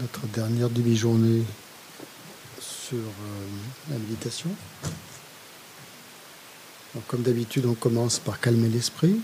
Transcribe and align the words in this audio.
notre 0.00 0.26
dernière 0.28 0.70
demi-journée 0.70 1.42
sur 2.60 2.98
euh, 2.98 3.46
la 3.90 3.98
méditation. 3.98 4.50
comme 7.06 7.22
d'habitude, 7.22 7.66
on 7.66 7.74
commence 7.74 8.18
par 8.18 8.40
calmer 8.40 8.68
l'esprit. 8.68 9.20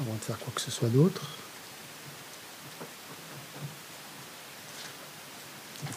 Avant 0.00 0.14
de 0.14 0.20
faire 0.20 0.38
quoi 0.38 0.52
que 0.54 0.60
ce 0.60 0.70
soit 0.70 0.88
d'autre. 0.88 1.22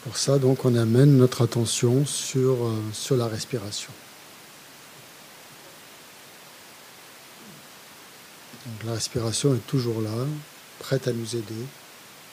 Pour 0.03 0.17
ça, 0.17 0.39
donc, 0.39 0.65
on 0.65 0.75
amène 0.75 1.17
notre 1.17 1.43
attention 1.43 2.05
sur, 2.05 2.65
euh, 2.65 2.81
sur 2.93 3.15
la 3.17 3.27
respiration. 3.27 3.91
La 8.89 8.95
respiration 8.95 9.53
est 9.53 9.67
toujours 9.67 10.01
là, 10.01 10.25
prête 10.79 11.07
à 11.07 11.13
nous 11.13 11.35
aider, 11.35 11.65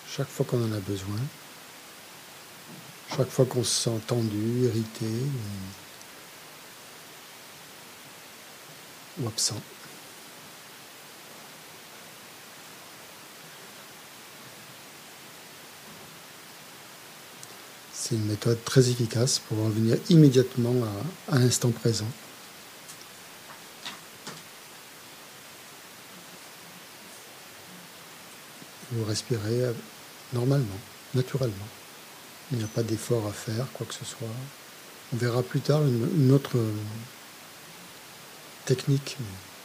chaque 0.08 0.28
fois 0.28 0.46
qu'on 0.46 0.62
en 0.64 0.72
a 0.72 0.80
besoin, 0.80 1.18
chaque 3.14 3.28
fois 3.28 3.44
qu'on 3.44 3.62
se 3.62 3.82
sent 3.82 4.00
tendu, 4.06 4.64
irrité 4.64 5.06
ou 9.20 9.28
absent. 9.28 9.60
C'est 17.92 18.14
une 18.14 18.26
méthode 18.26 18.64
très 18.64 18.88
efficace 18.88 19.40
pour 19.40 19.58
revenir 19.58 19.98
immédiatement 20.08 20.74
à, 21.28 21.38
l'instant 21.38 21.70
présent. 21.70 22.06
Vous 28.96 29.04
respirez 29.04 29.74
normalement, 30.32 30.80
naturellement. 31.14 31.68
Il 32.50 32.58
n'y 32.58 32.64
a 32.64 32.68
pas 32.68 32.82
d'effort 32.82 33.26
à 33.26 33.32
faire, 33.32 33.66
quoi 33.74 33.86
que 33.86 33.92
ce 33.92 34.06
soit. 34.06 34.26
On 35.12 35.16
verra 35.18 35.42
plus 35.42 35.60
tard 35.60 35.82
une, 35.84 36.32
autre 36.32 36.56
technique, 38.64 39.18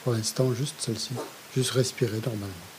pour 0.04 0.12
l'instant 0.12 0.54
juste 0.54 0.76
celle-ci. 0.80 1.12
Juste 1.56 1.72
respirer 1.72 2.20
normalement. 2.26 2.72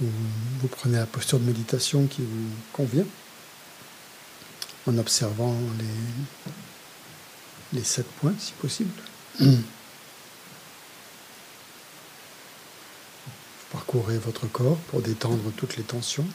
vous, 0.00 0.65
prenez 0.78 0.98
la 0.98 1.06
posture 1.06 1.38
de 1.38 1.44
méditation 1.44 2.06
qui 2.06 2.22
vous 2.22 2.50
convient 2.72 3.06
en 4.86 4.98
observant 4.98 5.54
les, 5.78 7.78
les 7.78 7.84
sept 7.84 8.06
points 8.20 8.34
si 8.38 8.52
possible. 8.52 8.90
Vous 9.40 9.56
parcourez 13.72 14.18
votre 14.18 14.46
corps 14.46 14.78
pour 14.88 15.02
détendre 15.02 15.50
toutes 15.56 15.76
les 15.76 15.82
tensions. 15.82 16.26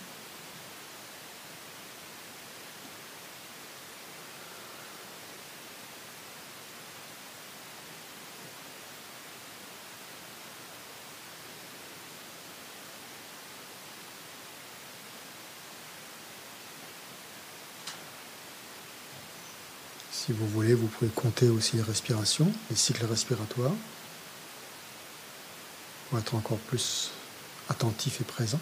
Si 20.23 20.33
vous 20.33 20.47
voulez, 20.47 20.75
vous 20.75 20.85
pouvez 20.85 21.09
compter 21.09 21.49
aussi 21.49 21.77
les 21.77 21.81
respirations, 21.81 22.53
les 22.69 22.75
cycles 22.75 23.05
respiratoires, 23.05 23.73
pour 26.07 26.19
être 26.19 26.35
encore 26.35 26.59
plus 26.59 27.09
attentif 27.69 28.21
et 28.21 28.23
présent. 28.23 28.59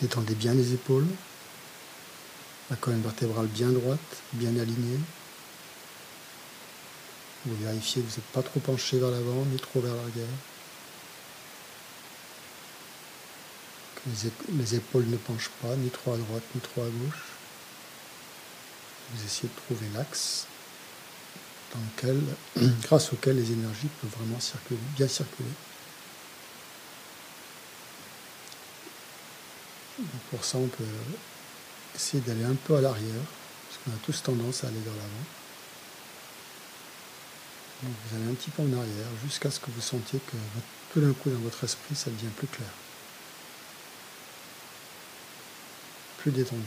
Détendez 0.00 0.36
bien 0.36 0.54
les 0.54 0.74
épaules, 0.74 1.08
la 2.70 2.76
colonne 2.76 3.02
vertébrale 3.02 3.48
bien 3.48 3.70
droite, 3.70 3.98
bien 4.34 4.56
alignée. 4.56 5.00
Vous 7.46 7.54
vérifiez 7.64 8.02
que 8.02 8.08
vous 8.08 8.16
n'êtes 8.16 8.32
pas 8.32 8.42
trop 8.42 8.58
penché 8.58 8.98
vers 8.98 9.10
l'avant 9.10 9.44
ni 9.44 9.56
trop 9.56 9.80
vers 9.80 9.94
l'arrière. 9.94 10.26
Que 13.94 14.10
les, 14.58 14.74
épaules 14.74 15.06
ne 15.06 15.16
penchent 15.16 15.52
pas 15.62 15.76
ni 15.76 15.88
trop 15.90 16.14
à 16.14 16.16
droite 16.16 16.42
ni 16.56 16.60
trop 16.60 16.82
à 16.82 16.88
gauche. 16.88 17.22
Vous 19.12 19.24
essayez 19.24 19.48
de 19.48 19.60
trouver 19.60 19.86
l'axe 19.94 20.48
dans 21.72 21.80
lequel, 21.80 22.20
grâce 22.82 23.12
auquel 23.12 23.36
les 23.36 23.52
énergies 23.52 23.88
peuvent 24.00 24.10
vraiment 24.18 24.40
circuler, 24.40 24.80
bien 24.96 25.08
circuler. 25.08 25.48
pour 30.30 30.44
ça, 30.44 30.58
on 30.58 30.66
peut 30.66 30.84
essayer 31.94 32.22
d'aller 32.22 32.44
un 32.44 32.54
peu 32.54 32.76
à 32.76 32.80
l'arrière, 32.80 33.22
parce 33.68 33.82
qu'on 33.82 33.92
a 33.92 34.04
tous 34.04 34.22
tendance 34.22 34.64
à 34.64 34.66
aller 34.66 34.80
vers 34.80 34.92
l'avant 34.92 35.24
vous 37.82 38.16
allez 38.16 38.30
un 38.30 38.34
petit 38.34 38.50
peu 38.50 38.62
en 38.62 38.72
arrière 38.72 39.08
jusqu'à 39.24 39.50
ce 39.50 39.60
que 39.60 39.70
vous 39.70 39.80
sentiez 39.80 40.18
que 40.18 40.36
tout 40.92 41.00
d'un 41.00 41.12
coup 41.12 41.30
dans 41.30 41.38
votre 41.40 41.62
esprit 41.64 41.94
ça 41.94 42.10
devient 42.10 42.32
plus 42.36 42.46
clair. 42.46 42.68
Plus 46.18 46.30
détendu. 46.30 46.62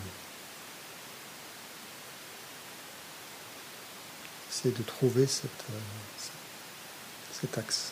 Essayez 4.52 4.76
de 4.76 4.84
trouver 4.84 5.24
euh, 5.24 5.80
cet 7.32 7.58
axe. 7.58 7.92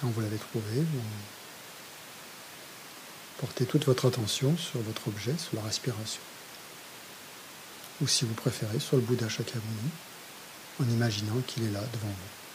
Quand 0.00 0.08
vous 0.08 0.20
l'avez 0.20 0.36
trouvé, 0.36 0.62
vous 0.76 1.00
Portez 3.38 3.66
toute 3.66 3.84
votre 3.84 4.08
attention 4.08 4.56
sur 4.56 4.80
votre 4.80 5.06
objet, 5.06 5.34
sur 5.38 5.54
la 5.56 5.62
respiration. 5.62 6.20
Ou 8.00 8.08
si 8.08 8.24
vous 8.24 8.34
préférez, 8.34 8.80
sur 8.80 8.96
le 8.96 9.02
Bouddha 9.02 9.28
Shakyamuni, 9.28 9.90
en 10.80 10.84
imaginant 10.84 11.40
qu'il 11.46 11.64
est 11.64 11.70
là 11.70 11.80
devant 11.92 12.08
vous. 12.08 12.47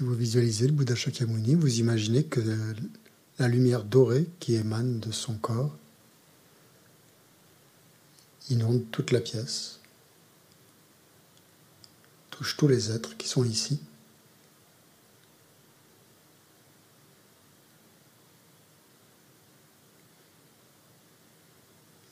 Si 0.00 0.06
vous 0.06 0.14
visualisez 0.14 0.66
le 0.66 0.72
Bouddha 0.72 0.94
Shakyamuni, 0.94 1.56
vous 1.56 1.78
imaginez 1.78 2.24
que 2.24 2.40
la 3.38 3.48
lumière 3.48 3.84
dorée 3.84 4.26
qui 4.38 4.54
émane 4.54 4.98
de 4.98 5.12
son 5.12 5.34
corps 5.34 5.76
inonde 8.48 8.82
toute 8.92 9.10
la 9.10 9.20
pièce, 9.20 9.78
touche 12.30 12.56
tous 12.56 12.66
les 12.66 12.90
êtres 12.90 13.14
qui 13.18 13.28
sont 13.28 13.44
ici. 13.44 13.78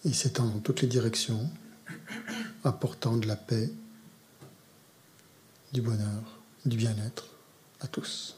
Il 0.04 0.14
s'étend 0.14 0.44
dans 0.44 0.60
toutes 0.60 0.82
les 0.82 0.88
directions, 0.88 1.50
apportant 2.64 3.16
de 3.16 3.26
la 3.26 3.36
paix, 3.36 3.72
du 5.72 5.80
bonheur, 5.80 6.38
du 6.66 6.76
bien-être 6.76 7.37
à 7.80 7.86
tous. 7.86 8.36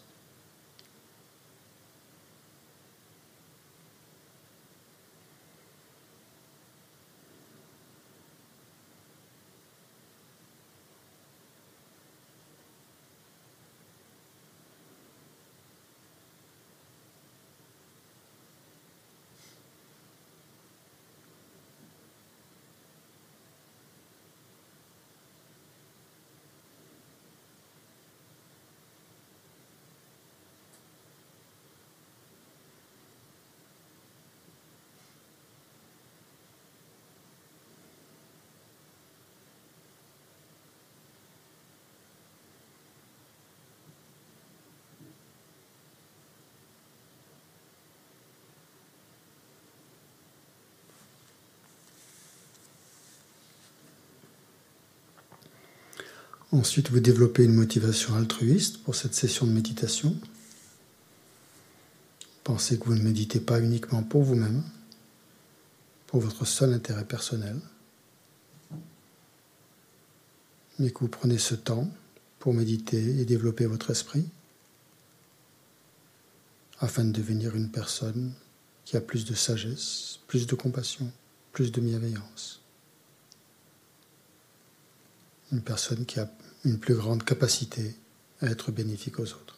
Ensuite, 56.53 56.91
vous 56.91 56.99
développez 56.99 57.45
une 57.45 57.55
motivation 57.55 58.17
altruiste 58.17 58.83
pour 58.83 58.97
cette 58.97 59.15
session 59.15 59.47
de 59.47 59.53
méditation. 59.53 60.17
Pensez 62.43 62.79
que 62.79 62.87
vous 62.87 62.97
ne 62.97 63.03
méditez 63.03 63.39
pas 63.39 63.61
uniquement 63.61 64.03
pour 64.03 64.25
vous-même, 64.25 64.65
pour 66.09 66.21
votre 66.21 66.45
seul 66.45 66.73
intérêt 66.73 67.05
personnel, 67.05 67.57
mais 70.81 70.91
que 70.91 70.99
vous 71.01 71.09
prenez 71.09 71.39
ce 71.39 71.55
temps 71.55 71.89
pour 72.41 72.53
méditer 72.53 73.21
et 73.21 73.25
développer 73.25 73.67
votre 73.67 73.91
esprit 73.91 74.27
afin 76.81 77.05
de 77.05 77.13
devenir 77.13 77.55
une 77.55 77.71
personne 77.71 78.33
qui 78.85 78.97
a 78.97 79.01
plus 79.01 79.25
de 79.25 79.35
sagesse, 79.35 80.19
plus 80.27 80.49
de 80.49 80.55
compassion, 80.57 81.13
plus 81.53 81.71
de 81.71 81.81
bienveillance. 81.81 82.61
Une 85.53 85.61
personne 85.61 86.07
qui 86.07 86.19
a 86.19 86.27
une 86.65 86.79
plus 86.79 86.95
grande 86.95 87.25
capacité 87.25 87.95
à 88.41 88.47
être 88.47 88.71
bénéfique 88.71 89.19
aux 89.19 89.25
autres. 89.25 89.57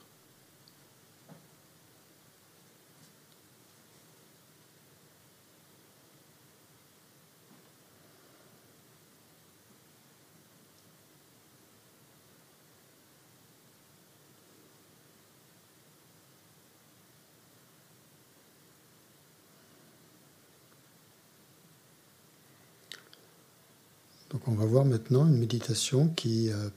Donc 24.31 24.49
on 24.49 24.53
va 24.53 24.65
voir 24.65 24.87
maintenant 24.87 25.27
une 25.27 25.37
méditation 25.37 26.09
qui 26.09 26.51
euh, 26.51 26.71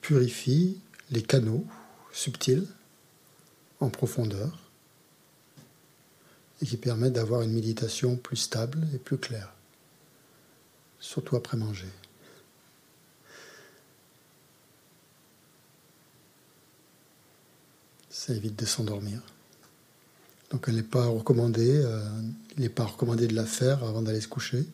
purifie 0.00 0.78
les 1.10 1.22
canaux 1.22 1.64
subtils 2.12 2.66
en 3.80 3.90
profondeur 3.90 4.58
et 6.62 6.66
qui 6.66 6.76
permet 6.76 7.10
d'avoir 7.10 7.42
une 7.42 7.52
méditation 7.52 8.16
plus 8.16 8.36
stable 8.36 8.86
et 8.94 8.98
plus 8.98 9.18
claire, 9.18 9.52
surtout 10.98 11.36
après 11.36 11.56
manger. 11.56 11.88
Ça 18.10 18.34
évite 18.34 18.56
de 18.56 18.66
s'endormir. 18.66 19.22
Donc 20.50 20.64
elle 20.68 20.74
n'est 20.74 20.82
pas 20.82 21.06
recommandée, 21.06 21.80
euh, 21.82 22.02
il 22.56 22.62
n'est 22.62 22.68
pas 22.68 22.84
recommandé 22.84 23.26
de 23.26 23.34
la 23.34 23.46
faire 23.46 23.82
avant 23.84 24.02
d'aller 24.02 24.20
se 24.20 24.28
coucher 24.28 24.66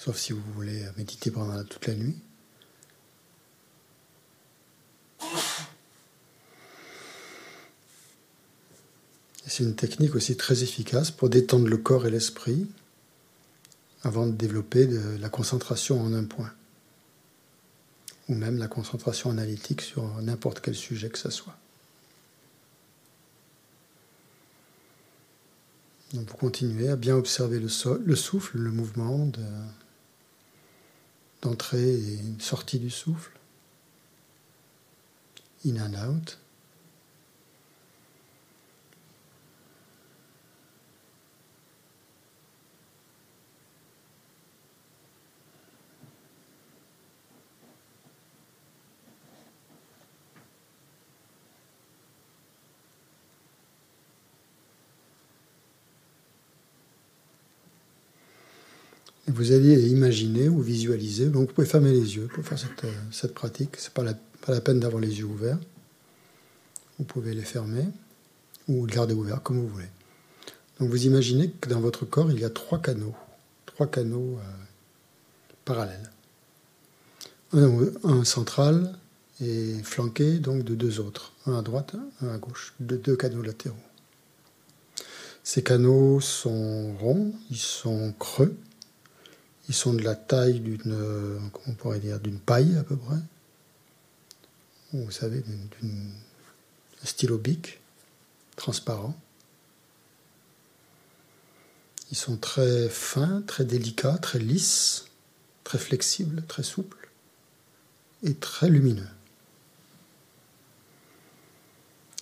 sauf 0.00 0.16
si 0.16 0.32
vous 0.32 0.40
voulez 0.54 0.82
méditer 0.96 1.30
pendant 1.30 1.62
toute 1.62 1.86
la 1.86 1.94
nuit. 1.94 2.16
C'est 9.50 9.64
une 9.64 9.74
technique 9.74 10.14
aussi 10.14 10.36
très 10.36 10.62
efficace 10.62 11.10
pour 11.10 11.28
détendre 11.28 11.66
le 11.66 11.76
corps 11.76 12.06
et 12.06 12.10
l'esprit 12.10 12.68
avant 14.04 14.28
de 14.28 14.30
développer 14.30 14.86
la 15.18 15.28
concentration 15.28 16.00
en 16.00 16.14
un 16.14 16.22
point, 16.22 16.52
ou 18.28 18.34
même 18.34 18.58
la 18.58 18.68
concentration 18.68 19.28
analytique 19.28 19.80
sur 19.80 20.04
n'importe 20.22 20.60
quel 20.60 20.76
sujet 20.76 21.08
que 21.08 21.18
ce 21.18 21.30
soit. 21.30 21.56
Donc 26.14 26.28
vous 26.28 26.36
continuez 26.36 26.88
à 26.88 26.94
bien 26.94 27.16
observer 27.16 27.58
le, 27.58 27.68
le 28.04 28.16
souffle, 28.16 28.56
le 28.56 28.70
mouvement 28.70 29.26
de, 29.26 29.42
d'entrée 31.42 31.94
et 31.94 32.20
sortie 32.38 32.78
du 32.78 32.90
souffle, 32.90 33.32
in 35.66 35.74
and 35.76 36.08
out. 36.08 36.38
Vous 59.30 59.52
alliez 59.52 59.88
imaginer 59.88 60.48
ou 60.48 60.60
visualiser. 60.60 61.26
Donc 61.26 61.48
vous 61.48 61.54
pouvez 61.54 61.66
fermer 61.66 61.92
les 61.92 62.16
yeux 62.16 62.28
pour 62.34 62.44
faire 62.44 62.58
cette, 62.58 62.84
euh, 62.84 63.28
pratique. 63.34 63.76
Ce 63.76 63.88
n'est 63.88 63.94
pas 63.94 64.52
la, 64.52 64.60
peine 64.60 64.80
d'avoir 64.80 65.00
les 65.00 65.18
yeux 65.18 65.24
ouverts. 65.24 65.58
Vous 66.98 67.04
pouvez 67.04 67.34
les 67.34 67.42
fermer 67.42 67.86
ou 68.68 68.86
les 68.86 68.94
garder 68.94 69.14
ouverts 69.14 69.42
comme 69.42 69.58
vous 69.58 69.68
voulez. 69.68 69.88
Donc 70.78 70.90
vous 70.90 71.06
imaginez 71.06 71.50
que 71.50 71.68
dans 71.68 71.80
votre 71.80 72.04
corps, 72.04 72.30
il 72.30 72.40
y 72.40 72.44
a 72.44 72.50
trois 72.50 72.80
canaux, 72.80 73.14
trois 73.66 73.86
canaux 73.86 74.38
euh, 74.38 74.64
parallèles. 75.64 76.10
Un, 77.52 77.70
un, 78.04 78.24
central 78.24 78.94
et 79.40 79.74
flanqué 79.82 80.38
donc 80.38 80.62
de 80.62 80.74
deux 80.74 81.00
autres, 81.00 81.32
un 81.46 81.58
à 81.58 81.62
droite, 81.62 81.96
un 82.22 82.28
à 82.28 82.38
gauche, 82.38 82.74
de 82.78 82.96
deux 82.96 83.16
canaux 83.16 83.42
latéraux. 83.42 83.76
Ces 85.42 85.62
canaux 85.62 86.20
sont 86.20 86.94
ronds, 86.98 87.32
ils 87.50 87.56
sont 87.56 88.12
creux, 88.18 88.56
ils 89.70 89.74
sont 89.74 89.94
de 89.94 90.02
la 90.02 90.16
taille 90.16 90.58
d'une, 90.58 91.48
comment 91.52 91.76
pourrait 91.76 92.00
dire, 92.00 92.18
d'une 92.18 92.40
paille 92.40 92.76
à 92.76 92.82
peu 92.82 92.96
près. 92.96 93.20
Vous 94.92 95.12
savez, 95.12 95.42
d'une 95.42 96.10
stylo 97.04 97.38
bic 97.38 97.78
transparent. 98.56 99.16
Ils 102.10 102.16
sont 102.16 102.36
très 102.36 102.88
fins, 102.88 103.44
très 103.46 103.64
délicats, 103.64 104.18
très 104.18 104.40
lisses, 104.40 105.04
très 105.62 105.78
flexibles, 105.78 106.42
très 106.48 106.64
souples 106.64 107.08
et 108.24 108.34
très 108.34 108.68
lumineux. 108.68 109.06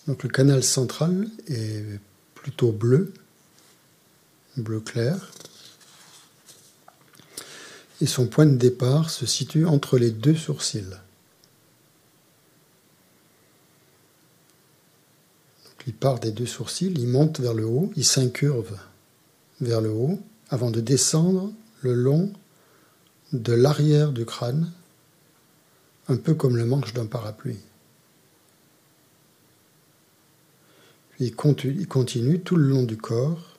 Donc 0.07 0.23
le 0.23 0.29
canal 0.29 0.63
central 0.63 1.31
est 1.47 1.99
plutôt 2.35 2.73
bleu, 2.73 3.15
bleu 4.59 4.81
clair, 4.81 5.31
et 8.01 8.07
son 8.07 8.27
point 8.27 8.47
de 8.47 8.57
départ 8.57 9.11
se 9.11 9.27
situe 9.27 9.67
entre 9.67 9.99
les 9.99 10.11
deux 10.11 10.37
sourcils. 10.37 10.99
il 15.89 15.95
part 15.95 16.21
des 16.21 16.33
deux 16.33 16.45
sourcils, 16.45 16.93
il 16.95 17.09
monte 17.09 17.41
vers 17.41 17.55
le 17.55 17.65
haut, 17.65 17.91
il 17.97 18.05
s'incurve 18.05 18.79
vers 19.63 19.81
le 19.81 19.89
haut 19.89 20.21
avant 20.51 20.71
de 20.71 20.83
descendre 20.83 21.51
le 21.81 21.95
long 21.95 22.31
de 23.33 23.55
l'arrière 23.55 24.13
du 24.13 24.27
crâne, 24.27 24.71
un 26.09 26.17
peu 26.17 26.35
comme 26.35 26.59
le 26.59 26.67
manche 26.67 26.93
d'un 26.93 27.07
parapluie. 27.07 27.61
Puis 31.13 31.25
il 31.25 31.87
continue 31.87 32.41
tout 32.41 32.57
le 32.57 32.69
long 32.69 32.83
du 32.83 32.99
corps, 32.99 33.57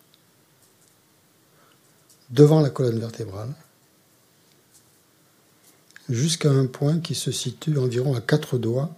devant 2.29 2.61
la 2.61 2.69
colonne 2.69 2.99
vertébrale, 2.99 3.55
jusqu'à 6.09 6.49
un 6.49 6.65
point 6.65 6.99
qui 6.99 7.15
se 7.15 7.31
situe 7.31 7.77
environ 7.77 8.15
à 8.15 8.21
quatre 8.21 8.57
doigts 8.57 8.95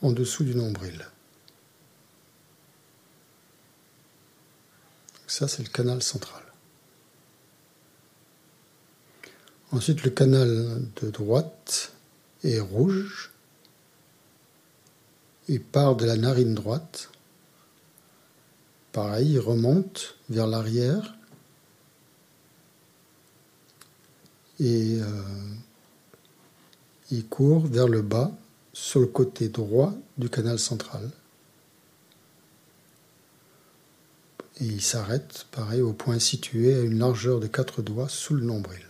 en 0.00 0.12
dessous 0.12 0.44
du 0.44 0.54
nombril. 0.54 1.06
Ça, 5.26 5.48
c'est 5.48 5.62
le 5.62 5.68
canal 5.68 6.02
central. 6.02 6.42
Ensuite, 9.72 10.04
le 10.04 10.10
canal 10.10 10.80
de 11.02 11.10
droite 11.10 11.92
est 12.44 12.60
rouge. 12.60 13.32
Il 15.48 15.60
part 15.60 15.96
de 15.96 16.06
la 16.06 16.16
narine 16.16 16.54
droite. 16.54 17.10
Pareil, 18.92 19.32
il 19.32 19.40
remonte 19.40 20.16
vers 20.30 20.46
l'arrière. 20.46 21.16
Et 24.60 25.00
euh, 25.02 25.22
il 27.10 27.26
court 27.26 27.66
vers 27.66 27.88
le 27.88 28.02
bas 28.02 28.32
sur 28.72 29.00
le 29.00 29.06
côté 29.06 29.48
droit 29.48 29.94
du 30.18 30.28
canal 30.28 30.58
central. 30.58 31.10
Et 34.58 34.64
il 34.64 34.82
s'arrête, 34.82 35.46
pareil, 35.50 35.82
au 35.82 35.92
point 35.92 36.18
situé 36.18 36.74
à 36.74 36.80
une 36.80 36.98
largeur 36.98 37.40
de 37.40 37.46
quatre 37.46 37.82
doigts 37.82 38.08
sous 38.08 38.34
le 38.34 38.42
nombril. 38.42 38.82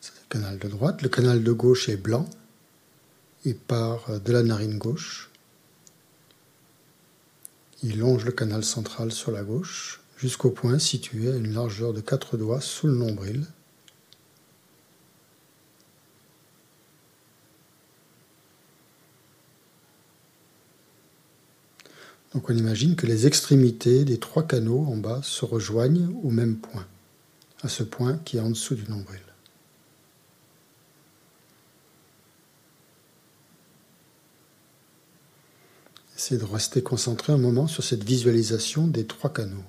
C'est 0.00 0.12
le 0.14 0.28
canal 0.28 0.58
de 0.58 0.68
droite. 0.68 1.02
Le 1.02 1.08
canal 1.08 1.44
de 1.44 1.52
gauche 1.52 1.88
est 1.88 1.96
blanc. 1.96 2.28
Il 3.44 3.56
part 3.56 4.20
de 4.20 4.32
la 4.32 4.42
narine 4.42 4.78
gauche. 4.78 5.30
Il 7.82 7.98
longe 7.98 8.24
le 8.24 8.32
canal 8.32 8.64
central 8.64 9.12
sur 9.12 9.30
la 9.30 9.42
gauche 9.42 9.99
jusqu'au 10.20 10.50
point 10.50 10.78
situé 10.78 11.32
à 11.32 11.36
une 11.36 11.54
largeur 11.54 11.94
de 11.94 12.02
4 12.02 12.36
doigts 12.36 12.60
sous 12.60 12.86
le 12.86 12.94
nombril. 12.94 13.46
Donc 22.34 22.50
on 22.50 22.54
imagine 22.54 22.96
que 22.96 23.06
les 23.06 23.26
extrémités 23.26 24.04
des 24.04 24.18
trois 24.18 24.46
canaux 24.46 24.86
en 24.86 24.96
bas 24.96 25.20
se 25.22 25.44
rejoignent 25.46 26.08
au 26.22 26.30
même 26.30 26.58
point, 26.58 26.86
à 27.62 27.68
ce 27.68 27.82
point 27.82 28.18
qui 28.18 28.36
est 28.36 28.40
en 28.40 28.50
dessous 28.50 28.74
du 28.74 28.88
nombril. 28.88 29.20
Essayez 36.14 36.38
de 36.38 36.44
rester 36.44 36.82
concentré 36.82 37.32
un 37.32 37.38
moment 37.38 37.66
sur 37.66 37.82
cette 37.82 38.04
visualisation 38.04 38.86
des 38.86 39.06
trois 39.06 39.32
canaux. 39.32 39.64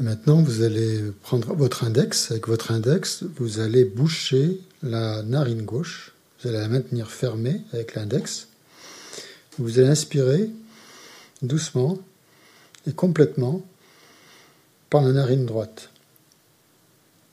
Maintenant, 0.00 0.42
vous 0.42 0.62
allez 0.62 1.02
prendre 1.22 1.54
votre 1.54 1.82
index. 1.82 2.30
Avec 2.30 2.46
votre 2.46 2.70
index, 2.70 3.24
vous 3.34 3.58
allez 3.58 3.84
boucher 3.84 4.60
la 4.84 5.24
narine 5.24 5.62
gauche. 5.62 6.12
Vous 6.38 6.48
allez 6.48 6.58
la 6.58 6.68
maintenir 6.68 7.10
fermée 7.10 7.62
avec 7.72 7.96
l'index. 7.96 8.46
Vous 9.58 9.80
allez 9.80 9.88
inspirer 9.88 10.50
doucement 11.42 11.98
et 12.86 12.92
complètement 12.92 13.66
par 14.88 15.02
la 15.02 15.10
narine 15.10 15.46
droite. 15.46 15.90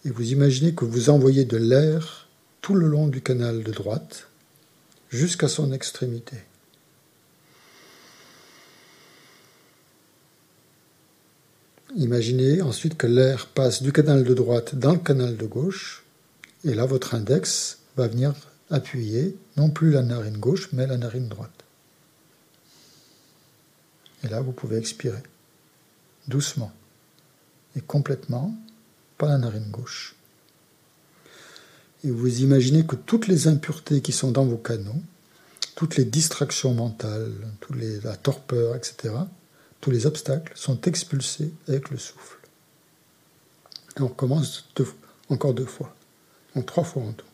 Et 0.03 0.10
vous 0.10 0.31
imaginez 0.31 0.74
que 0.74 0.86
vous 0.86 1.12
envoyez 1.12 1.45
de 1.45 1.57
l'air 1.57 2.27
tout 2.62 2.74
le 2.74 2.88
long 2.88 3.07
du 3.07 3.22
canal 3.22 3.62
de 3.62 3.72
droite 3.72 4.27
jusqu'à 5.12 5.48
son 5.48 5.72
extrémité. 5.72 6.38
Imaginez 11.95 12.61
ensuite 12.61 12.97
que 12.97 13.07
l'air 13.07 13.47
passe 13.47 13.81
du 13.81 13.93
canal 13.93 14.25
de 14.25 14.33
droite 14.33 14.75
dans 14.75 14.91
le 14.91 14.99
canal 14.99 15.37
de 15.37 15.45
gauche, 15.45 16.03
et 16.65 16.73
là 16.73 16.85
votre 16.85 17.15
index 17.15 17.79
va 17.95 18.07
venir 18.07 18.33
appuyer 18.69 19.37
non 19.55 19.69
plus 19.69 19.91
la 19.91 20.01
narine 20.01 20.37
gauche, 20.37 20.69
mais 20.73 20.87
la 20.87 20.97
narine 20.97 21.29
droite. 21.29 21.63
Et 24.25 24.27
là 24.27 24.41
vous 24.41 24.51
pouvez 24.51 24.77
expirer, 24.77 25.23
doucement 26.27 26.73
et 27.77 27.81
complètement 27.81 28.53
par 29.17 29.29
la 29.29 29.37
narine 29.37 29.71
gauche. 29.71 30.15
Et 32.03 32.11
vous 32.11 32.41
imaginez 32.41 32.85
que 32.85 32.97
toutes 32.97 33.27
les 33.27 33.47
impuretés 33.47 34.01
qui 34.01 34.11
sont 34.11 34.31
dans 34.31 34.45
vos 34.45 34.57
canaux, 34.57 35.01
toutes 35.75 35.95
les 35.95 36.05
distractions 36.05 36.73
mentales, 36.73 37.31
toutes 37.61 37.77
les, 37.77 38.01
la 38.01 38.17
torpeur, 38.17 38.75
etc., 38.75 39.13
les 39.92 40.06
obstacles 40.06 40.54
sont 40.56 40.82
expulsés 40.82 41.54
avec 41.68 41.89
le 41.89 41.98
souffle. 41.98 42.39
Et 43.98 44.01
on 44.01 44.08
recommence 44.08 44.70
encore 45.30 45.54
deux 45.54 45.65
fois, 45.65 45.96
trois 46.65 46.84
fois 46.84 47.04
en 47.04 47.13
tout. 47.13 47.25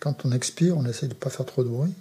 Quand 0.00 0.24
on 0.24 0.32
expire, 0.32 0.76
on 0.76 0.86
essaie 0.86 1.06
de 1.06 1.14
ne 1.14 1.18
pas 1.18 1.28
faire 1.28 1.44
trop 1.44 1.64
de 1.64 1.68
bruit. 1.68 1.92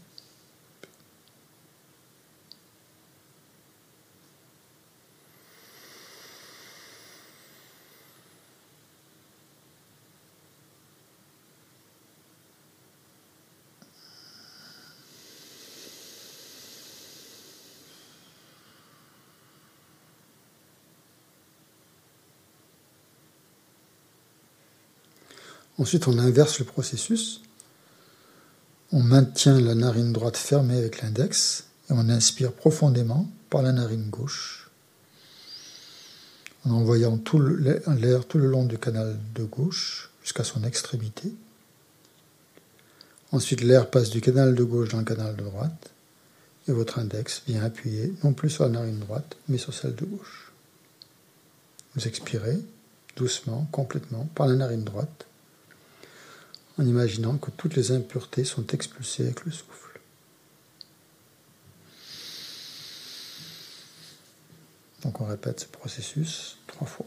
Ensuite, 25.77 26.07
on 26.07 26.17
inverse 26.17 26.59
le 26.59 26.65
processus. 26.65 27.41
On 28.91 29.01
maintient 29.01 29.59
la 29.59 29.75
narine 29.75 30.13
droite 30.13 30.37
fermée 30.37 30.77
avec 30.77 31.01
l'index 31.01 31.65
et 31.89 31.93
on 31.93 32.09
inspire 32.09 32.53
profondément 32.53 33.29
par 33.49 33.61
la 33.61 33.71
narine 33.71 34.09
gauche 34.09 34.67
en 36.67 36.71
envoyant 36.71 37.17
tout 37.17 37.39
l'air 37.39 38.25
tout 38.27 38.37
le 38.37 38.47
long 38.47 38.65
du 38.65 38.77
canal 38.77 39.17
de 39.35 39.43
gauche 39.43 40.09
jusqu'à 40.23 40.43
son 40.43 40.63
extrémité. 40.63 41.33
Ensuite, 43.31 43.61
l'air 43.61 43.89
passe 43.89 44.09
du 44.09 44.21
canal 44.21 44.55
de 44.55 44.63
gauche 44.63 44.89
dans 44.89 44.99
le 44.99 45.03
canal 45.03 45.35
de 45.35 45.43
droite 45.43 45.91
et 46.67 46.71
votre 46.71 46.99
index 46.99 47.43
vient 47.47 47.63
appuyer 47.63 48.13
non 48.23 48.33
plus 48.33 48.49
sur 48.49 48.63
la 48.63 48.69
narine 48.71 48.99
droite 48.99 49.37
mais 49.47 49.57
sur 49.57 49.73
celle 49.73 49.95
de 49.95 50.05
gauche. 50.05 50.51
Vous 51.95 52.07
expirez 52.07 52.57
doucement, 53.15 53.67
complètement 53.71 54.27
par 54.35 54.47
la 54.47 54.55
narine 54.55 54.83
droite 54.83 55.26
en 56.77 56.85
imaginant 56.85 57.37
que 57.37 57.51
toutes 57.51 57.75
les 57.75 57.91
impuretés 57.91 58.43
sont 58.43 58.67
expulsées 58.67 59.23
avec 59.23 59.45
le 59.45 59.51
souffle. 59.51 59.99
Donc 65.03 65.21
on 65.21 65.25
répète 65.25 65.61
ce 65.61 65.65
processus 65.65 66.57
trois 66.67 66.87
fois. 66.87 67.05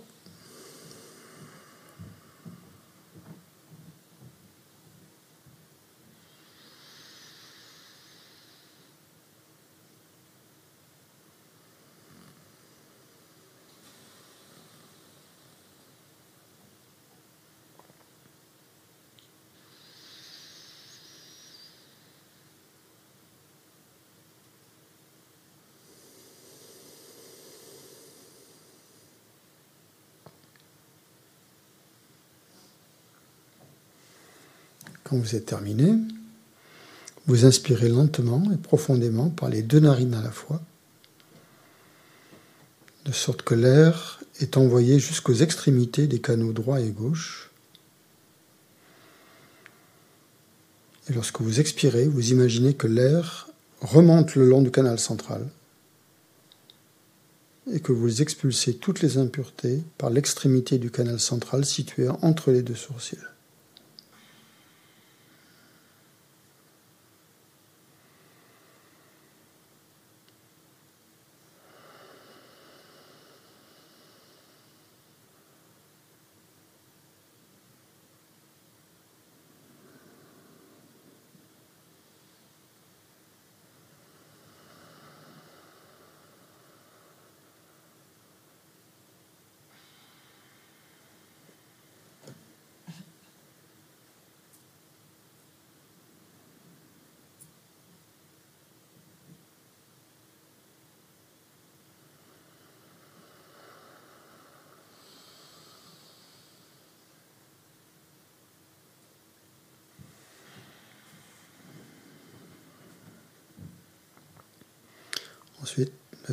Quand 35.10 35.16
vous 35.16 35.34
êtes 35.34 35.46
terminé, 35.46 35.92
vous 37.26 37.44
inspirez 37.44 37.88
lentement 37.88 38.44
et 38.52 38.56
profondément 38.56 39.28
par 39.28 39.48
les 39.48 39.62
deux 39.62 39.80
narines 39.80 40.14
à 40.14 40.22
la 40.22 40.30
fois, 40.30 40.62
de 43.06 43.10
sorte 43.10 43.42
que 43.42 43.56
l'air 43.56 44.20
est 44.38 44.56
envoyé 44.56 45.00
jusqu'aux 45.00 45.34
extrémités 45.34 46.06
des 46.06 46.20
canaux 46.20 46.52
droit 46.52 46.80
et 46.80 46.90
gauche. 46.90 47.50
Et 51.08 51.12
lorsque 51.12 51.40
vous 51.40 51.58
expirez, 51.58 52.06
vous 52.06 52.30
imaginez 52.30 52.74
que 52.74 52.86
l'air 52.86 53.48
remonte 53.80 54.36
le 54.36 54.48
long 54.48 54.62
du 54.62 54.70
canal 54.70 55.00
central 55.00 55.44
et 57.72 57.80
que 57.80 57.90
vous 57.90 58.22
expulsez 58.22 58.76
toutes 58.76 59.02
les 59.02 59.18
impuretés 59.18 59.82
par 59.98 60.10
l'extrémité 60.10 60.78
du 60.78 60.92
canal 60.92 61.18
central 61.18 61.64
situé 61.64 62.08
entre 62.22 62.52
les 62.52 62.62
deux 62.62 62.76
sourcils. 62.76 63.18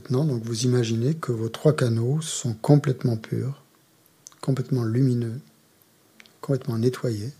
Maintenant, 0.09 0.23
donc 0.23 0.43
vous 0.43 0.63
imaginez 0.63 1.15
que 1.15 1.33
vos 1.33 1.49
trois 1.49 1.75
canaux 1.75 2.21
sont 2.21 2.53
complètement 2.53 3.17
purs, 3.17 3.61
complètement 4.39 4.83
lumineux, 4.83 5.41
complètement 6.39 6.77
nettoyés. 6.77 7.33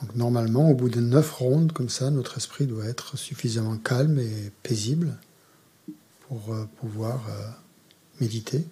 Donc 0.00 0.16
normalement, 0.16 0.70
au 0.70 0.74
bout 0.74 0.88
de 0.88 1.00
neuf 1.00 1.32
rondes 1.32 1.72
comme 1.72 1.90
ça, 1.90 2.10
notre 2.10 2.38
esprit 2.38 2.66
doit 2.66 2.86
être 2.86 3.18
suffisamment 3.18 3.76
calme 3.76 4.18
et 4.18 4.50
paisible 4.62 5.18
pour 6.26 6.54
euh, 6.54 6.64
pouvoir 6.80 7.26
euh, 7.28 7.50
méditer. 8.22 8.64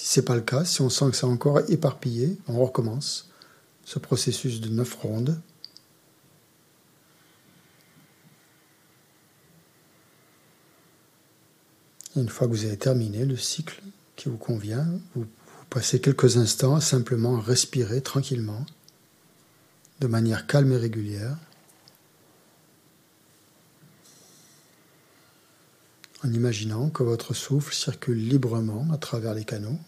Si 0.00 0.06
ce 0.06 0.20
n'est 0.20 0.24
pas 0.24 0.36
le 0.36 0.42
cas, 0.42 0.64
si 0.64 0.80
on 0.80 0.90
sent 0.90 1.10
que 1.10 1.16
c'est 1.16 1.24
encore 1.24 1.58
éparpillé, 1.68 2.38
on 2.46 2.64
recommence 2.64 3.30
ce 3.84 3.98
processus 3.98 4.60
de 4.60 4.68
neuf 4.68 4.94
rondes. 4.94 5.40
une 12.16 12.28
fois 12.28 12.48
que 12.48 12.52
vous 12.52 12.64
avez 12.64 12.76
terminé 12.76 13.24
le 13.24 13.36
cycle 13.36 13.80
qui 14.16 14.28
vous 14.28 14.38
convient, 14.38 14.88
vous 15.14 15.26
passez 15.70 16.00
quelques 16.00 16.36
instants 16.36 16.74
à 16.74 16.80
simplement 16.80 17.38
respirer 17.38 18.00
tranquillement, 18.00 18.66
de 20.00 20.08
manière 20.08 20.48
calme 20.48 20.72
et 20.72 20.76
régulière. 20.76 21.36
En 26.24 26.32
imaginant 26.32 26.90
que 26.90 27.02
votre 27.02 27.34
souffle 27.34 27.72
circule 27.72 28.18
librement 28.18 28.86
à 28.92 28.96
travers 28.96 29.34
les 29.34 29.44
canaux. 29.44 29.78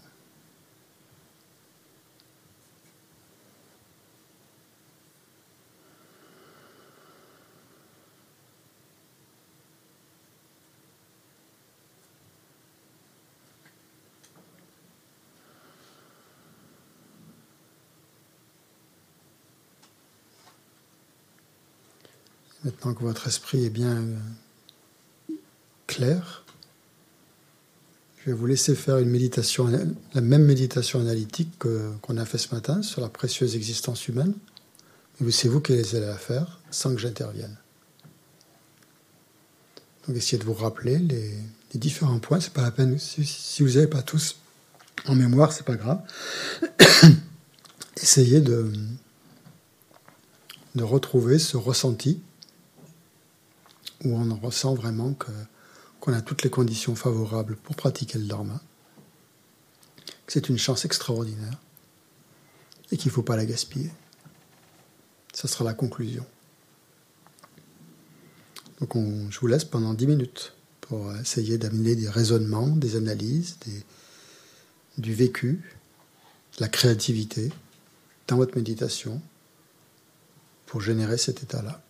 Maintenant 22.62 22.92
que 22.92 23.02
votre 23.02 23.26
esprit 23.26 23.64
est 23.64 23.70
bien 23.70 24.04
clair, 25.90 26.44
je 28.20 28.30
vais 28.30 28.36
vous 28.36 28.46
laisser 28.46 28.76
faire 28.76 28.98
une 28.98 29.10
méditation, 29.10 29.66
la 30.14 30.20
même 30.20 30.44
méditation 30.44 31.00
analytique 31.00 31.50
qu'on 31.58 32.16
a 32.16 32.24
fait 32.24 32.38
ce 32.38 32.54
matin 32.54 32.80
sur 32.82 33.00
la 33.00 33.08
précieuse 33.08 33.56
existence 33.56 34.06
humaine. 34.06 34.34
C'est 35.30 35.48
vous 35.48 35.60
qui 35.60 35.72
allez 35.72 35.82
la 35.92 36.16
faire 36.16 36.60
sans 36.70 36.94
que 36.94 37.00
j'intervienne. 37.00 37.56
Donc 40.06 40.16
essayez 40.16 40.38
de 40.38 40.44
vous 40.44 40.54
rappeler 40.54 40.98
les, 40.98 41.34
différents 41.74 42.20
points. 42.20 42.40
C'est 42.40 42.52
pas 42.52 42.62
la 42.62 42.70
peine. 42.70 42.96
Si, 42.98 43.62
vous 43.62 43.70
n'avez 43.70 43.88
pas 43.88 44.02
tous 44.02 44.36
en 45.06 45.16
mémoire, 45.16 45.52
c'est 45.52 45.66
pas 45.66 45.76
grave. 45.76 46.00
essayez 47.96 48.40
de, 48.40 48.72
de 50.76 50.82
retrouver 50.84 51.40
ce 51.40 51.56
ressenti 51.56 52.20
où 54.04 54.16
on 54.16 54.34
ressent 54.36 54.74
vraiment 54.74 55.14
que 55.14 55.32
qu'on 56.00 56.12
a 56.12 56.22
toutes 56.22 56.42
les 56.42 56.50
conditions 56.50 56.94
favorables 56.94 57.56
pour 57.56 57.76
pratiquer 57.76 58.18
le 58.18 58.24
Dharma, 58.24 58.60
que 60.26 60.32
c'est 60.32 60.48
une 60.48 60.58
chance 60.58 60.84
extraordinaire 60.84 61.58
et 62.90 62.96
qu'il 62.96 63.08
ne 63.10 63.14
faut 63.14 63.22
pas 63.22 63.36
la 63.36 63.46
gaspiller. 63.46 63.90
Ça 65.32 65.46
sera 65.46 65.64
la 65.64 65.74
conclusion. 65.74 66.26
Donc 68.80 68.94
je 68.94 69.38
vous 69.38 69.46
laisse 69.46 69.64
pendant 69.64 69.94
10 69.94 70.06
minutes 70.06 70.54
pour 70.80 71.14
essayer 71.16 71.58
d'amener 71.58 71.94
des 71.94 72.08
raisonnements, 72.08 72.66
des 72.66 72.96
analyses, 72.96 73.58
du 74.98 75.14
vécu, 75.14 75.62
de 76.56 76.62
la 76.62 76.68
créativité 76.68 77.52
dans 78.26 78.36
votre 78.36 78.56
méditation 78.56 79.20
pour 80.66 80.80
générer 80.80 81.18
cet 81.18 81.42
état-là. 81.42 81.82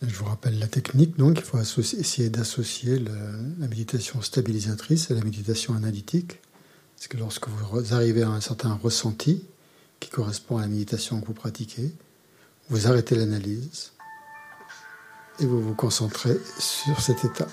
Je 0.00 0.14
vous 0.14 0.26
rappelle 0.26 0.60
la 0.60 0.68
technique, 0.68 1.16
donc 1.16 1.38
il 1.38 1.44
faut 1.44 1.58
essayer 1.58 2.30
d'associer 2.30 3.00
la 3.00 3.66
méditation 3.66 4.22
stabilisatrice 4.22 5.10
et 5.10 5.14
la 5.14 5.22
méditation 5.22 5.74
analytique. 5.74 6.40
Parce 6.96 7.08
que 7.08 7.16
lorsque 7.16 7.48
vous 7.48 7.94
arrivez 7.94 8.22
à 8.22 8.28
un 8.28 8.40
certain 8.40 8.74
ressenti 8.74 9.44
qui 9.98 10.08
correspond 10.08 10.58
à 10.58 10.62
la 10.62 10.68
méditation 10.68 11.20
que 11.20 11.26
vous 11.26 11.34
pratiquez, 11.34 11.92
vous 12.68 12.86
arrêtez 12.86 13.16
l'analyse 13.16 13.90
et 15.40 15.46
vous 15.46 15.60
vous 15.60 15.74
concentrez 15.74 16.38
sur 16.60 17.00
cet 17.00 17.24
état. 17.24 17.48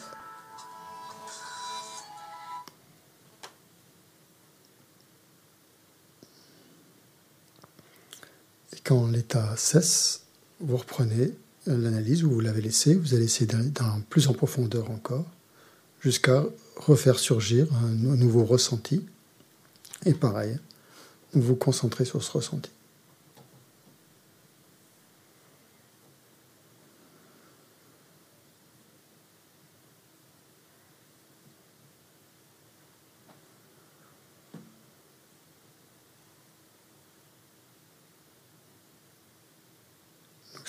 Et 8.72 8.80
quand 8.84 9.08
l'état 9.08 9.58
cesse, 9.58 10.22
vous 10.60 10.78
reprenez 10.78 11.34
l'analyse 11.67 12.23
vous 12.23 12.39
l'avez 12.39 12.62
laissé, 12.62 12.95
vous 12.95 13.13
allez 13.13 13.25
essayer 13.25 13.45
d'aller 13.45 13.71
plus 14.10 14.28
en 14.28 14.34
profondeur 14.34 14.91
encore, 14.91 15.25
jusqu'à 16.01 16.45
refaire 16.75 17.19
surgir 17.19 17.67
un, 17.73 18.15
nouveau 18.15 18.43
ressenti. 18.43 19.04
Et 20.06 20.13
pareil, 20.13 20.58
vous 21.34 21.41
vous 21.41 21.56
concentrez 21.56 22.06
sur 22.06 22.23
ce 22.23 22.32
ressenti. 22.32 22.69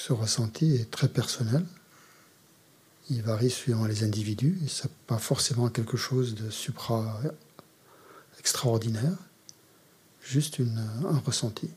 Ce 0.06 0.12
ressenti 0.12 0.76
est 0.76 0.88
très 0.88 1.08
personnel. 1.08 1.66
Il 3.10 3.22
varie 3.22 3.50
suivant 3.50 3.86
les 3.86 4.04
individus 4.04 4.56
et 4.64 4.68
ce 4.68 4.84
n'est 4.84 4.92
pas 5.08 5.18
forcément 5.18 5.68
quelque 5.68 5.96
chose 5.96 6.36
de 6.36 6.48
supra 6.48 7.20
extraordinaire, 8.38 9.16
juste 10.22 10.60
un 10.60 11.18
ressenti. 11.18 11.68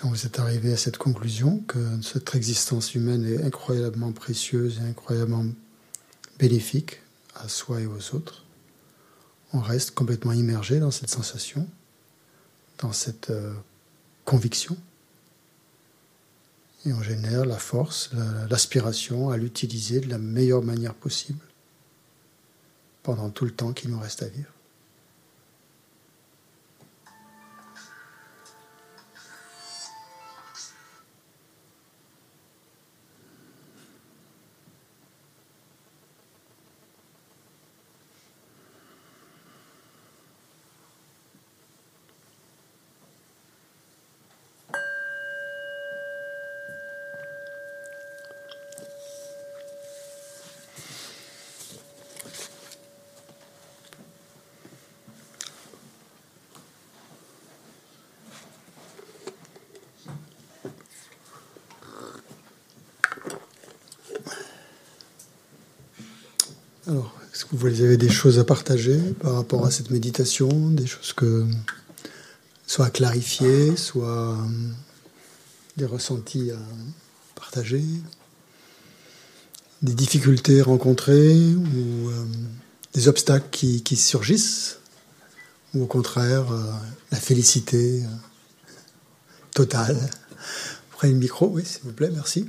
Quand 0.00 0.08
vous 0.08 0.26
êtes 0.26 0.38
arrivé 0.38 0.72
à 0.72 0.76
cette 0.76 0.96
conclusion 0.96 1.58
que 1.66 2.00
cette 2.02 2.34
existence 2.34 2.94
humaine 2.94 3.24
est 3.24 3.42
incroyablement 3.42 4.12
précieuse 4.12 4.78
et 4.78 4.88
incroyablement 4.88 5.46
bénéfique 6.38 7.00
à 7.34 7.48
soi 7.48 7.80
et 7.80 7.86
aux 7.86 8.14
autres, 8.14 8.44
on 9.52 9.60
reste 9.60 9.92
complètement 9.92 10.32
immergé 10.32 10.78
dans 10.78 10.90
cette 10.90 11.10
sensation, 11.10 11.66
dans 12.78 12.92
cette 12.92 13.30
euh, 13.30 13.52
conviction, 14.24 14.76
et 16.86 16.92
on 16.92 17.02
génère 17.02 17.44
la 17.44 17.58
force, 17.58 18.10
l'aspiration 18.48 19.30
à 19.30 19.36
l'utiliser 19.36 20.00
de 20.00 20.08
la 20.08 20.18
meilleure 20.18 20.62
manière 20.62 20.94
possible 20.94 21.44
pendant 23.02 23.30
tout 23.30 23.44
le 23.44 23.50
temps 23.50 23.72
qu'il 23.72 23.90
nous 23.90 23.98
reste 23.98 24.22
à 24.22 24.28
vivre. 24.28 24.52
Vous 67.58 67.82
avez 67.82 67.96
des 67.96 68.08
choses 68.08 68.38
à 68.38 68.44
partager 68.44 68.98
par 69.20 69.34
rapport 69.34 69.66
à 69.66 69.70
cette 69.70 69.90
méditation 69.90 70.48
Des 70.70 70.86
choses 70.86 71.12
que. 71.12 71.46
soit 72.66 72.86
à 72.86 72.90
clarifier, 72.90 73.76
soit 73.76 74.32
euh, 74.32 74.36
des 75.76 75.84
ressentis 75.84 76.50
à 76.52 76.58
partager? 77.34 77.82
Des 79.82 79.94
difficultés 79.94 80.62
rencontrées 80.62 81.54
ou 81.54 82.08
euh, 82.10 82.24
des 82.94 83.08
obstacles 83.08 83.48
qui, 83.50 83.96
surgissent? 83.96 84.78
Ou 85.74 85.82
au 85.82 85.86
contraire, 85.86 86.52
euh, 86.52 86.72
la 87.10 87.18
félicité 87.18 88.02
totale? 89.52 89.98
Prenez 90.92 91.12
le 91.12 91.18
micro, 91.18 91.48
oui, 91.48 91.64
s'il 91.64 91.82
vous 91.84 91.92
plaît, 91.92 92.10
merci. 92.12 92.48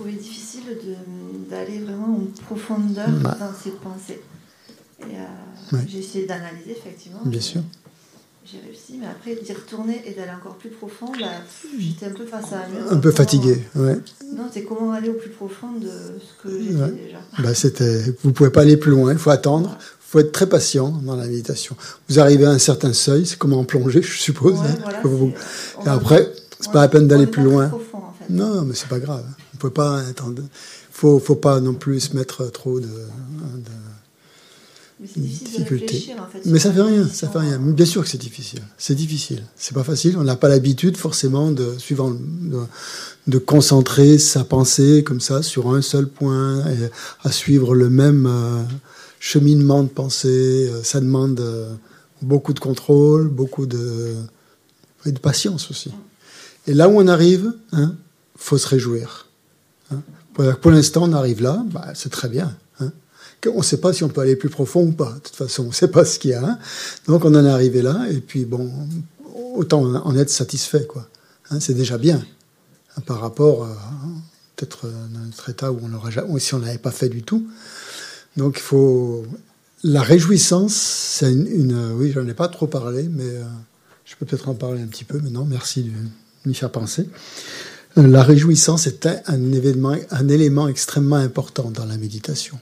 Trouvé 0.00 0.16
difficile 0.16 0.62
d'aller 1.50 1.80
vraiment 1.80 2.16
en 2.16 2.44
profondeur 2.46 3.10
bah. 3.20 3.36
dans 3.38 3.52
ces 3.52 3.72
pensées. 3.72 4.22
Euh, 5.02 5.76
j'ai 5.86 5.98
essayé 5.98 6.24
d'analyser 6.24 6.70
effectivement. 6.70 7.20
Bien 7.26 7.40
sûr. 7.40 7.60
J'ai 8.50 8.60
réussi, 8.66 8.94
mais 8.98 9.08
après 9.08 9.34
d'y 9.34 9.52
retourner 9.52 10.00
et 10.06 10.14
d'aller 10.14 10.30
encore 10.30 10.56
plus 10.56 10.70
profond, 10.70 11.12
bah, 11.20 11.26
j'étais 11.78 12.06
un 12.06 12.12
peu 12.12 12.24
face 12.24 12.50
à 12.54 12.64
un 12.64 12.68
mur. 12.68 12.90
Un 12.90 12.96
peu 12.96 13.10
fatigué, 13.10 13.62
ouais. 13.76 13.98
Non, 14.34 14.44
c'est 14.50 14.62
comment 14.62 14.92
aller 14.92 15.10
au 15.10 15.14
plus 15.14 15.28
profond 15.28 15.72
de 15.78 15.90
ce 15.90 16.42
que 16.42 16.58
j'ai 16.58 16.70
fait 16.70 17.04
déjà. 17.04 17.18
Bah, 17.38 17.54
c'était, 17.54 18.02
vous 18.22 18.32
pouvez 18.32 18.50
pas 18.50 18.62
aller 18.62 18.78
plus 18.78 18.92
loin, 18.92 19.12
il 19.12 19.18
faut 19.18 19.28
attendre. 19.28 19.76
Il 19.78 20.12
faut 20.12 20.20
être 20.20 20.32
très 20.32 20.48
patient 20.48 20.88
dans 20.88 21.14
la 21.14 21.26
méditation. 21.26 21.76
Vous 22.08 22.18
arrivez 22.18 22.46
à 22.46 22.50
un 22.52 22.58
certain 22.58 22.94
seuil, 22.94 23.26
c'est 23.26 23.38
comme 23.38 23.52
en 23.52 23.64
plongée, 23.64 24.00
je 24.00 24.18
suppose. 24.18 24.60
Hein. 24.60 24.94
et 25.84 25.88
après, 25.90 26.32
c'est 26.58 26.72
pas 26.72 26.80
la 26.80 26.88
peine 26.88 27.06
d'aller 27.06 27.26
plus 27.26 27.42
loin. 27.42 27.70
Non, 28.30 28.62
mais 28.62 28.74
c'est 28.74 28.88
pas 28.88 28.98
grave. 28.98 29.24
On 29.49 29.49
peut 29.60 29.70
pas. 29.70 30.02
Faut, 30.90 31.18
faut 31.18 31.36
pas 31.36 31.60
non 31.60 31.74
plus 31.74 32.00
se 32.00 32.16
mettre 32.16 32.50
trop 32.50 32.80
de. 32.80 32.88
En 35.02 36.26
fait, 36.26 36.42
mais 36.44 36.58
ça 36.58 36.70
fait 36.72 36.82
rien, 36.82 37.08
ça 37.08 37.28
fait 37.28 37.38
rien. 37.38 37.58
Bien 37.58 37.86
sûr 37.86 38.02
que 38.02 38.08
c'est 38.08 38.18
difficile. 38.18 38.60
C'est 38.76 38.94
difficile. 38.94 39.44
C'est 39.56 39.72
pas 39.74 39.84
facile. 39.84 40.16
On 40.18 40.24
n'a 40.24 40.36
pas 40.36 40.48
l'habitude 40.50 40.98
forcément 40.98 41.50
de 41.50 41.78
suivant 41.78 42.12
de, 43.26 43.38
concentrer 43.38 44.18
sa 44.18 44.44
pensée 44.44 45.02
comme 45.02 45.20
ça 45.20 45.42
sur 45.42 45.74
un 45.74 45.80
seul 45.80 46.06
point 46.06 46.66
et 46.66 46.90
à 47.22 47.32
suivre 47.32 47.74
le 47.74 47.88
même 47.88 48.26
euh, 48.26 48.62
cheminement 49.20 49.84
de 49.84 49.88
pensée. 49.88 50.68
Euh, 50.70 50.82
ça 50.82 51.00
demande 51.00 51.40
euh, 51.40 51.72
beaucoup 52.20 52.52
de 52.52 52.60
contrôle, 52.60 53.28
beaucoup 53.28 53.64
de, 53.64 54.16
et 55.06 55.12
de 55.12 55.18
patience 55.18 55.70
aussi. 55.70 55.92
Et 56.66 56.74
là 56.74 56.90
où 56.90 57.00
on 57.00 57.08
arrive, 57.08 57.54
il 57.72 57.78
hein, 57.78 57.96
faut 58.36 58.58
se 58.58 58.68
réjouir. 58.68 59.29
Hein. 59.90 60.02
Pour, 60.60 60.70
l'instant, 60.70 61.02
on 61.04 61.12
arrive 61.12 61.42
là, 61.42 61.62
bah, 61.66 61.88
c'est 61.94 62.10
très 62.10 62.28
bien. 62.28 62.56
Hein. 62.80 62.92
On 63.46 63.58
ne 63.58 63.62
sait 63.62 63.78
pas 63.78 63.92
si 63.92 64.04
on 64.04 64.08
peut 64.08 64.20
aller 64.20 64.36
plus 64.36 64.48
profond 64.48 64.82
ou 64.82 64.92
pas. 64.92 65.12
De 65.12 65.18
toute 65.18 65.36
façon, 65.36 65.64
on 65.64 65.68
ne 65.68 65.72
sait 65.72 65.88
pas 65.88 66.04
ce 66.04 66.18
qu'il 66.18 66.30
y 66.30 66.34
a. 66.34 66.44
Hein. 66.44 66.58
Donc, 67.06 67.24
on 67.24 67.34
en 67.34 67.44
est 67.44 67.50
arrivé 67.50 67.82
là, 67.82 68.06
et 68.10 68.20
puis 68.20 68.44
bon, 68.44 68.70
autant 69.54 69.82
en 69.82 70.16
être 70.16 70.30
satisfait, 70.30 70.86
quoi. 70.86 71.08
c'est 71.60 71.74
déjà 71.74 71.98
bien. 71.98 72.24
par 73.06 73.20
rapport 73.20 73.64
à 73.64 73.76
peut-être 74.56 74.90
notre 75.12 75.48
état 75.48 75.72
où 75.72 75.80
on 75.82 75.92
aurait 75.94 76.12
si 76.38 76.54
on 76.54 76.58
n'avait 76.58 76.78
pas 76.78 76.90
fait 76.90 77.08
du 77.08 77.22
tout. 77.22 77.46
Donc 78.36 78.58
il 78.58 78.62
faut 78.62 79.24
la 79.82 80.02
réjouissance, 80.02 80.74
c'est 80.74 81.32
une, 81.32 81.92
oui, 81.94 82.12
j'en 82.12 82.26
ai 82.28 82.34
pas 82.34 82.48
trop 82.48 82.66
parlé, 82.66 83.04
mais 83.04 83.24
euh, 83.24 83.44
je 84.04 84.14
peux 84.16 84.26
peut-être 84.26 84.48
en 84.48 84.54
parler 84.54 84.82
un 84.82 84.86
petit 84.86 85.04
peu. 85.04 85.18
Mais 85.22 85.30
non, 85.30 85.44
merci 85.44 85.84
de 85.84 85.92
m'y 86.44 86.54
faire 86.54 86.70
penser. 86.70 87.08
Euh, 87.98 88.06
la 88.06 88.22
réjouissance 88.22 88.86
est 88.86 89.06
un, 89.06 89.52
événement, 89.52 89.96
un 90.10 90.28
élément 90.28 90.68
extrêmement 90.68 91.16
important 91.16 91.70
dans 91.70 91.84
la 91.84 91.96
méditation. 91.96 92.58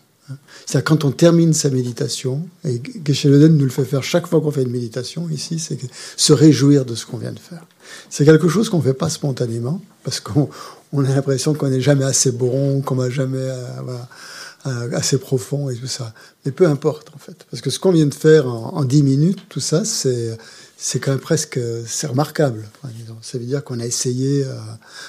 C'est 0.66 0.84
quand 0.84 1.06
on 1.06 1.10
termine 1.10 1.54
sa 1.54 1.70
méditation, 1.70 2.46
et 2.62 2.82
Geshe-Loden 3.02 3.56
nous 3.56 3.64
le 3.64 3.70
fait 3.70 3.84
faire 3.84 4.02
chaque 4.02 4.26
fois 4.26 4.42
qu'on 4.42 4.50
fait 4.50 4.62
une 4.62 4.70
méditation 4.70 5.26
ici, 5.30 5.58
c'est 5.58 5.78
se 6.18 6.32
réjouir 6.34 6.84
de 6.84 6.94
ce 6.94 7.06
qu'on 7.06 7.16
vient 7.16 7.32
de 7.32 7.38
faire. 7.38 7.64
C'est 8.10 8.26
quelque 8.26 8.48
chose 8.48 8.68
qu'on 8.68 8.76
ne 8.76 8.82
fait 8.82 8.92
pas 8.92 9.08
spontanément, 9.08 9.80
parce 10.04 10.20
qu'on 10.20 10.50
a 10.92 11.08
l'impression 11.08 11.54
qu'on 11.54 11.70
n'est 11.70 11.80
jamais 11.80 12.04
assez 12.04 12.30
bon, 12.30 12.82
qu'on 12.82 12.96
va 12.96 13.08
jamais... 13.08 13.38
Euh, 13.38 14.90
assez 14.92 15.18
profond 15.18 15.70
et 15.70 15.76
tout 15.76 15.86
ça. 15.86 16.12
Mais 16.44 16.50
peu 16.50 16.66
importe, 16.66 17.12
en 17.14 17.18
fait. 17.18 17.46
Parce 17.50 17.62
que 17.62 17.70
ce 17.70 17.78
qu'on 17.78 17.92
vient 17.92 18.06
de 18.06 18.14
faire 18.14 18.48
en, 18.48 18.84
dix 18.84 19.02
10 19.02 19.02
minutes, 19.02 19.38
tout 19.48 19.60
ça, 19.60 19.84
c'est, 19.84 20.36
c'est 20.80 21.00
quand 21.00 21.10
même 21.10 21.20
presque, 21.20 21.58
c'est 21.86 22.06
remarquable. 22.06 22.68
Ça 23.20 23.36
veut 23.36 23.44
dire 23.44 23.64
qu'on 23.64 23.80
a 23.80 23.86
essayé, 23.86 24.44
euh, 24.44 24.56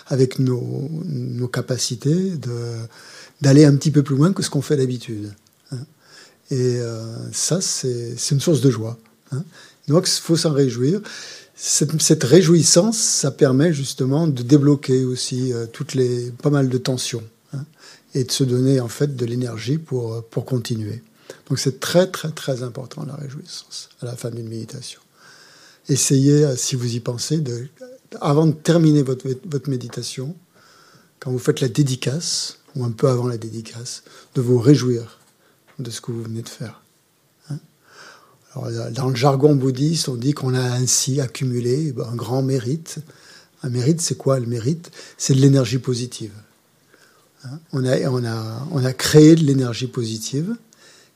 avec 0.07 0.39
nos, 0.39 0.89
nos 1.05 1.47
capacités, 1.47 2.33
d'aller 3.39 3.65
un 3.65 3.75
petit 3.75 3.91
peu 3.91 4.01
plus 4.01 4.15
loin 4.15 4.33
que 4.33 4.41
ce 4.41 4.49
qu'on 4.49 4.63
fait 4.63 4.77
d'habitude. 4.77 5.31
Hein. 5.71 5.77
Et 6.49 6.77
euh, 6.79 7.31
ça, 7.31 7.61
c'est, 7.61 8.15
une 8.31 8.39
source 8.39 8.61
de 8.61 8.71
joie. 8.71 8.97
Hein. 9.31 9.43
Donc, 9.87 10.09
il 10.09 10.21
faut 10.21 10.35
s'en 10.35 10.53
réjouir. 10.53 11.01
Cette, 11.55 12.01
cette, 12.01 12.23
réjouissance, 12.23 12.97
ça 12.97 13.29
permet 13.29 13.71
justement 13.71 14.25
de 14.25 14.41
débloquer 14.41 15.03
aussi 15.03 15.53
euh, 15.53 15.67
toutes 15.71 15.93
les, 15.93 16.31
pas 16.31 16.49
mal 16.49 16.69
de 16.69 16.77
tensions 16.79 17.23
et 18.15 18.23
de 18.23 18.31
se 18.31 18.43
donner 18.43 18.79
en 18.79 18.87
fait 18.87 19.15
de 19.15 19.25
l'énergie 19.25 19.77
pour, 19.77 20.23
pour 20.29 20.45
continuer. 20.45 21.03
Donc 21.47 21.59
c'est 21.59 21.79
très 21.79 22.07
très 22.07 22.31
très 22.31 22.63
important 22.63 23.05
la 23.05 23.13
réjouissance 23.13 23.89
à 24.01 24.05
la 24.05 24.15
fin 24.15 24.31
d'une 24.31 24.49
méditation. 24.49 24.99
Essayez, 25.89 26.45
euh, 26.45 26.55
si 26.55 26.75
vous 26.75 26.95
y 26.95 26.99
pensez, 26.99 27.43
avant 28.21 28.45
de 28.45 28.53
terminer 28.53 29.01
votre, 29.01 29.27
votre 29.45 29.69
méditation, 29.69 30.35
quand 31.19 31.31
vous 31.31 31.39
faites 31.39 31.61
la 31.61 31.67
dédicace, 31.67 32.59
ou 32.75 32.85
un 32.85 32.91
peu 32.91 33.09
avant 33.09 33.27
la 33.27 33.37
dédicace, 33.37 34.03
de 34.35 34.41
vous 34.41 34.59
réjouir 34.59 35.19
de 35.79 35.89
ce 35.89 36.01
que 36.01 36.11
vous 36.11 36.23
venez 36.23 36.43
de 36.43 36.49
faire. 36.49 36.81
Hein. 37.49 37.57
Alors, 38.53 38.91
dans 38.91 39.09
le 39.09 39.15
jargon 39.15 39.55
bouddhiste, 39.55 40.09
on 40.09 40.15
dit 40.15 40.33
qu'on 40.33 40.53
a 40.53 40.61
ainsi 40.61 41.19
accumulé 41.19 41.93
un 42.07 42.15
grand 42.15 42.41
mérite. 42.41 42.99
Un 43.63 43.69
mérite, 43.69 44.01
c'est 44.01 44.17
quoi 44.17 44.39
le 44.39 44.45
mérite? 44.45 44.91
C'est 45.17 45.33
de 45.33 45.39
l'énergie 45.39 45.79
positive. 45.79 46.33
Hein? 47.45 47.59
On 47.73 47.85
a, 47.85 47.97
on, 48.09 48.23
a, 48.23 48.67
on 48.71 48.85
a 48.85 48.93
créé 48.93 49.35
de 49.35 49.43
l'énergie 49.43 49.87
positive. 49.87 50.55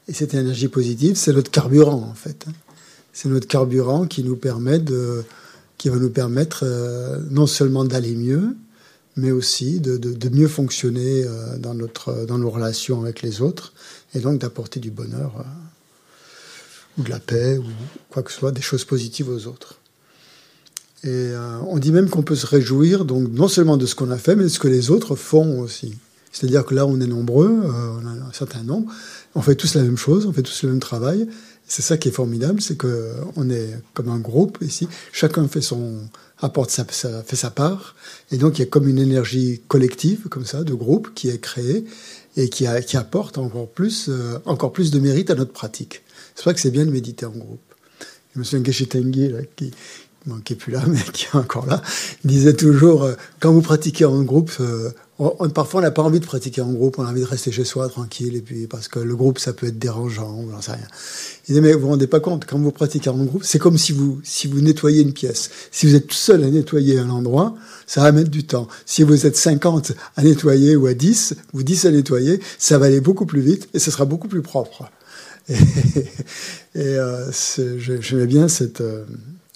Et 0.07 0.13
cette 0.13 0.33
énergie 0.33 0.67
positive, 0.67 1.15
c'est 1.15 1.31
notre 1.31 1.51
carburant, 1.51 2.09
en 2.09 2.15
fait. 2.15 2.45
Hein. 2.47 2.53
C'est 3.13 3.29
notre 3.29 3.47
carburant 3.47 4.07
qui 4.07 4.23
va 4.23 5.97
nous 5.97 6.09
permettre 6.09 6.63
euh, 6.63 7.19
non 7.29 7.45
seulement 7.45 7.85
d'aller 7.85 8.15
mieux, 8.15 8.55
mais 9.15 9.29
aussi 9.29 9.79
de, 9.79 10.29
mieux 10.29 10.47
fonctionner 10.47 11.23
euh, 11.23 11.57
dans, 11.59 11.75
notre, 11.75 12.25
dans 12.25 12.39
nos 12.39 12.49
relations 12.49 13.03
avec 13.03 13.21
les 13.21 13.41
autres, 13.41 13.73
et 14.15 14.19
donc 14.19 14.41
d'apporter 14.41 14.79
du 14.79 14.89
bonheur, 14.89 15.31
euh, 15.37 15.43
ou 16.97 17.03
de 17.03 17.09
la 17.11 17.19
paix, 17.19 17.59
ou 17.59 17.65
quoi 18.09 18.23
que 18.23 18.31
ce 18.31 18.39
soit, 18.39 18.51
des 18.51 18.61
choses 18.61 18.83
positives 18.83 19.29
aux 19.29 19.45
autres. 19.45 19.79
Et 21.05 21.31
on 21.67 21.79
dit 21.79 21.91
même 21.91 22.09
qu'on 22.09 22.21
peut 22.21 22.35
se 22.35 22.45
réjouir, 22.45 23.03
donc 23.03 23.29
non 23.29 23.49
seulement 23.49 23.75
de 23.75 23.85
ce 23.85 23.93
qu'on 23.93 24.09
a 24.09 24.17
fait, 24.17 24.37
mais 24.37 24.43
de 24.43 24.47
ce 24.47 24.57
que 24.57 24.69
les 24.69 24.89
autres 24.89 25.17
font 25.17 25.59
aussi. 25.59 25.97
C'est-à-dire 26.31 26.63
que 26.63 26.73
là, 26.73 26.85
on 26.85 27.01
est 27.01 27.07
nombreux, 27.07 27.49
on 27.51 28.07
a 28.07 28.09
un 28.09 28.31
certain 28.31 28.63
nombre, 28.63 28.89
on 29.35 29.41
fait 29.41 29.55
tous 29.55 29.75
la 29.75 29.81
même 29.81 29.97
chose, 29.97 30.25
on 30.25 30.31
fait 30.31 30.43
tous 30.43 30.63
le 30.63 30.69
même 30.69 30.79
travail. 30.79 31.27
C'est 31.67 31.81
ça 31.81 31.97
qui 31.97 32.09
est 32.09 32.11
formidable, 32.11 32.61
c'est 32.61 32.77
qu'on 32.77 33.49
est 33.49 33.69
comme 33.93 34.09
un 34.09 34.19
groupe 34.19 34.57
ici, 34.61 34.87
chacun 35.11 35.47
fait 35.47 35.61
son 35.61 36.07
apporte 36.41 36.69
sa, 36.71 36.83
fait 36.85 37.35
sa 37.35 37.49
part, 37.49 37.95
et 38.31 38.37
donc 38.37 38.57
il 38.57 38.61
y 38.61 38.63
a 38.63 38.67
comme 38.67 38.87
une 38.87 38.99
énergie 38.99 39.61
collective 39.67 40.27
comme 40.29 40.45
ça 40.45 40.63
de 40.63 40.73
groupe 40.73 41.13
qui 41.15 41.29
est 41.29 41.39
créée 41.39 41.85
et 42.35 42.49
qui, 42.49 42.67
a, 42.67 42.81
qui 42.81 42.97
apporte 42.97 43.37
encore 43.37 43.69
plus, 43.69 44.09
euh, 44.09 44.39
encore 44.45 44.73
plus 44.73 44.91
de 44.91 44.99
mérite 44.99 45.29
à 45.29 45.35
notre 45.35 45.53
pratique. 45.53 46.01
C'est 46.35 46.43
ça 46.43 46.53
que 46.53 46.59
c'est 46.59 46.71
bien 46.71 46.85
de 46.85 46.91
méditer 46.91 47.25
en 47.25 47.31
groupe. 47.31 47.61
Je 48.33 48.39
me 48.39 48.43
souviens 48.43 48.65
Geshe 48.65 48.89
Tengi, 48.89 49.29
là, 49.29 49.39
qui, 49.55 49.71
qui 50.43 50.53
est 50.53 50.55
plus 50.55 50.73
là, 50.73 50.83
mais 50.87 50.99
qui 51.13 51.25
est 51.25 51.35
encore 51.35 51.67
là, 51.67 51.81
disait 52.25 52.55
toujours, 52.55 53.03
euh, 53.03 53.13
quand 53.39 53.53
vous 53.53 53.61
pratiquez 53.61 54.05
en 54.05 54.21
groupe, 54.23 54.51
parfois, 55.53 55.79
on 55.79 55.83
n'a 55.83 55.91
pas 55.91 56.01
envie 56.01 56.19
de 56.19 56.25
pratiquer 56.25 56.61
en 56.61 56.71
groupe, 56.71 56.97
on 56.99 57.05
a 57.05 57.09
envie 57.09 57.21
de 57.21 57.25
rester 57.25 57.51
chez 57.51 57.63
soi 57.63 57.87
tranquille, 57.89 58.35
et 58.35 58.41
puis 58.41 58.67
parce 58.67 58.87
que 58.87 58.99
le 58.99 59.15
groupe, 59.15 59.39
ça 59.39 59.53
peut 59.53 59.67
être 59.67 59.77
dérangeant, 59.77 60.29
on 60.29 60.61
sait 60.61 60.73
rien. 60.73 60.87
Il 61.47 61.55
dit, 61.55 61.61
mais 61.61 61.73
vous 61.73 61.81
vous 61.81 61.87
rendez 61.89 62.07
pas 62.07 62.19
compte, 62.19 62.45
quand 62.45 62.57
vous 62.57 62.71
pratiquez 62.71 63.09
en 63.09 63.23
groupe, 63.23 63.43
c'est 63.43 63.59
comme 63.59 63.77
si 63.77 63.91
vous, 63.91 64.19
si 64.23 64.47
vous 64.47 64.61
nettoyez 64.61 65.01
une 65.01 65.13
pièce. 65.13 65.49
Si 65.71 65.85
vous 65.85 65.95
êtes 65.95 66.07
tout 66.07 66.15
seul 66.15 66.43
à 66.43 66.49
nettoyer 66.49 66.99
un 66.99 67.09
endroit, 67.09 67.55
ça 67.85 68.01
va 68.01 68.11
mettre 68.11 68.29
du 68.29 68.45
temps. 68.45 68.67
Si 68.85 69.03
vous 69.03 69.25
êtes 69.25 69.37
50 69.37 69.93
à 70.15 70.23
nettoyer 70.23 70.75
ou 70.75 70.87
à 70.87 70.93
10, 70.93 71.35
ou 71.53 71.63
10 71.63 71.85
à 71.85 71.91
nettoyer, 71.91 72.39
ça 72.57 72.77
va 72.77 72.87
aller 72.87 73.01
beaucoup 73.01 73.25
plus 73.25 73.41
vite 73.41 73.69
et 73.73 73.79
ce 73.79 73.91
sera 73.91 74.05
beaucoup 74.05 74.27
plus 74.27 74.41
propre. 74.41 74.89
Et, 75.49 75.55
et 76.75 76.97
euh, 76.97 77.29
j'aimais 77.77 78.27
bien 78.27 78.47
cette, 78.47 78.79
euh, 78.79 79.03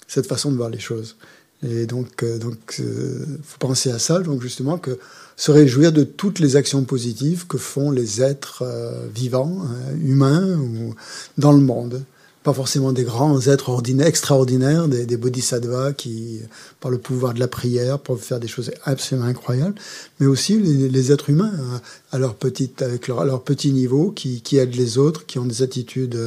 cette 0.06 0.26
façon 0.26 0.52
de 0.52 0.56
voir 0.56 0.68
les 0.68 0.78
choses. 0.78 1.16
Et 1.62 1.86
donc, 1.86 2.22
euh, 2.22 2.38
donc, 2.38 2.76
euh, 2.80 3.24
faut 3.42 3.58
penser 3.58 3.90
à 3.90 3.98
ça. 3.98 4.20
Donc, 4.20 4.42
justement, 4.42 4.78
que 4.78 4.98
se 5.38 5.52
réjouir 5.52 5.92
de 5.92 6.02
toutes 6.02 6.40
les 6.40 6.56
actions 6.56 6.82
positives 6.82 7.46
que 7.46 7.58
font 7.58 7.92
les 7.92 8.20
êtres 8.20 8.64
euh, 8.66 9.06
vivants, 9.14 9.62
euh, 9.62 9.94
humains 10.04 10.58
ou 10.58 10.94
dans 11.38 11.52
le 11.52 11.60
monde. 11.60 12.02
Pas 12.42 12.52
forcément 12.52 12.92
des 12.92 13.04
grands 13.04 13.40
êtres 13.46 13.68
ordinaires, 13.68 14.08
extraordinaires, 14.08 14.88
des, 14.88 15.16
bodhisattvas 15.16 15.92
qui, 15.92 16.40
par 16.80 16.90
le 16.90 16.98
pouvoir 16.98 17.34
de 17.34 17.40
la 17.40 17.46
prière, 17.46 18.00
peuvent 18.00 18.18
faire 18.18 18.40
des 18.40 18.48
choses 18.48 18.72
absolument 18.84 19.26
incroyables, 19.26 19.74
mais 20.18 20.26
aussi 20.26 20.58
les, 20.58 21.12
êtres 21.12 21.30
humains 21.30 21.52
euh, 21.54 21.78
à 22.10 22.18
leur 22.18 22.34
petite, 22.34 22.82
avec 22.82 23.06
leur, 23.06 23.24
leur 23.24 23.42
petit 23.42 23.70
niveau, 23.70 24.10
qui, 24.10 24.42
aident 24.56 24.74
les 24.74 24.98
autres, 24.98 25.24
qui 25.24 25.38
ont 25.38 25.46
des 25.46 25.62
attitudes 25.62 26.18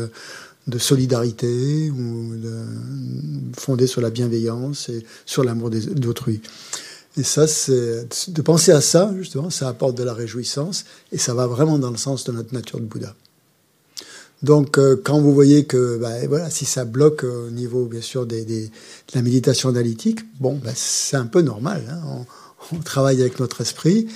de 0.68 0.78
solidarité 0.78 1.90
ou 1.90 2.34
fondées 3.58 3.88
sur 3.88 4.00
la 4.00 4.10
bienveillance 4.10 4.88
et 4.90 5.04
sur 5.26 5.44
l'amour 5.44 5.70
d'autrui. 5.70 6.42
Et 7.18 7.24
ça, 7.24 7.46
c'est 7.48 8.08
de 8.30 8.42
penser 8.42 8.72
à 8.72 8.80
ça, 8.80 9.14
justement, 9.18 9.50
ça 9.50 9.68
apporte 9.68 9.96
de 9.96 10.04
la 10.04 10.14
réjouissance 10.14 10.86
et 11.12 11.18
ça 11.18 11.34
va 11.34 11.46
vraiment 11.46 11.78
dans 11.78 11.92
le 11.92 11.98
sens 11.98 12.24
de 12.24 12.32
notre 12.32 12.54
nature 12.54 12.80
de 12.80 12.86
Bouddha. 12.86 13.14
Donc, 14.44 14.80
euh, 14.80 15.00
quand 15.04 15.20
vous 15.20 15.34
voyez 15.34 15.66
que, 15.66 15.98
bah, 15.98 16.26
voilà, 16.28 16.50
si 16.50 16.66
ça 16.66 16.84
bloque 16.84 17.24
au 17.24 17.50
niveau, 17.52 17.86
bien 17.86 18.02
sûr, 18.02 18.26
des, 18.26 18.44
des, 18.44 18.68
de 18.68 18.72
la 19.14 19.22
méditation 19.22 19.70
analytique, 19.70 20.20
bon, 20.40 20.60
bah, 20.64 20.72
c'est 20.74 21.18
un 21.18 21.28
peu 21.28 21.42
normal. 21.42 21.84
Hein. 21.92 22.26
On, 22.72 22.78
on, 22.78 22.80
travaille 22.80 23.22
avec 23.22 23.40
notre 23.40 23.62
esprit 23.62 24.08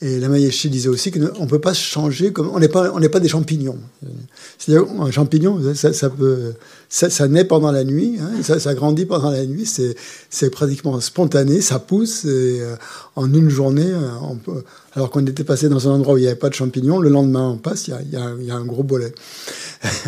et 0.00 0.20
la 0.20 0.28
Mayeshi 0.28 0.70
disait 0.70 0.88
aussi 0.88 1.10
qu'on 1.10 1.44
ne 1.44 1.48
peut 1.48 1.60
pas 1.60 1.74
changer 1.74 2.32
comme 2.32 2.48
on 2.52 2.60
n'est 2.60 2.68
pas 2.68 2.92
on 2.94 3.00
pas 3.00 3.18
des 3.18 3.28
champignons. 3.28 3.78
C'est-à-dire 4.56 4.88
un 5.00 5.10
champignon, 5.10 5.60
ça, 5.74 5.92
ça 5.92 6.08
peut 6.08 6.54
ça, 6.88 7.10
ça, 7.10 7.26
naît 7.26 7.44
pendant 7.44 7.72
la 7.72 7.82
nuit, 7.84 8.16
hein, 8.20 8.42
ça, 8.42 8.60
ça, 8.60 8.74
grandit 8.74 9.06
pendant 9.06 9.30
la 9.30 9.44
nuit, 9.44 9.66
c'est 9.66 10.50
pratiquement 10.50 11.00
spontané, 11.00 11.60
ça 11.60 11.80
pousse 11.80 12.24
et 12.24 12.60
euh, 12.60 12.76
en 13.16 13.32
une 13.34 13.50
journée, 13.50 13.90
euh, 13.90 14.08
on 14.22 14.36
peut, 14.36 14.62
alors 14.94 15.10
qu'on 15.10 15.26
était 15.26 15.44
passé 15.44 15.68
dans 15.68 15.88
un 15.88 15.92
endroit 15.92 16.14
où 16.14 16.18
il 16.18 16.22
n'y 16.22 16.26
avait 16.28 16.36
pas 16.36 16.48
de 16.48 16.54
champignons, 16.54 16.98
le 17.00 17.08
lendemain 17.08 17.48
on 17.50 17.56
passe, 17.58 17.88
il 17.88 17.90
y 17.90 17.94
a, 17.94 18.02
y 18.02 18.16
a, 18.16 18.34
y 18.40 18.50
a 18.50 18.54
un 18.54 18.64
gros 18.64 18.84
bolet, 18.84 19.12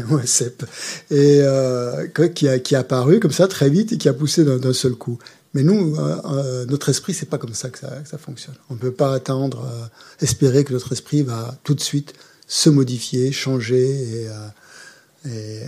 et 1.10 1.40
euh, 1.42 2.06
qui 2.34 2.48
a 2.48 2.58
qui 2.60 2.76
a 2.76 2.80
apparu 2.80 3.18
comme 3.18 3.32
ça 3.32 3.48
très 3.48 3.68
vite 3.68 3.92
et 3.92 3.98
qui 3.98 4.08
a 4.08 4.14
poussé 4.14 4.44
d'un 4.44 4.72
seul 4.72 4.92
coup. 4.92 5.18
Mais 5.54 5.62
nous, 5.62 5.96
euh, 5.96 6.20
euh, 6.26 6.66
notre 6.66 6.88
esprit, 6.90 7.12
c'est 7.12 7.26
pas 7.26 7.38
comme 7.38 7.54
ça 7.54 7.70
que 7.70 7.78
ça, 7.78 8.04
ça 8.04 8.18
fonctionne. 8.18 8.54
On 8.68 8.74
ne 8.74 8.78
peut 8.78 8.92
pas 8.92 9.12
attendre, 9.12 9.64
euh, 9.64 9.86
espérer 10.20 10.64
que 10.64 10.72
notre 10.72 10.92
esprit 10.92 11.22
va 11.22 11.58
tout 11.64 11.74
de 11.74 11.80
suite 11.80 12.14
se 12.46 12.70
modifier, 12.70 13.32
changer 13.32 14.24
et, 14.24 14.28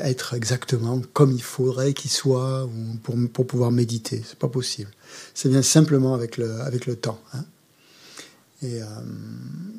être 0.01 0.33
exactement 0.33 1.03
comme 1.12 1.30
il 1.30 1.43
faudrait 1.43 1.93
qu'il 1.93 2.11
soit 2.11 2.66
pour, 3.03 3.16
pour 3.30 3.47
pouvoir 3.47 3.70
méditer. 3.70 4.22
C'est 4.26 4.39
pas 4.39 4.49
possible. 4.49 4.91
C'est 5.35 5.51
bien 5.51 5.61
simplement 5.61 6.14
avec 6.14 6.39
le, 6.39 6.62
avec 6.62 6.87
le 6.87 6.97
temps. 6.97 7.20
Hein. 7.35 7.45
Et 8.62 8.80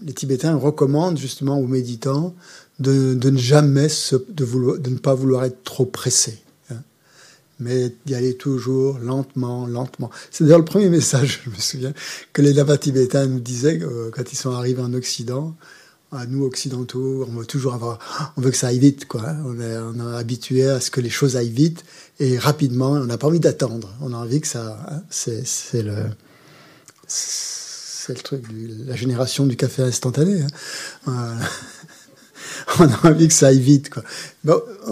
les 0.04 0.14
Tibétains 0.14 0.56
recommandent 0.56 1.18
justement 1.18 1.58
aux 1.60 1.66
méditants 1.66 2.36
de, 2.80 3.16
de 3.16 3.30
ne 3.32 3.38
jamais 3.39 3.89
se, 3.89 4.16
de, 4.30 4.45
vouloir, 4.45 4.78
de 4.78 4.91
ne 4.91 4.99
pas 4.99 5.16
vouloir 5.16 5.43
être 5.43 5.64
trop 5.64 5.86
pressé 5.86 6.43
mais 7.64 7.95
d'y 8.05 8.16
aller 8.16 8.36
toujours 8.36 8.99
lentement, 8.99 9.66
lentement. 9.66 10.09
C'est 10.32 10.43
d'ailleurs 10.43 10.59
le 10.59 10.66
premier 10.66 10.89
message, 10.99 11.41
je 11.45 11.49
me 11.49 11.55
souviens, 11.55 11.93
que 12.34 12.41
les 12.41 12.53
Lava 12.53 12.78
tibétains 12.78 13.26
nous 13.26 13.39
disaient 13.39 13.80
euh, 13.82 14.11
quand 14.11 14.32
ils 14.32 14.36
sont 14.36 14.51
arrivés 14.51 14.82
en 14.82 14.93
Occident. 14.93 15.55
À 16.11 16.28
nous 16.28 16.45
occidentaux, 16.45 17.26
on 17.28 17.39
veut 17.39 17.45
toujours 17.47 17.74
avoir, 17.74 17.97
on 18.38 18.41
veut 18.41 18.51
que 18.51 18.57
ça 18.57 18.68
aille 18.68 18.78
vite, 18.78 19.07
quoi. 19.07 19.36
On 19.45 19.59
est, 19.59 19.78
on 19.80 19.99
habitué 20.14 20.68
à 20.68 20.80
ce 20.80 20.91
que 20.91 21.01
les 21.01 21.09
choses 21.09 21.38
aillent 21.38 21.49
vite 21.49 21.84
et 22.20 22.38
rapidement. 22.38 22.91
On 22.91 23.05
n'a 23.05 23.18
pas 23.18 23.26
envie 23.26 23.39
d'attendre. 23.39 23.89
On 23.99 24.14
a 24.14 24.18
envie 24.18 24.39
que 24.39 24.45
ça, 24.45 24.78
hein, 24.91 25.01
c'est, 25.09 25.82
le, 25.82 25.95
c'est 27.07 28.14
le 28.16 28.22
truc, 28.22 28.43
de 28.47 28.88
la 28.88 28.95
génération 28.95 29.47
du 29.47 29.55
café 29.55 29.82
instantané. 29.82 30.43
Hein. 31.07 31.36
on 32.80 32.88
a 32.88 33.09
envie 33.09 33.28
que 33.28 33.34
ça 33.34 33.47
aille 33.47 33.59
vite. 33.59 33.89
Quoi. 33.89 34.03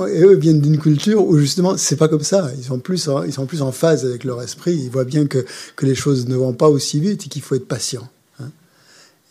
et 0.10 0.22
eux 0.22 0.36
viennent 0.36 0.62
d'une 0.62 0.80
culture 0.80 1.26
où 1.26 1.38
justement, 1.38 1.78
c'est 1.78 1.96
pas 1.96 2.08
comme 2.08 2.24
ça. 2.24 2.52
Ils 2.58 2.64
sont, 2.64 2.80
plus 2.80 3.08
en, 3.08 3.24
ils 3.24 3.34
sont 3.34 3.46
plus 3.46 3.62
en 3.62 3.72
phase 3.72 4.06
avec 4.06 4.24
leur 4.24 4.42
esprit. 4.42 4.74
Ils 4.74 4.90
voient 4.90 5.06
bien 5.06 5.28
que, 5.28 5.46
que 5.76 5.86
les 5.86 5.96
choses 5.96 6.28
ne 6.28 6.36
vont 6.36 6.54
pas 6.54 6.70
aussi 6.70 7.00
vite 7.00 7.26
et 7.26 7.30
qu'il 7.30 7.42
faut 7.42 7.56
être 7.56 7.68
patient. 7.68 8.08
Hein. 8.40 8.50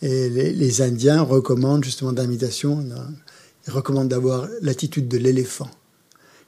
Et 0.01 0.29
les, 0.29 0.81
Indiens 0.81 1.21
recommandent 1.21 1.83
justement 1.83 2.13
d'imitation, 2.13 2.83
ils 3.67 3.73
recommandent 3.73 4.09
d'avoir 4.09 4.47
l'attitude 4.61 5.07
de 5.07 5.17
l'éléphant 5.17 5.69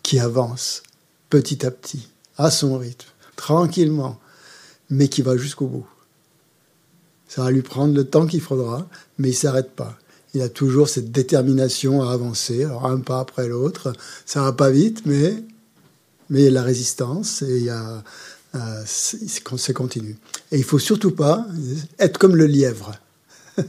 qui 0.02 0.20
avance 0.20 0.84
petit 1.30 1.66
à 1.66 1.72
petit, 1.72 2.10
à 2.38 2.52
son 2.52 2.78
rythme, 2.78 3.08
tranquillement, 3.36 4.20
mais 4.90 5.08
qui 5.08 5.22
va 5.22 5.38
jusqu'au 5.38 5.68
bout. 5.68 5.88
Ça 7.28 7.44
va 7.44 7.52
lui 7.52 7.62
prendre 7.62 7.96
le 7.96 8.04
temps 8.04 8.28
qu'il 8.28 8.42
faudra, 8.42 8.88
mais 9.18 9.30
il 9.30 9.36
s'arrête 9.36 9.72
pas 9.72 9.98
il 10.34 10.42
a 10.42 10.50
toujours 10.50 10.90
cette 10.90 11.12
détermination 11.12 12.02
à 12.02 12.12
avancer, 12.12 12.64
alors 12.64 12.88
un 12.88 13.00
pas 13.00 13.20
après 13.20 13.48
l'autre. 13.48 13.94
Ça 14.26 14.42
va 14.42 14.52
pas 14.52 14.72
vite, 14.72 15.04
mais 15.06 15.36
mais 16.30 16.42
il 16.42 16.46
y 16.46 16.48
a 16.48 16.52
la 16.52 16.64
résistance 16.64 17.42
et 17.44 17.58
il 17.58 17.66
y 17.66 17.70
a 17.70 18.04
euh, 18.56 18.84
c'est 18.86 19.74
continu. 19.74 20.16
Et 20.52 20.58
il 20.58 20.64
faut 20.64 20.80
surtout 20.80 21.12
pas 21.12 21.46
être 22.00 22.18
comme 22.18 22.36
le 22.36 22.46
lièvre. 22.46 22.92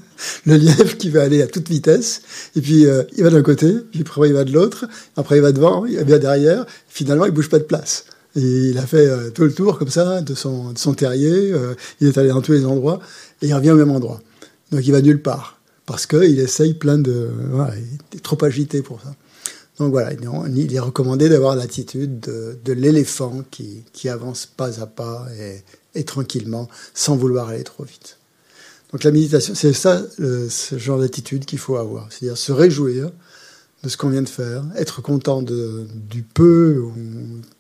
le 0.47 0.57
lièvre 0.57 0.97
qui 0.97 1.11
va 1.11 1.23
aller 1.23 1.43
à 1.43 1.47
toute 1.47 1.69
vitesse, 1.69 2.23
et 2.57 2.61
puis 2.61 2.87
euh, 2.87 3.03
il 3.17 3.23
va 3.23 3.31
d'un 3.31 3.43
côté, 3.43 3.71
puis 3.91 4.01
après 4.01 4.29
il 4.29 4.35
va 4.35 4.45
de 4.45 4.53
l'autre, 4.53 4.87
après 5.17 5.37
il 5.37 5.43
va 5.43 5.53
devant, 5.53 5.85
il 5.85 5.99
va 5.99 6.19
derrière, 6.19 6.65
finalement 6.89 7.27
il 7.27 7.33
bouge 7.33 7.51
pas 7.51 7.59
de 7.59 7.65
place. 7.65 8.07
Il 8.35 8.77
a 8.79 8.87
fait 8.87 9.07
euh, 9.07 9.31
tout 9.31 9.45
le 9.45 9.53
tour 9.53 9.79
comme 9.79 9.91
ça 9.91 10.23
de 10.23 10.35
son, 10.35 10.73
de 10.73 10.79
son 10.79 10.95
terrier, 10.95 11.53
il 12.01 12.09
est 12.09 12.17
allé 12.17 12.29
dans 12.29 12.41
tous 12.41 12.53
les 12.53 12.65
endroits, 12.65 13.01
et 13.43 13.49
il 13.49 13.55
revient 13.55 13.73
au 13.73 13.77
même 13.77 13.91
endroit. 13.91 14.23
Donc 14.71 14.87
il 14.87 14.93
va 14.93 15.03
nulle 15.03 15.21
part 15.21 15.59
parce 15.87 16.07
qu'il 16.07 16.39
essaye 16.39 16.75
plein 16.75 16.99
de. 16.99 17.31
Voilà, 17.51 17.75
il 17.77 18.19
est 18.19 18.23
trop 18.23 18.43
agité 18.45 18.83
pour 18.83 19.01
ça. 19.01 19.15
Donc 19.79 19.91
voilà, 19.91 20.13
il 20.13 20.75
est 20.75 20.79
recommandé 20.79 21.29
d'avoir 21.29 21.57
l'attitude 21.57 22.21
de, 22.21 22.73
l'éléphant 22.73 23.43
qui, 23.51 23.83
qui, 23.93 24.09
avance 24.09 24.47
pas 24.47 24.81
à 24.81 24.87
pas 24.87 25.27
et, 25.95 26.05
tranquillement, 26.05 26.69
sans 26.95 27.17
vouloir 27.17 27.49
aller 27.49 27.65
trop 27.65 27.83
vite. 27.83 28.19
Donc 28.93 29.03
la 29.03 29.11
méditation, 29.11 29.55
c'est 29.57 29.73
ça, 29.73 30.01
ce 30.19 30.79
genre 30.79 31.01
d'attitude 31.01 31.45
qu'il 31.45 31.59
faut 31.59 31.77
avoir. 31.77 32.07
C'est-à-dire 32.13 32.39
se 32.39 32.53
réjouir 32.53 33.11
de 33.83 33.89
ce 33.89 33.97
qu'on 33.97 34.11
vient 34.11 34.23
de 34.23 34.29
faire, 34.29 34.65
être 34.77 35.03
content 35.03 35.43
de, 35.43 35.87
du 35.93 36.23
peu 36.23 36.85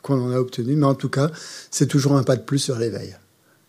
qu'on 0.02 0.20
en 0.20 0.30
a 0.30 0.38
obtenu, 0.38 0.76
mais 0.76 0.86
en 0.86 0.94
tout 0.94 1.10
cas, 1.10 1.30
c'est 1.72 1.86
toujours 1.86 2.16
un 2.16 2.22
pas 2.22 2.36
de 2.36 2.42
plus 2.42 2.60
sur 2.60 2.78
l'éveil. 2.78 3.16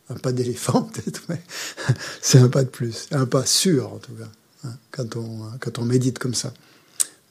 Un 0.10 0.16
pas 0.16 0.32
d'éléphant 0.32 0.84
peut-être, 0.94 1.24
mais 1.30 1.42
c'est 2.22 2.38
un 2.38 2.48
pas 2.48 2.64
de 2.64 2.70
plus, 2.70 3.08
un 3.12 3.26
pas 3.26 3.46
sûr 3.46 3.92
en 3.92 3.98
tout 3.98 4.14
cas. 4.14 4.30
Hein, 4.66 4.78
quand 4.92 5.16
on, 5.16 5.42
quand 5.60 5.80
on 5.80 5.86
médite 5.86 6.20
comme 6.20 6.34
ça. 6.34 6.54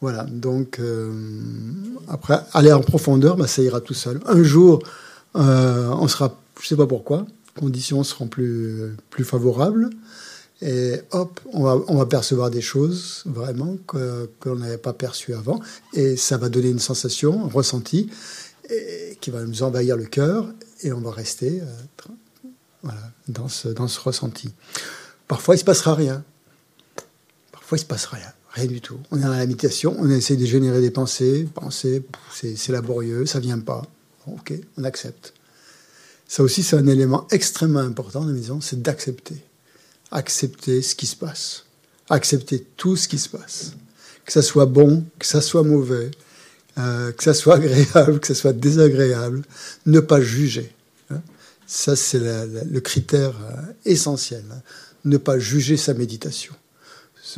Voilà, 0.01 0.25
donc 0.25 0.79
euh, 0.79 1.13
après, 2.09 2.41
aller 2.53 2.73
en 2.73 2.81
profondeur, 2.81 3.37
bah, 3.37 3.47
ça 3.47 3.63
ira 3.63 3.81
tout 3.81 3.95
seul. 3.95 4.21
Un 4.27 4.43
jour, 4.43 4.83
euh, 5.37 5.89
on 5.89 6.09
sera, 6.09 6.39
je 6.59 6.65
ne 6.65 6.69
sais 6.69 6.77
pas 6.77 6.87
pourquoi, 6.87 7.27
conditions 7.59 8.05
seront 8.05 8.27
plus, 8.27 8.95
plus 9.11 9.25
favorables, 9.25 9.91
et 10.61 11.01
hop, 11.11 11.41
on 11.53 11.63
va, 11.63 11.79
on 11.89 11.97
va 11.97 12.07
percevoir 12.07 12.51
des 12.51 12.61
choses 12.61 13.23
vraiment 13.25 13.77
qu'on 13.87 14.57
n'avait 14.57 14.79
pas 14.79 14.93
perçues 14.93 15.35
avant, 15.35 15.61
et 15.95 16.17
ça 16.17 16.37
va 16.37 16.49
donner 16.49 16.69
une 16.69 16.79
sensation, 16.79 17.45
un 17.47 17.49
ressenti, 17.49 18.11
qui 19.21 19.31
va 19.31 19.43
nous 19.43 19.63
envahir 19.63 19.97
le 19.97 20.05
cœur, 20.05 20.53
et 20.83 20.93
on 20.93 21.01
va 21.01 21.11
rester 21.13 21.63
euh, 21.63 22.13
voilà, 22.83 23.01
dans, 23.29 23.49
ce, 23.49 23.69
dans 23.69 23.89
ce 23.89 24.01
ressenti. 24.01 24.53
Parfois, 25.29 25.55
il 25.55 25.57
ne 25.57 25.61
se 25.61 25.65
passera 25.65 25.95
rien. 25.95 26.25
Parfois, 27.65 27.79
il 27.79 27.81
se 27.81 27.87
passe 27.87 28.05
rien, 28.05 28.31
rien 28.51 28.67
du 28.67 28.83
tout. 28.83 28.99
On 29.11 29.17
est 29.17 29.23
dans 29.23 29.31
la 29.31 29.39
méditation, 29.39 29.97
on 29.99 30.11
essaie 30.11 30.37
de 30.37 30.45
générer 30.45 30.83
des 30.83 30.91
pensées, 30.91 31.49
penser, 31.55 32.05
c'est 32.31 32.69
laborieux, 32.69 33.25
ça 33.25 33.41
vient 33.41 33.59
pas. 33.59 33.81
ok, 34.27 34.53
on 34.77 34.85
accepte. 34.85 35.33
Ça 36.29 36.43
aussi, 36.43 36.63
c'est 36.63 36.77
un 36.77 36.87
élément 36.87 37.27
extrêmement 37.31 37.81
important 37.81 38.21
de 38.21 38.33
la 38.33 38.35
maison, 38.35 38.61
c'est 38.61 38.83
d'accepter. 38.83 39.43
Accepter 40.11 40.83
ce 40.83 40.95
qui 40.95 41.07
se 41.07 41.17
passe. 41.17 41.65
Accepter 42.11 42.67
tout 42.77 42.97
ce 42.97 43.09
qui 43.09 43.17
se 43.17 43.31
passe. 43.31 43.73
Que 44.27 44.33
ça 44.33 44.43
soit 44.43 44.67
bon, 44.67 45.03
que 45.19 45.25
ça 45.25 45.41
soit 45.41 45.63
mauvais, 45.63 46.11
euh, 46.77 47.13
que 47.13 47.25
ça 47.25 47.33
soit 47.33 47.55
agréable, 47.55 48.21
que 48.21 48.27
ça 48.27 48.35
soit 48.35 48.53
désagréable. 48.53 49.41
Ne 49.87 50.01
pas 50.01 50.21
juger. 50.21 50.71
Hein. 51.09 51.23
Ça, 51.67 51.97
c'est 51.97 52.21
le 52.21 52.81
critère 52.81 53.35
euh, 53.41 53.73
essentiel. 53.87 54.45
Hein. 54.53 54.61
Ne 55.07 55.17
pas 55.17 55.39
juger 55.39 55.79
sa 55.79 55.95
méditation 55.95 56.55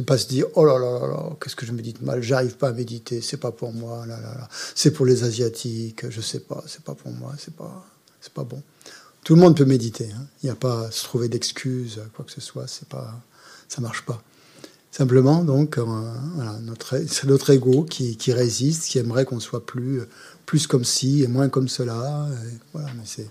ne 0.02 0.06
pas 0.06 0.18
se 0.18 0.26
dire 0.26 0.46
oh 0.54 0.64
là 0.64 0.78
là 0.78 0.98
là 0.98 1.06
là 1.06 1.36
qu'est-ce 1.40 1.56
que 1.56 1.64
je 1.66 1.72
médite 1.72 2.02
mal 2.02 2.22
j'arrive 2.22 2.56
pas 2.56 2.68
à 2.68 2.72
méditer 2.72 3.20
c'est 3.20 3.36
pas 3.36 3.52
pour 3.52 3.72
moi 3.72 4.06
là 4.06 4.20
là 4.20 4.48
c'est 4.74 4.90
pour 4.90 5.06
les 5.06 5.24
asiatiques 5.24 6.08
je 6.10 6.20
sais 6.20 6.40
pas 6.40 6.62
c'est 6.66 6.82
pas 6.82 6.94
pour 6.94 7.12
moi 7.12 7.32
c'est 7.38 7.54
pas 7.54 7.86
c'est 8.20 8.32
pas 8.32 8.44
bon. 8.44 8.62
Tout 9.24 9.34
le 9.34 9.40
monde 9.40 9.56
peut 9.56 9.64
méditer 9.64 10.08
hein. 10.12 10.26
il 10.42 10.46
n'y 10.46 10.50
a 10.50 10.56
pas 10.56 10.86
à 10.86 10.90
se 10.90 11.04
trouver 11.04 11.28
d'excuses 11.28 12.00
quoi 12.14 12.24
que 12.24 12.32
ce 12.32 12.40
soit 12.40 12.66
c'est 12.66 12.88
pas 12.88 13.20
ça 13.68 13.80
marche 13.80 14.04
pas. 14.04 14.22
Simplement 14.90 15.44
donc 15.44 15.78
notre 16.62 16.98
c'est 17.08 17.26
notre 17.26 17.50
ego 17.50 17.84
qui, 17.84 18.16
qui, 18.16 18.32
résiste 18.32 18.84
qui 18.84 18.98
aimerait 18.98 19.24
qu'on 19.24 19.40
soit 19.40 19.64
plus 19.64 20.02
plus 20.46 20.66
comme 20.66 20.84
ci 20.84 21.22
et 21.22 21.28
moins 21.28 21.48
comme 21.48 21.68
cela 21.68 22.28
voilà 22.72 22.92
mais 22.94 23.04
c'est 23.04 23.28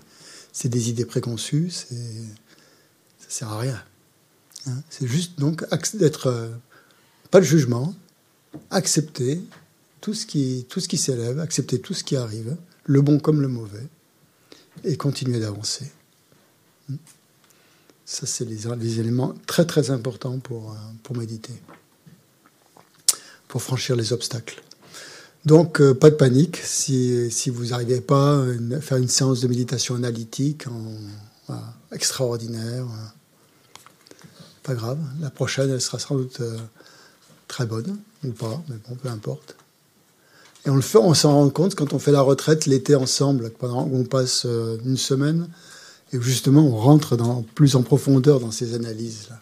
c'est 0.52 0.68
des 0.68 0.90
idées 0.90 1.06
préconçues 1.06 1.70
c'est 1.70 1.94
ça 3.18 3.28
sert 3.28 3.48
à 3.52 3.58
rien 3.58 3.82
Hein, 4.66 4.82
c'est 4.90 5.06
juste 5.06 5.38
donc 5.38 5.64
d'être 5.94 6.26
euh, 6.26 6.48
pas 7.30 7.38
le 7.38 7.44
jugement, 7.44 7.94
accepter 8.70 9.40
tout 10.00 10.14
ce 10.14 10.26
qui 10.26 10.66
tout 10.68 10.80
ce 10.80 10.88
qui 10.88 10.98
s'élève, 10.98 11.38
accepter 11.38 11.80
tout 11.80 11.94
ce 11.94 12.02
qui 12.02 12.16
arrive, 12.16 12.56
le 12.84 13.00
bon 13.00 13.18
comme 13.18 13.40
le 13.40 13.48
mauvais, 13.48 13.86
et 14.84 14.96
continuer 14.96 15.38
d'avancer. 15.38 15.90
Hmm. 16.88 16.96
Ça, 18.04 18.24
c'est 18.24 18.44
les, 18.44 19.00
éléments 19.00 19.34
très 19.46 19.64
très 19.64 19.90
importants 19.90 20.38
pour, 20.38 20.70
euh, 20.70 20.76
pour 21.02 21.16
méditer, 21.16 21.54
pour 23.48 23.62
franchir 23.62 23.96
les 23.96 24.12
obstacles. 24.12 24.62
Donc, 25.44 25.80
euh, 25.80 25.92
pas 25.92 26.10
de 26.10 26.14
panique 26.14 26.58
si, 26.62 27.30
si 27.32 27.50
vous 27.50 27.66
n'arrivez 27.66 28.00
pas 28.00 28.44
à 28.44 28.80
faire 28.80 28.98
une 28.98 29.08
séance 29.08 29.40
de 29.40 29.48
méditation 29.48 29.96
analytique 29.96 30.66
extraordinaire 31.90 32.86
pas 34.66 34.74
grave. 34.74 34.98
La 35.20 35.30
prochaine, 35.30 35.70
elle 35.70 35.80
sera 35.80 35.98
sans 35.98 36.16
doute 36.16 36.40
euh, 36.40 36.56
très 37.46 37.66
bonne, 37.66 37.96
ou 38.24 38.32
pas, 38.32 38.60
mais 38.68 38.76
bon, 38.88 38.96
peu 38.96 39.08
importe. 39.08 39.56
Et 40.64 40.70
on 40.70 40.74
le 40.74 40.82
fait, 40.82 40.98
on 40.98 41.14
s'en 41.14 41.34
rend 41.34 41.48
compte 41.50 41.76
quand 41.76 41.92
on 41.92 42.00
fait 42.00 42.10
la 42.10 42.20
retraite 42.20 42.66
l'été 42.66 42.96
ensemble, 42.96 43.50
pendant 43.50 43.88
on 43.92 44.04
passe 44.04 44.42
euh, 44.44 44.78
une 44.84 44.96
semaine, 44.96 45.48
et 46.12 46.20
justement 46.20 46.66
on 46.66 46.76
rentre 46.76 47.16
plus 47.54 47.76
en 47.76 47.82
profondeur 47.82 48.40
dans 48.40 48.50
ces 48.50 48.74
analyses-là. 48.74 49.40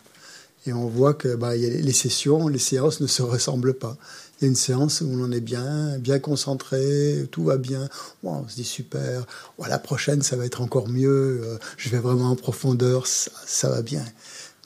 Et 0.67 0.73
on 0.73 0.87
voit 0.87 1.15
que 1.15 1.35
bah, 1.35 1.57
y 1.57 1.67
a 1.67 1.69
les 1.69 1.93
sessions, 1.93 2.49
les 2.49 2.59
séances 2.59 3.01
ne 3.01 3.07
se 3.07 3.23
ressemblent 3.23 3.75
pas. 3.75 3.97
Il 4.41 4.45
y 4.45 4.47
a 4.47 4.49
une 4.49 4.57
séance 4.57 5.03
où 5.03 5.11
on 5.13 5.31
est 5.31 5.41
bien, 5.41 5.99
bien 5.99 6.19
concentré, 6.19 7.29
tout 7.31 7.45
va 7.45 7.57
bien. 7.57 7.89
on 8.23 8.49
se 8.49 8.57
dit 8.57 8.65
super. 8.65 9.27
la 9.67 9.79
prochaine, 9.79 10.23
ça 10.23 10.37
va 10.37 10.47
être 10.47 10.63
encore 10.63 10.89
mieux. 10.89 11.41
Euh, 11.45 11.59
je 11.77 11.91
vais 11.91 11.99
vraiment 11.99 12.31
en 12.31 12.37
profondeur, 12.37 13.07
ça 13.07 13.69
va 13.69 13.83
bien. 13.83 14.05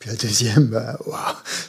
Puis 0.00 0.10
la 0.10 0.16
deuxième, 0.16 0.66
bah, 0.66 0.98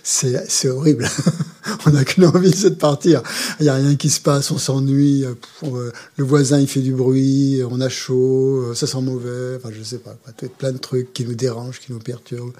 c'est 0.03 0.69
horrible. 0.69 1.07
on 1.85 1.91
n'a 1.91 2.05
qu'une 2.05 2.25
envie, 2.25 2.55
c'est 2.55 2.71
de 2.71 2.75
partir. 2.75 3.23
Il 3.59 3.63
n'y 3.63 3.69
a 3.69 3.75
rien 3.75 3.95
qui 3.95 4.09
se 4.09 4.19
passe, 4.19 4.51
on 4.51 4.57
s'ennuie. 4.57 5.25
Euh, 5.25 5.91
le 6.15 6.23
voisin, 6.23 6.59
il 6.59 6.67
fait 6.67 6.81
du 6.81 6.93
bruit, 6.93 7.61
on 7.69 7.81
a 7.81 7.89
chaud, 7.89 8.69
euh, 8.69 8.75
ça 8.75 8.85
sent 8.85 9.01
mauvais. 9.01 9.55
Enfin, 9.57 9.69
je 9.75 9.81
sais 9.81 9.97
pas. 9.97 10.15
Quoi. 10.23 10.49
Plein 10.57 10.71
de 10.71 10.77
trucs 10.77 11.11
qui 11.11 11.25
nous 11.25 11.33
dérangent, 11.33 11.79
qui 11.79 11.91
nous 11.91 11.99
perturbent. 11.99 12.53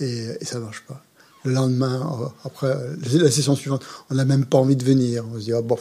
Et, 0.00 0.26
et 0.40 0.44
ça 0.44 0.58
marche 0.58 0.82
pas. 0.86 1.02
Le 1.44 1.52
lendemain, 1.52 2.18
euh, 2.20 2.26
après 2.44 2.76
la 3.14 3.30
session 3.30 3.56
suivante, 3.56 3.84
on 4.10 4.14
n'a 4.16 4.24
même 4.26 4.44
pas 4.44 4.58
envie 4.58 4.76
de 4.76 4.84
venir. 4.84 5.24
On 5.32 5.38
se 5.38 5.44
dit, 5.44 5.52
ah, 5.54 5.62
bon. 5.62 5.78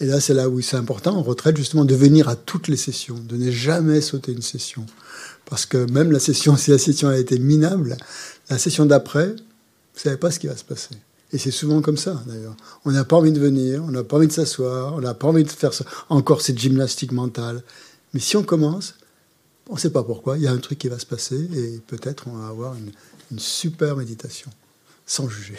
Et 0.00 0.06
là, 0.06 0.20
c'est 0.20 0.34
là 0.34 0.48
où 0.48 0.60
c'est 0.60 0.76
important, 0.76 1.16
en 1.16 1.22
retraite, 1.22 1.56
justement, 1.56 1.84
de 1.84 1.94
venir 1.94 2.28
à 2.28 2.34
toutes 2.34 2.66
les 2.66 2.76
sessions, 2.76 3.16
de 3.16 3.36
ne 3.36 3.52
jamais 3.52 4.00
sauter 4.00 4.32
une 4.32 4.42
session. 4.42 4.84
Parce 5.46 5.66
que 5.66 5.90
même 5.90 6.12
la 6.12 6.20
session, 6.20 6.56
si 6.58 6.70
la 6.70 6.78
session 6.78 7.08
a 7.08 7.18
été 7.18 7.38
minable, 7.38 7.96
la 8.50 8.58
session 8.58 8.86
d'après, 8.86 9.28
vous 9.28 9.32
ne 9.32 10.00
savez 10.00 10.16
pas 10.16 10.30
ce 10.30 10.38
qui 10.38 10.46
va 10.46 10.56
se 10.56 10.64
passer. 10.64 10.94
Et 11.32 11.38
c'est 11.38 11.50
souvent 11.50 11.82
comme 11.82 11.96
ça, 11.96 12.22
d'ailleurs. 12.26 12.56
On 12.84 12.92
n'a 12.92 13.04
pas 13.04 13.16
envie 13.16 13.32
de 13.32 13.40
venir, 13.40 13.82
on 13.82 13.90
n'a 13.90 14.04
pas 14.04 14.18
envie 14.18 14.28
de 14.28 14.32
s'asseoir, 14.32 14.94
on 14.94 15.00
n'a 15.00 15.14
pas 15.14 15.26
envie 15.26 15.42
de 15.42 15.50
faire 15.50 15.72
encore 16.08 16.40
cette 16.42 16.58
gymnastique 16.58 17.12
mentale. 17.12 17.62
Mais 18.12 18.20
si 18.20 18.36
on 18.36 18.44
commence, 18.44 18.94
on 19.68 19.74
ne 19.74 19.78
sait 19.78 19.90
pas 19.90 20.04
pourquoi, 20.04 20.36
il 20.36 20.44
y 20.44 20.46
a 20.46 20.52
un 20.52 20.58
truc 20.58 20.78
qui 20.78 20.88
va 20.88 20.98
se 20.98 21.06
passer 21.06 21.48
et 21.56 21.80
peut-être 21.86 22.28
on 22.28 22.36
va 22.36 22.48
avoir 22.48 22.74
une, 22.76 22.92
super 23.36 23.96
méditation, 23.96 24.48
sans 25.06 25.28
juger. 25.28 25.58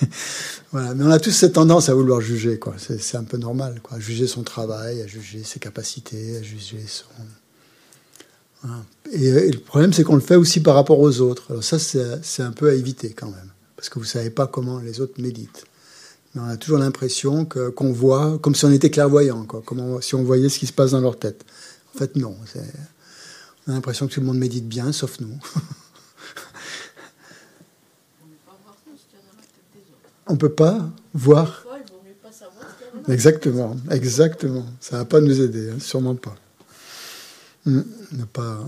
voilà. 0.72 0.94
Mais 0.94 1.04
on 1.04 1.10
a 1.10 1.18
tous 1.18 1.30
cette 1.30 1.54
tendance 1.54 1.88
à 1.88 1.94
vouloir 1.94 2.20
juger. 2.20 2.60
C'est 2.78 3.16
un 3.16 3.24
peu 3.24 3.38
normal, 3.38 3.80
quoi. 3.82 3.98
Juger 3.98 4.26
son 4.26 4.42
travail, 4.42 5.00
à 5.00 5.06
juger 5.06 5.42
ses 5.44 5.60
capacités, 5.60 6.36
à 6.36 6.42
juger 6.42 6.84
son, 6.86 7.06
Et, 9.12 9.50
le 9.50 9.58
problème, 9.58 9.92
c'est 9.92 10.04
qu'on 10.04 10.14
le 10.14 10.20
fait 10.20 10.36
aussi 10.36 10.60
par 10.60 10.74
rapport 10.74 11.00
aux 11.00 11.20
autres. 11.20 11.50
Alors 11.50 11.64
ça, 11.64 11.78
c'est 11.78 12.42
un 12.42 12.52
peu 12.52 12.68
à 12.70 12.74
éviter 12.74 13.10
quand 13.10 13.30
même, 13.30 13.50
parce 13.76 13.88
que 13.88 13.94
vous 13.94 14.04
ne 14.04 14.10
savez 14.10 14.30
pas 14.30 14.46
comment 14.46 14.78
les 14.78 15.00
autres 15.00 15.20
méditent. 15.20 15.64
Mais 16.34 16.42
on 16.42 16.46
a 16.46 16.56
toujours 16.56 16.78
l'impression 16.78 17.44
qu'on 17.44 17.92
voit, 17.92 18.38
comme 18.38 18.54
si 18.54 18.64
on 18.64 18.70
était 18.70 18.90
clairvoyant, 18.90 19.44
quoi, 19.44 19.62
comme 19.64 20.00
si 20.00 20.14
on 20.14 20.22
voyait 20.22 20.48
ce 20.48 20.58
qui 20.60 20.66
se 20.66 20.72
passe 20.72 20.92
dans 20.92 21.00
leur 21.00 21.18
tête. 21.18 21.44
En 21.94 21.98
fait, 21.98 22.14
non. 22.16 22.36
On 23.66 23.72
a 23.72 23.74
l'impression 23.74 24.06
que 24.06 24.14
tout 24.14 24.20
le 24.20 24.26
monde 24.26 24.38
médite 24.38 24.68
bien, 24.68 24.92
sauf 24.92 25.18
nous. 25.20 25.36
on 30.28 30.34
ne 30.34 30.38
peut 30.38 30.52
pas 30.52 30.88
voir. 31.14 31.66
Exactement, 33.08 33.76
exactement. 33.90 34.66
Ça 34.80 34.96
ne 34.96 35.00
va 35.00 35.04
pas 35.06 35.20
nous 35.20 35.40
aider, 35.40 35.70
hein, 35.70 35.80
sûrement 35.80 36.14
pas. 36.14 36.36
Pas. 38.32 38.60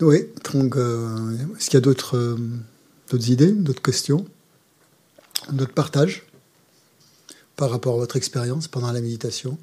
Oui, 0.00 0.26
donc, 0.52 0.76
euh, 0.76 1.36
est-ce 1.58 1.66
qu'il 1.66 1.74
y 1.74 1.76
a 1.76 1.80
d'autres, 1.80 2.16
euh, 2.16 2.36
d'autres 3.10 3.30
idées, 3.30 3.50
d'autres 3.50 3.82
questions, 3.82 4.24
d'autres 5.50 5.74
partages 5.74 6.24
par 7.56 7.70
rapport 7.70 7.94
à 7.94 7.98
votre 7.98 8.16
expérience 8.16 8.68
pendant 8.68 8.92
la 8.92 9.00
méditation? 9.00 9.58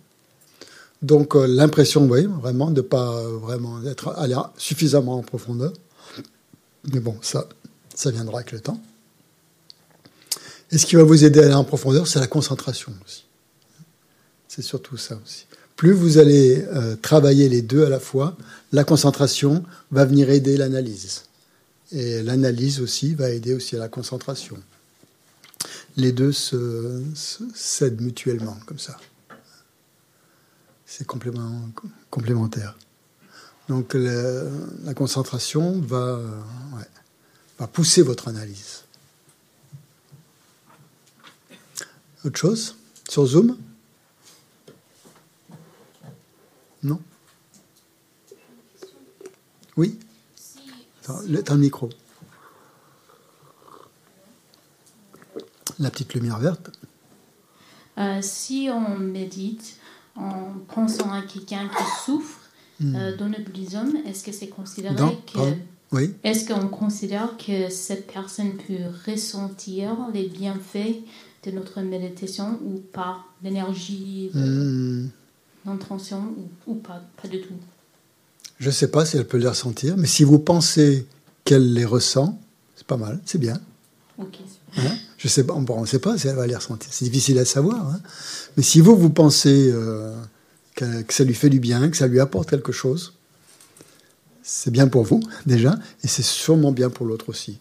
Donc, 1.01 1.35
euh, 1.35 1.47
l'impression, 1.47 2.05
oui, 2.07 2.25
vraiment, 2.25 2.69
de 2.69 2.81
ne 2.81 2.87
pas 2.87 3.21
vraiment 3.23 3.81
être 3.83 4.09
allé 4.17 4.35
suffisamment 4.57 5.17
en 5.17 5.23
profondeur. 5.23 5.71
Mais 6.91 6.99
bon, 6.99 7.17
ça, 7.21 7.47
ça 7.95 8.11
viendra 8.11 8.39
avec 8.39 8.51
le 8.51 8.59
temps. 8.59 8.81
Et 10.71 10.77
ce 10.77 10.85
qui 10.85 10.95
va 10.97 11.03
vous 11.03 11.23
aider 11.23 11.39
à 11.39 11.45
aller 11.45 11.53
en 11.53 11.63
profondeur, 11.63 12.07
c'est 12.07 12.19
la 12.19 12.27
concentration 12.27 12.91
aussi. 13.05 13.25
C'est 14.47 14.61
surtout 14.61 14.97
ça 14.97 15.17
aussi. 15.23 15.46
Plus 15.77 15.93
vous 15.93 16.17
allez 16.17 16.65
euh, 16.73 16.95
travailler 16.95 17.47
les 17.47 17.61
deux 17.61 17.85
à 17.85 17.89
la 17.89 17.99
fois, 17.99 18.35
la 18.71 18.83
concentration 18.83 19.63
va 19.91 20.05
venir 20.05 20.29
aider 20.31 20.57
l'analyse. 20.57 21.25
Et 21.91 22.23
l'analyse 22.23 22.81
aussi 22.81 23.13
va 23.13 23.29
aider 23.29 23.53
aussi 23.53 23.75
à 23.75 23.79
la 23.79 23.87
concentration. 23.87 24.57
Les 25.95 26.11
deux 26.11 26.31
s'aident 26.33 28.01
mutuellement 28.01 28.57
comme 28.65 28.79
ça. 28.79 28.97
C'est 30.85 31.05
complémentaire. 31.05 32.77
Donc 33.69 33.93
la 33.93 34.93
concentration 34.95 35.79
va, 35.81 36.19
va 37.59 37.67
pousser 37.67 38.01
votre 38.01 38.27
analyse. 38.27 38.83
Autre 42.25 42.37
chose 42.37 42.75
Sur 43.07 43.25
Zoom? 43.25 43.57
Non 46.83 46.99
Oui 49.75 49.97
Attends, 51.03 51.21
le, 51.27 51.57
micro. 51.57 51.89
La 55.79 55.89
petite 55.89 56.13
lumière 56.13 56.39
verte. 56.39 56.71
Euh, 57.97 58.19
si 58.21 58.69
on 58.71 58.97
médite 58.97 59.77
en 60.15 60.53
pensant 60.67 61.11
à 61.11 61.21
quelqu'un 61.21 61.69
qui 61.69 62.03
souffre 62.05 62.41
hmm. 62.79 62.95
euh, 62.95 63.17
dans 63.17 63.27
le 63.27 63.43
bouddhisme, 63.43 63.97
est-ce 64.05 64.23
que 64.23 64.31
c'est 64.31 64.47
considéré 64.47 64.95
que... 65.33 65.39
Oui. 65.93 66.13
Est-ce 66.23 66.45
qu'on 66.45 66.67
considère 66.67 67.37
que 67.37 67.69
cette 67.69 68.11
personne 68.11 68.57
peut 68.57 69.09
ressentir 69.09 69.95
les 70.13 70.27
bienfaits 70.27 70.97
de 71.43 71.51
notre 71.51 71.79
méditation 71.79 72.59
ou 72.61 72.81
pas 72.91 73.23
L'énergie, 73.41 74.29
hmm. 74.33 75.07
L'intention 75.67 76.33
ou, 76.65 76.75
pas, 76.75 77.01
pas 77.21 77.27
du 77.27 77.41
tout 77.41 77.53
Je 78.59 78.67
ne 78.67 78.71
sais 78.71 78.89
pas 78.89 79.05
si 79.05 79.17
elle 79.17 79.27
peut 79.27 79.37
les 79.37 79.47
ressentir, 79.47 79.97
mais 79.97 80.07
si 80.07 80.23
vous 80.23 80.39
pensez 80.39 81.05
qu'elle 81.43 81.73
les 81.73 81.85
ressent, 81.85 82.39
c'est 82.75 82.87
pas 82.87 82.97
mal, 82.97 83.19
c'est 83.25 83.37
bien. 83.37 83.59
Ok. 84.17 84.37
Hein? 84.77 84.95
Je 85.17 85.27
sais 85.27 85.43
pas, 85.43 85.53
on 85.53 85.81
ne 85.81 85.85
sait 85.85 85.99
pas 85.99 86.17
si 86.17 86.27
elle 86.27 86.35
va 86.35 86.47
les 86.47 86.55
ressentir. 86.55 86.89
C'est 86.91 87.05
difficile 87.05 87.39
à 87.39 87.45
savoir. 87.45 87.89
Hein. 87.89 87.99
mais 88.55 88.63
si 88.63 88.81
vous, 88.81 88.95
vous 88.95 89.09
pensez 89.09 89.71
euh, 89.71 90.13
que, 90.75 91.01
que, 91.03 91.13
ça 91.13 91.23
lui 91.23 91.33
fait 91.33 91.49
du 91.49 91.59
bien, 91.59 91.89
que 91.89 91.97
ça 91.97 92.07
lui 92.07 92.19
apporte 92.19 92.49
quelque 92.49 92.71
chose, 92.71 93.13
c'est 94.43 94.71
bien 94.71 94.87
pour 94.87 95.03
vous 95.03 95.21
déjà, 95.45 95.77
et 96.03 96.07
c'est 96.07 96.23
sûrement 96.23 96.71
bien 96.71 96.89
pour 96.89 97.05
l'autre 97.05 97.29
aussi. 97.29 97.59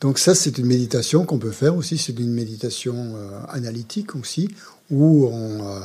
Donc 0.00 0.18
ça, 0.18 0.34
c'est 0.34 0.58
une 0.58 0.66
méditation 0.66 1.24
qu'on 1.24 1.38
peut 1.38 1.50
faire 1.50 1.74
aussi, 1.74 1.96
c'est 1.96 2.18
une 2.18 2.32
méditation 2.32 3.14
euh, 3.16 3.40
analytique 3.48 4.14
aussi, 4.14 4.48
où 4.90 5.26
euh, 5.26 5.80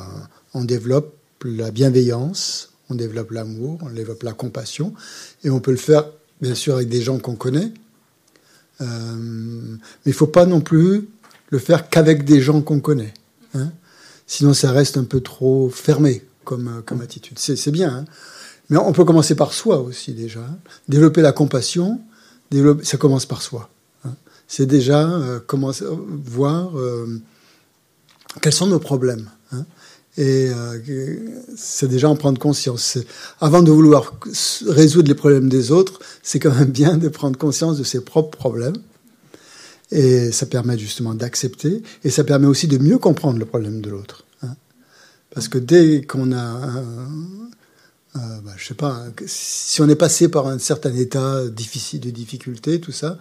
on, 0.54 0.64
développe 0.64 1.16
la 1.44 1.70
bienveillance, 1.70 2.70
on 2.90 2.94
développe 2.94 3.30
l'amour, 3.30 3.78
on 3.82 3.90
développe 3.90 4.22
la 4.22 4.32
compassion, 4.32 4.94
et 5.44 5.50
on 5.50 5.60
peut 5.60 5.70
le 5.70 5.76
faire 5.76 6.04
bien 6.40 6.54
sûr 6.54 6.74
avec 6.74 6.88
des 6.88 7.02
gens 7.02 7.18
qu'on 7.18 7.36
connaît, 7.36 7.72
euh, 8.80 8.86
mais 8.86 9.78
il 10.06 10.10
ne 10.10 10.14
faut 10.14 10.26
pas 10.26 10.46
non 10.46 10.60
plus 10.60 11.08
le 11.50 11.58
faire 11.58 11.88
qu'avec 11.88 12.24
des 12.24 12.40
gens 12.40 12.62
qu'on 12.62 12.80
connaît. 12.80 13.14
Hein. 13.54 13.70
Sinon, 14.26 14.54
ça 14.54 14.72
reste 14.72 14.96
un 14.96 15.04
peu 15.04 15.20
trop 15.20 15.68
fermé 15.68 16.24
comme, 16.44 16.82
comme 16.86 17.00
attitude. 17.00 17.38
C'est 17.38 17.70
bien, 17.70 17.90
hein. 17.90 18.04
mais 18.70 18.78
on 18.78 18.92
peut 18.92 19.04
commencer 19.04 19.34
par 19.34 19.52
soi 19.52 19.80
aussi 19.80 20.12
déjà. 20.12 20.40
Hein. 20.40 20.58
Développer 20.88 21.22
la 21.22 21.32
compassion, 21.32 22.00
ça 22.82 22.96
commence 22.96 23.26
par 23.26 23.42
soi 23.42 23.68
c'est 24.52 24.66
déjà 24.66 25.08
euh, 25.08 25.40
commencer, 25.40 25.86
voir 25.88 26.78
euh, 26.78 27.06
quels 28.42 28.52
sont 28.52 28.66
nos 28.66 28.78
problèmes. 28.78 29.30
Et 30.18 30.50
euh, 30.50 30.78
c'est 31.56 31.88
déjà 31.88 32.08
en 32.08 32.16
prendre 32.16 32.38
conscience. 32.38 32.98
Avant 33.40 33.62
de 33.62 33.70
vouloir 33.70 34.12
résoudre 34.66 35.08
les 35.08 35.14
problèmes 35.14 35.48
des 35.48 35.70
autres, 35.70 36.00
c'est 36.22 36.38
quand 36.38 36.54
même 36.54 36.70
bien 36.70 36.98
de 36.98 37.08
prendre 37.08 37.38
conscience 37.38 37.78
de 37.78 37.84
ses 37.84 38.02
propres 38.02 38.36
problèmes. 38.36 38.76
Et 39.90 40.30
ça 40.32 40.46
permet 40.46 40.78
justement 40.78 41.14
d'accepter, 41.14 41.82
et 42.02 42.10
ça 42.10 42.24
permet 42.24 42.46
aussi 42.46 42.66
de 42.66 42.78
mieux 42.78 42.98
comprendre 42.98 43.38
le 43.38 43.44
problème 43.44 43.82
de 43.82 43.90
l'autre. 43.90 44.24
Hein. 44.42 44.54
Parce 45.34 45.48
que 45.48 45.58
dès 45.58 46.02
qu'on 46.02 46.32
a, 46.32 46.82
euh, 48.16 48.18
bah, 48.42 48.52
je 48.56 48.66
sais 48.66 48.74
pas, 48.74 49.04
si 49.26 49.82
on 49.82 49.88
est 49.88 49.96
passé 49.96 50.28
par 50.28 50.46
un 50.46 50.58
certain 50.58 50.94
état 50.94 51.46
difficile 51.48 52.00
de 52.00 52.10
difficulté, 52.10 52.80
tout 52.80 52.92
ça, 52.92 53.18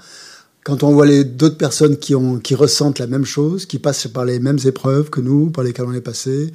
quand 0.64 0.84
on 0.84 0.92
voit 0.92 1.06
les 1.06 1.24
d'autres 1.24 1.58
personnes 1.58 1.98
qui 1.98 2.56
ressentent 2.56 3.00
la 3.00 3.08
même 3.08 3.26
chose, 3.26 3.66
qui 3.66 3.80
passent 3.80 4.08
par 4.08 4.26
les 4.26 4.40
mêmes 4.40 4.60
épreuves 4.66 5.10
que 5.10 5.20
nous, 5.20 5.50
par 5.50 5.64
lesquelles 5.64 5.88
on 5.88 5.94
est 5.94 6.02
passé, 6.02 6.54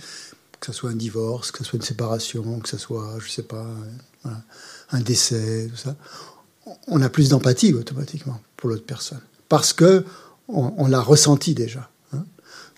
que 0.60 0.66
ce 0.66 0.72
soit 0.72 0.90
un 0.90 0.96
divorce, 0.96 1.50
que 1.50 1.58
ce 1.58 1.64
soit 1.64 1.76
une 1.76 1.84
séparation, 1.84 2.60
que 2.60 2.68
ce 2.68 2.78
soit, 2.78 3.18
je 3.18 3.30
sais 3.30 3.42
pas, 3.42 3.66
un 4.90 5.00
décès, 5.00 5.68
tout 5.70 5.76
ça, 5.76 5.96
on 6.86 7.00
a 7.02 7.08
plus 7.08 7.28
d'empathie 7.28 7.72
automatiquement 7.74 8.40
pour 8.56 8.70
l'autre 8.70 8.84
personne. 8.84 9.20
Parce 9.48 9.72
que 9.72 10.04
on, 10.48 10.86
l'a 10.86 11.00
ressenti 11.00 11.54
déjà. 11.54 11.90
Hein. 12.12 12.18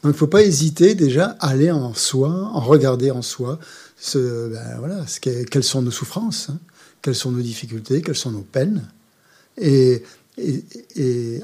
Donc 0.02 0.04
il 0.04 0.08
ne 0.08 0.12
faut 0.12 0.26
pas 0.26 0.42
hésiter 0.42 0.94
déjà 0.94 1.36
à 1.40 1.48
aller 1.48 1.70
en 1.70 1.92
soi, 1.94 2.30
en 2.30 2.60
regarder 2.60 3.10
en 3.10 3.22
soi, 3.22 3.58
ben, 4.14 4.76
voilà, 4.78 5.04
quelles 5.20 5.64
sont 5.64 5.82
nos 5.82 5.90
souffrances, 5.90 6.48
hein, 6.50 6.58
quelles 7.02 7.14
sont 7.14 7.30
nos 7.30 7.42
difficultés, 7.42 8.00
quelles 8.00 8.16
sont 8.16 8.30
nos 8.30 8.42
peines. 8.42 8.88
Et 9.58 10.02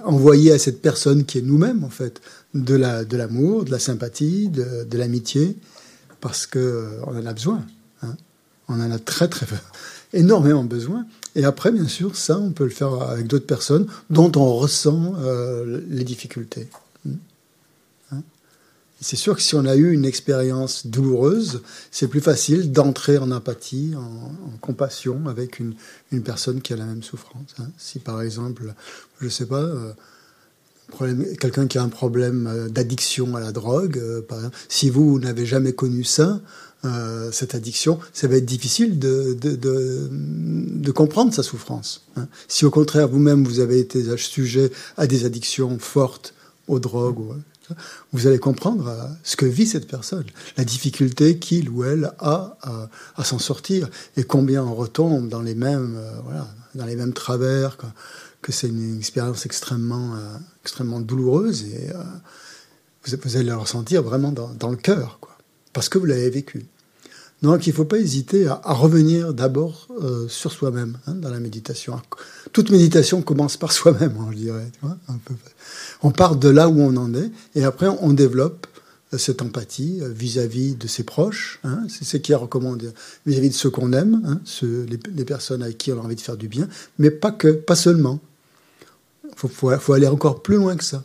envoyer 0.04 0.52
à 0.52 0.58
cette 0.58 0.80
personne 0.80 1.24
qui 1.24 1.38
est 1.38 1.42
nous-mêmes, 1.42 1.84
en 1.84 1.90
fait, 1.90 2.20
de 2.54 2.76
l'amour, 3.16 3.64
de, 3.64 3.70
la 3.70 3.78
sympathie, 3.78 4.48
de 4.48 4.96
l'amitié, 4.96 5.56
parce 6.24 6.46
qu'on 6.46 6.58
euh, 6.58 7.02
en 7.02 7.26
a 7.26 7.32
besoin. 7.34 7.62
Hein. 8.02 8.16
On 8.68 8.80
en 8.80 8.90
a 8.90 8.98
très, 8.98 9.28
très 9.28 9.46
énormément 10.14 10.64
besoin. 10.64 11.04
Et 11.36 11.44
après, 11.44 11.70
bien 11.70 11.86
sûr, 11.86 12.16
ça, 12.16 12.38
on 12.38 12.50
peut 12.50 12.64
le 12.64 12.70
faire 12.70 12.94
avec 13.02 13.26
d'autres 13.26 13.46
personnes 13.46 13.86
dont 14.08 14.32
on 14.36 14.54
ressent 14.54 15.12
euh, 15.18 15.82
les 15.90 16.02
difficultés 16.02 16.68
c'est 19.04 19.16
sûr 19.16 19.36
que 19.36 19.42
si 19.42 19.54
on 19.54 19.66
a 19.66 19.76
eu 19.76 19.92
une 19.92 20.06
expérience 20.06 20.86
douloureuse, 20.86 21.60
c'est 21.90 22.08
plus 22.08 22.22
facile 22.22 22.72
d'entrer 22.72 23.18
en 23.18 23.30
empathie, 23.30 23.92
en, 23.96 24.56
compassion 24.62 25.28
avec 25.28 25.60
une, 25.60 25.74
personne 26.24 26.62
qui 26.62 26.72
a 26.72 26.76
la 26.76 26.86
même 26.86 27.02
souffrance. 27.02 27.54
Hein. 27.58 27.68
Si 27.76 27.98
par 27.98 28.22
exemple, 28.22 28.74
je 29.20 29.26
ne 29.26 29.30
sais 29.30 29.44
pas, 29.44 29.60
euh, 29.60 29.92
quelqu'un 31.40 31.66
qui 31.66 31.78
a 31.78 31.82
un 31.82 31.88
problème 31.88 32.46
euh, 32.46 32.68
d'addiction 32.68 33.36
à 33.36 33.40
la 33.40 33.52
drogue, 33.52 33.98
euh, 33.98 34.22
par 34.22 34.38
exemple, 34.38 34.56
si 34.68 34.90
vous 34.90 35.18
n'avez 35.18 35.46
jamais 35.46 35.72
connu 35.72 36.04
ça, 36.04 36.40
cette 37.32 37.54
addiction, 37.54 37.98
ça 38.12 38.28
va 38.28 38.36
être 38.36 38.44
difficile 38.44 38.98
de, 38.98 40.90
comprendre 40.94 41.32
sa 41.32 41.42
souffrance. 41.42 42.02
Hein. 42.16 42.28
Si 42.46 42.66
au 42.66 42.70
contraire 42.70 43.08
vous-même 43.08 43.42
vous 43.42 43.60
avez 43.60 43.78
été 43.78 44.04
sujet 44.18 44.70
à 44.98 45.06
des 45.06 45.24
addictions 45.24 45.78
fortes 45.78 46.34
aux 46.68 46.80
drogues, 46.80 47.20
ou, 47.20 47.32
vous 48.12 48.26
allez 48.26 48.38
comprendre 48.38 48.88
euh, 48.88 49.06
ce 49.22 49.36
que 49.36 49.46
vit 49.46 49.66
cette 49.66 49.88
personne, 49.88 50.24
la 50.56 50.64
difficulté 50.64 51.38
qu'il 51.38 51.68
ou 51.68 51.84
elle 51.84 52.12
a 52.18 52.56
à, 53.16 53.24
s'en 53.24 53.38
sortir, 53.38 53.88
et 54.16 54.24
combien 54.24 54.62
on 54.62 54.74
retombe 54.74 55.28
dans 55.28 55.42
les 55.42 55.54
mêmes, 55.54 55.96
euh, 55.96 56.40
dans 56.74 56.86
les 56.86 56.96
mêmes 56.96 57.12
travers, 57.12 57.76
que, 58.44 58.52
c'est 58.52 58.68
une 58.68 58.98
expérience 58.98 59.46
extrêmement, 59.46 60.14
euh, 60.14 60.36
extrêmement 60.62 61.00
douloureuse, 61.00 61.64
et 61.64 61.90
vous, 63.04 63.36
allez 63.36 63.46
le 63.46 63.56
ressentir 63.56 64.02
vraiment 64.02 64.32
dans, 64.32 64.70
le 64.70 64.76
cœur, 64.76 65.18
parce 65.72 65.88
que 65.88 65.98
vous 65.98 66.06
l'avez 66.06 66.30
vécu. 66.30 66.66
Donc 67.42 67.66
il 67.66 67.70
ne 67.70 67.74
faut 67.74 67.84
pas 67.84 67.98
hésiter 67.98 68.46
à, 68.46 68.72
revenir 68.72 69.34
d'abord 69.34 69.88
euh, 70.02 70.26
sur 70.28 70.50
soi-même 70.50 70.96
hein, 71.06 71.14
dans 71.14 71.28
la 71.28 71.40
méditation. 71.40 72.00
Toute 72.52 72.70
méditation 72.70 73.20
commence 73.20 73.58
par 73.58 73.72
soi-même, 73.78 74.16
hein, 74.18 74.28
je 74.30 74.36
dirais. 74.36 74.72
On 76.02 76.10
part 76.10 76.36
de 76.36 76.48
là 76.48 76.70
où 76.70 76.80
on 76.80 76.96
en 76.96 77.14
est 77.14 77.30
et 77.54 77.64
après 77.64 77.88
on 77.88 78.14
développe 78.14 78.66
euh, 79.12 79.18
cette 79.18 79.42
empathie 79.42 79.98
euh, 80.00 80.08
vis-à-vis 80.08 80.74
de 80.74 80.86
ses 80.86 81.02
proches. 81.02 81.60
Hein. 81.64 81.82
c'est 81.90 82.04
ce 82.04 82.16
qui 82.16 82.32
est 82.32 82.36
recommandé 82.36 82.88
vis-à-vis 83.26 83.50
de 83.50 83.54
ceux 83.54 83.68
qu'on 83.68 83.92
aime, 83.92 84.40
les, 84.62 85.24
personnes 85.26 85.62
avec 85.62 85.76
qui 85.76 85.92
on 85.92 86.00
a 86.00 86.02
envie 86.02 86.16
de 86.16 86.22
faire 86.22 86.38
du 86.38 86.48
bien, 86.48 86.66
mais 86.98 87.10
pas 87.10 87.30
que, 87.30 87.48
pas 87.48 87.76
seulement. 87.76 88.20
Il 89.42 89.48
faut, 89.48 89.92
aller 89.92 90.06
encore 90.06 90.42
plus 90.42 90.56
loin 90.56 90.76
que 90.76 90.84
ça. 90.84 91.02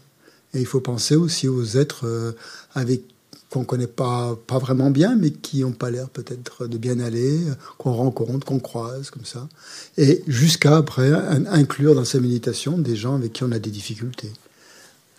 Et 0.54 0.60
il 0.60 0.66
faut 0.66 0.82
penser 0.82 1.16
aussi 1.16 1.48
aux 1.48 1.78
êtres 1.78 2.36
avec 2.74 3.04
qu'on 3.50 3.64
connaît 3.64 3.88
pas, 3.88 4.38
vraiment 4.48 4.92
bien, 4.92 5.16
mais 5.16 5.32
qui 5.32 5.62
n'ont 5.62 5.72
pas 5.72 5.90
l'air 5.90 6.10
peut-être 6.10 6.68
de 6.68 6.78
bien 6.78 7.00
aller, 7.00 7.40
qu'on 7.78 7.94
rencontre, 7.94 8.46
qu'on 8.46 8.60
croise, 8.60 9.10
comme 9.10 9.26
ça. 9.26 9.48
Et 9.98 10.24
jusqu'à 10.28 10.78
après 10.78 11.12
inclure 11.48 11.96
dans 11.96 12.06
sa 12.06 12.20
méditation 12.20 12.78
des 12.78 12.96
gens 12.96 13.16
avec 13.16 13.34
qui 13.34 13.44
on 13.44 13.52
a 13.52 13.60
des 13.60 13.72
difficultés. 13.72 14.32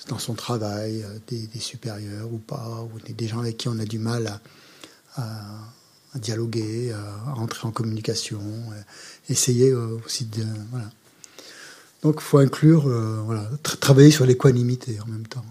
Dans 0.09 0.19
son 0.19 0.35
travail, 0.35 1.03
euh, 1.03 1.19
des, 1.29 1.61
supérieurs 1.61 2.33
ou 2.33 2.39
pas, 2.39 2.85
ou 2.95 3.13
des, 3.13 3.29
gens 3.29 3.41
avec 3.41 3.59
qui 3.59 3.69
on 3.69 3.79
a 3.79 3.85
du 3.85 3.99
mal 3.99 4.41
à, 5.17 5.31
dialoguer, 6.15 6.93
à 6.93 7.39
entrer 7.39 7.69
en 7.69 7.71
communication, 7.71 8.41
euh, 8.41 8.83
essayer 9.29 9.71
euh, 9.71 9.99
aussi 10.05 10.25
de. 10.25 10.45
Voilà. 10.71 10.91
Donc 12.03 12.17
il 12.19 12.23
faut 12.23 12.39
inclure, 12.39 12.89
voilà, 13.27 13.49
travailler 13.81 14.11
sur 14.11 14.25
l'équanimité 14.25 14.99
en 15.03 15.07
même 15.07 15.27
temps 15.27 15.45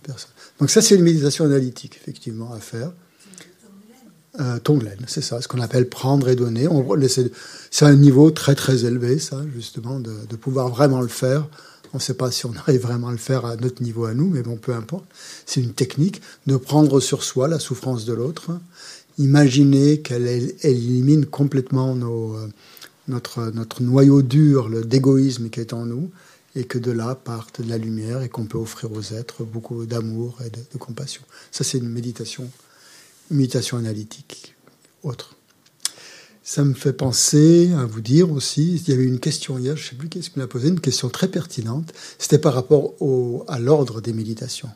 personnes. 0.00 0.30
Donc 0.58 0.70
ça, 0.70 0.82
c'est 0.82 0.94
une 0.94 1.02
méditation 1.02 1.44
analytique, 1.44 1.98
effectivement, 2.00 2.52
à 2.52 2.58
faire. 2.58 2.92
Euh, 4.38 4.58
Tonglen, 4.60 4.98
c'est 5.06 5.22
ça, 5.22 5.40
ce 5.40 5.48
qu'on 5.48 5.60
appelle 5.60 5.88
prendre 5.88 6.28
et 6.28 6.36
donner. 6.36 6.68
C'est 7.70 7.84
un 7.84 7.96
niveau 7.96 8.30
très 8.30 8.54
très 8.54 8.84
élevé, 8.84 9.18
ça, 9.18 9.42
justement, 9.54 9.98
de, 10.00 10.36
pouvoir 10.36 10.68
vraiment 10.68 11.00
le 11.00 11.08
faire. 11.08 11.48
On 11.92 11.96
ne 11.96 12.02
sait 12.02 12.14
pas 12.14 12.30
si 12.30 12.46
on 12.46 12.54
arrive 12.54 12.82
vraiment 12.82 13.08
à 13.08 13.12
le 13.12 13.18
faire 13.18 13.44
à 13.44 13.56
notre 13.56 13.82
niveau 13.82 14.04
à 14.04 14.14
nous, 14.14 14.28
mais 14.28 14.42
bon, 14.42 14.56
peu 14.56 14.72
importe. 14.72 15.04
C'est 15.46 15.60
une 15.60 15.72
technique 15.72 16.22
de 16.46 16.56
prendre 16.56 17.00
sur 17.00 17.24
soi 17.24 17.48
la 17.48 17.58
souffrance 17.58 18.04
de 18.04 18.12
l'autre, 18.12 18.52
imaginer 19.18 20.00
qu'elle 20.00 20.28
élimine 20.62 21.26
complètement 21.26 21.96
nos, 21.96 22.36
euh, 22.36 22.48
notre, 23.10 23.50
notre 23.50 23.82
noyau 23.82 24.22
dur 24.22 24.70
d'égoïsme 24.84 25.50
qui 25.50 25.60
est 25.60 25.72
en 25.72 25.84
nous, 25.84 26.10
et 26.56 26.64
que 26.64 26.78
de 26.78 26.90
là 26.90 27.14
parte 27.14 27.60
de 27.60 27.68
la 27.68 27.78
lumière 27.78 28.22
et 28.22 28.28
qu'on 28.28 28.46
peut 28.46 28.58
offrir 28.58 28.92
aux 28.92 29.14
êtres 29.14 29.44
beaucoup 29.44 29.86
d'amour 29.86 30.38
et 30.44 30.50
de, 30.50 30.78
compassion. 30.78 31.22
Ça, 31.50 31.64
c'est 31.64 31.78
une 31.78 31.88
méditation, 31.88 32.50
méditation 33.30 33.76
analytique. 33.76 34.54
Autre. 35.02 35.36
Ça 36.42 36.64
me 36.64 36.74
fait 36.74 36.92
penser 36.92 37.72
à 37.72 37.86
vous 37.86 38.00
dire 38.00 38.30
aussi, 38.32 38.74
il 38.74 38.88
y 38.88 38.92
avait 38.92 39.04
une 39.04 39.20
question 39.20 39.58
hier, 39.58 39.76
je 39.76 39.84
ne 39.84 39.88
sais 39.90 39.94
plus 39.94 40.08
qui 40.08 40.18
est-ce 40.18 40.30
qui 40.30 40.38
me 40.38 40.44
l'a 40.44 40.48
posé, 40.48 40.68
une 40.68 40.80
question 40.80 41.08
très 41.08 41.28
pertinente. 41.28 41.92
C'était 42.18 42.38
par 42.38 42.54
rapport 42.54 43.00
au, 43.00 43.44
à 43.46 43.58
l'ordre 43.58 44.00
des 44.00 44.12
méditations. 44.12 44.68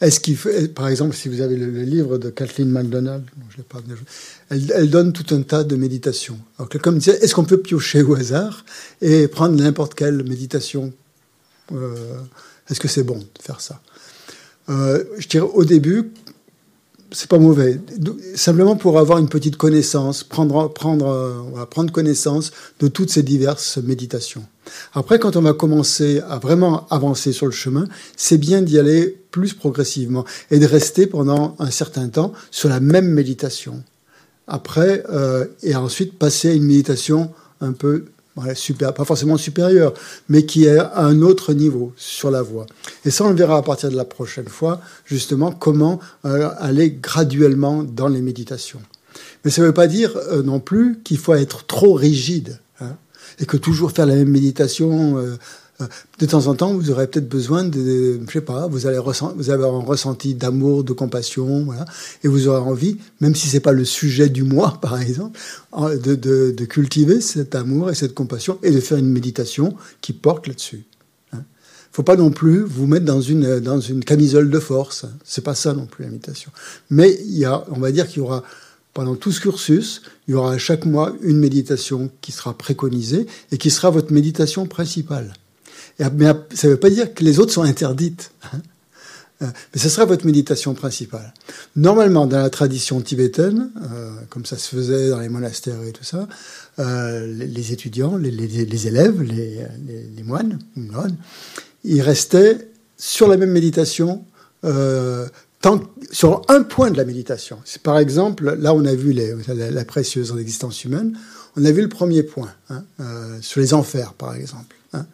Est-ce 0.00 0.20
qu'il 0.20 0.36
par 0.74 0.88
exemple, 0.88 1.16
si 1.16 1.28
vous 1.28 1.40
avez 1.40 1.56
le, 1.56 1.82
livre 1.82 2.18
de 2.18 2.30
Kathleen 2.30 2.70
MacDonald, 2.70 3.24
je 3.56 3.62
pas, 3.62 3.80
elle, 4.50 4.90
donne 4.90 5.12
tout 5.12 5.34
un 5.34 5.42
tas 5.42 5.64
de 5.64 5.74
méditations. 5.74 6.38
Alors, 6.58 6.68
disait, 6.92 7.18
est-ce 7.20 7.34
qu'on 7.34 7.44
peut 7.44 7.60
piocher 7.60 8.02
au 8.02 8.14
hasard 8.14 8.64
et 9.00 9.26
prendre 9.26 9.56
n'importe 9.56 9.94
quelle 9.94 10.22
méditation 10.22 10.92
euh, 11.72 11.96
Est-ce 12.70 12.78
que 12.78 12.86
c'est 12.86 13.02
bon 13.02 13.18
de 13.18 13.42
faire 13.42 13.60
ça? 13.60 13.80
Euh, 14.68 15.02
Je 15.18 15.26
dirais 15.26 15.48
au 15.52 15.64
début, 15.64 16.12
c'est 17.10 17.28
pas 17.28 17.38
mauvais. 17.38 17.80
Simplement 18.34 18.76
pour 18.76 18.98
avoir 18.98 19.18
une 19.18 19.28
petite 19.28 19.56
connaissance, 19.56 20.24
prendre, 20.24 20.72
prendre, 20.72 21.66
prendre 21.70 21.92
connaissance 21.92 22.52
de 22.80 22.88
toutes 22.88 23.10
ces 23.10 23.22
diverses 23.22 23.78
méditations. 23.78 24.44
Après, 24.92 25.18
quand 25.18 25.36
on 25.36 25.42
va 25.42 25.52
commencer 25.52 26.20
à 26.28 26.38
vraiment 26.38 26.86
avancer 26.90 27.32
sur 27.32 27.46
le 27.46 27.52
chemin, 27.52 27.86
c'est 28.16 28.38
bien 28.38 28.62
d'y 28.62 28.78
aller 28.78 29.18
plus 29.30 29.54
progressivement 29.54 30.24
et 30.50 30.58
de 30.58 30.66
rester 30.66 31.06
pendant 31.06 31.56
un 31.58 31.70
certain 31.70 32.08
temps 32.08 32.32
sur 32.50 32.68
la 32.68 32.80
même 32.80 33.08
méditation. 33.08 33.82
Après, 34.46 35.04
euh, 35.10 35.46
et 35.62 35.74
ensuite 35.74 36.18
passer 36.18 36.50
à 36.50 36.54
une 36.54 36.64
méditation 36.64 37.30
un 37.60 37.72
peu 37.72 38.06
super, 38.54 38.94
pas 38.94 39.04
forcément 39.04 39.36
supérieure, 39.36 39.94
mais 40.28 40.44
qui 40.46 40.64
est 40.64 40.78
à 40.78 41.04
un 41.04 41.22
autre 41.22 41.52
niveau 41.52 41.92
sur 41.96 42.30
la 42.30 42.42
voie. 42.42 42.66
Et 43.04 43.10
ça, 43.10 43.24
on 43.24 43.30
le 43.30 43.36
verra 43.36 43.58
à 43.58 43.62
partir 43.62 43.90
de 43.90 43.96
la 43.96 44.04
prochaine 44.04 44.48
fois, 44.48 44.80
justement, 45.04 45.52
comment 45.52 46.00
euh, 46.24 46.50
aller 46.58 46.90
graduellement 46.90 47.82
dans 47.82 48.08
les 48.08 48.20
méditations. 48.20 48.80
Mais 49.44 49.50
ça 49.50 49.62
ne 49.62 49.66
veut 49.66 49.74
pas 49.74 49.86
dire 49.86 50.16
euh, 50.16 50.42
non 50.42 50.60
plus 50.60 51.00
qu'il 51.04 51.18
faut 51.18 51.34
être 51.34 51.66
trop 51.66 51.94
rigide 51.94 52.58
et 53.40 53.46
que 53.46 53.56
toujours 53.56 53.92
faire 53.92 54.06
la 54.06 54.14
même 54.14 54.30
méditation, 54.30 55.18
euh, 55.18 55.36
de 56.18 56.26
temps 56.26 56.48
en 56.48 56.54
temps, 56.54 56.72
vous 56.72 56.90
aurez 56.90 57.06
peut-être 57.06 57.28
besoin 57.28 57.62
de, 57.62 58.20
je 58.26 58.32
sais 58.32 58.40
pas, 58.40 58.66
vous 58.66 58.86
allez 58.86 58.98
vous 58.98 59.50
avez 59.50 59.64
un 59.64 59.80
ressenti 59.80 60.34
d'amour, 60.34 60.82
de 60.82 60.92
compassion, 60.92 61.64
voilà, 61.64 61.84
et 62.24 62.28
vous 62.28 62.48
aurez 62.48 62.60
envie, 62.60 62.98
même 63.20 63.34
si 63.34 63.48
c'est 63.48 63.60
pas 63.60 63.72
le 63.72 63.84
sujet 63.84 64.28
du 64.28 64.42
mois, 64.42 64.78
par 64.82 65.00
exemple, 65.00 65.38
de, 65.72 66.64
cultiver 66.64 67.20
cet 67.20 67.54
amour 67.54 67.90
et 67.90 67.94
cette 67.94 68.14
compassion 68.14 68.58
et 68.62 68.72
de 68.72 68.80
faire 68.80 68.98
une 68.98 69.10
méditation 69.10 69.76
qui 70.00 70.12
porte 70.12 70.48
là-dessus. 70.48 70.84
Hein. 71.32 71.42
Faut 71.92 72.02
pas 72.02 72.16
non 72.16 72.30
plus 72.30 72.62
vous 72.62 72.86
mettre 72.86 73.06
dans 73.06 73.20
une 73.20 74.04
camisole 74.04 74.50
de 74.50 74.58
force. 74.58 75.06
C'est 75.24 75.44
pas 75.44 75.54
ça 75.54 75.72
non 75.74 75.86
plus 75.86 76.04
la 76.04 76.10
méditation. 76.10 76.50
Mais 76.90 77.18
il 77.24 77.38
y 77.38 77.44
a, 77.44 77.64
on 77.70 77.78
va 77.78 77.92
dire 77.92 78.08
qu'il 78.08 78.18
y 78.18 78.20
aura 78.20 78.42
pendant 78.94 79.14
tout 79.14 79.30
ce 79.30 79.40
cursus, 79.40 80.02
il 80.26 80.32
y 80.32 80.34
aura 80.34 80.54
à 80.54 80.58
chaque 80.58 80.84
mois 80.84 81.14
une 81.22 81.38
méditation 81.38 82.10
qui 82.20 82.32
sera 82.32 82.58
préconisée 82.58 83.28
et 83.52 83.58
qui 83.58 83.70
sera 83.70 83.90
votre 83.90 84.12
méditation 84.12 84.66
principale. 84.66 85.34
Mais 85.98 86.26
ça 86.54 86.68
ne 86.68 86.72
veut 86.72 86.78
pas 86.78 86.90
dire 86.90 87.12
que 87.12 87.24
les 87.24 87.38
autres 87.38 87.52
sont 87.52 87.62
interdites. 87.62 88.30
Hein. 88.44 88.60
Euh, 89.42 89.46
mais 89.72 89.80
ce 89.80 89.88
sera 89.88 90.04
votre 90.04 90.26
méditation 90.26 90.74
principale. 90.74 91.32
Normalement, 91.76 92.26
dans 92.26 92.40
la 92.40 92.50
tradition 92.50 93.00
tibétaine, 93.00 93.70
euh, 93.92 94.10
comme 94.30 94.44
ça 94.44 94.56
se 94.56 94.74
faisait 94.74 95.10
dans 95.10 95.20
les 95.20 95.28
monastères 95.28 95.82
et 95.84 95.92
tout 95.92 96.04
ça, 96.04 96.26
euh, 96.80 97.26
les, 97.26 97.72
étudiants, 97.72 98.16
les, 98.16 98.86
élèves, 98.86 99.22
les, 99.22 100.22
moines, 100.24 100.58
ils 101.84 102.02
restaient 102.02 102.68
sur 102.96 103.28
la 103.28 103.36
même 103.36 103.50
méditation 103.50 104.24
sur 106.10 106.42
un 106.48 106.62
point 106.62 106.90
de 106.90 106.96
la 106.96 107.04
méditation. 107.04 107.58
Par 107.84 107.98
exemple, 107.98 108.56
là 108.58 108.74
on 108.74 108.84
a 108.84 108.94
vu 108.94 109.12
la, 109.12 109.84
précieuse 109.84 110.32
en 110.32 110.38
existence 110.38 110.84
humaine, 110.84 111.16
on 111.56 111.64
a 111.64 111.70
vu 111.70 111.82
le 111.82 111.88
premier 111.88 112.24
point, 112.24 112.52
hein, 112.70 112.82
sur 113.40 113.60
les 113.60 113.72
enfers 113.72 114.14
par 114.14 114.34
exemple. 114.34 114.74
Hein. 114.94 115.06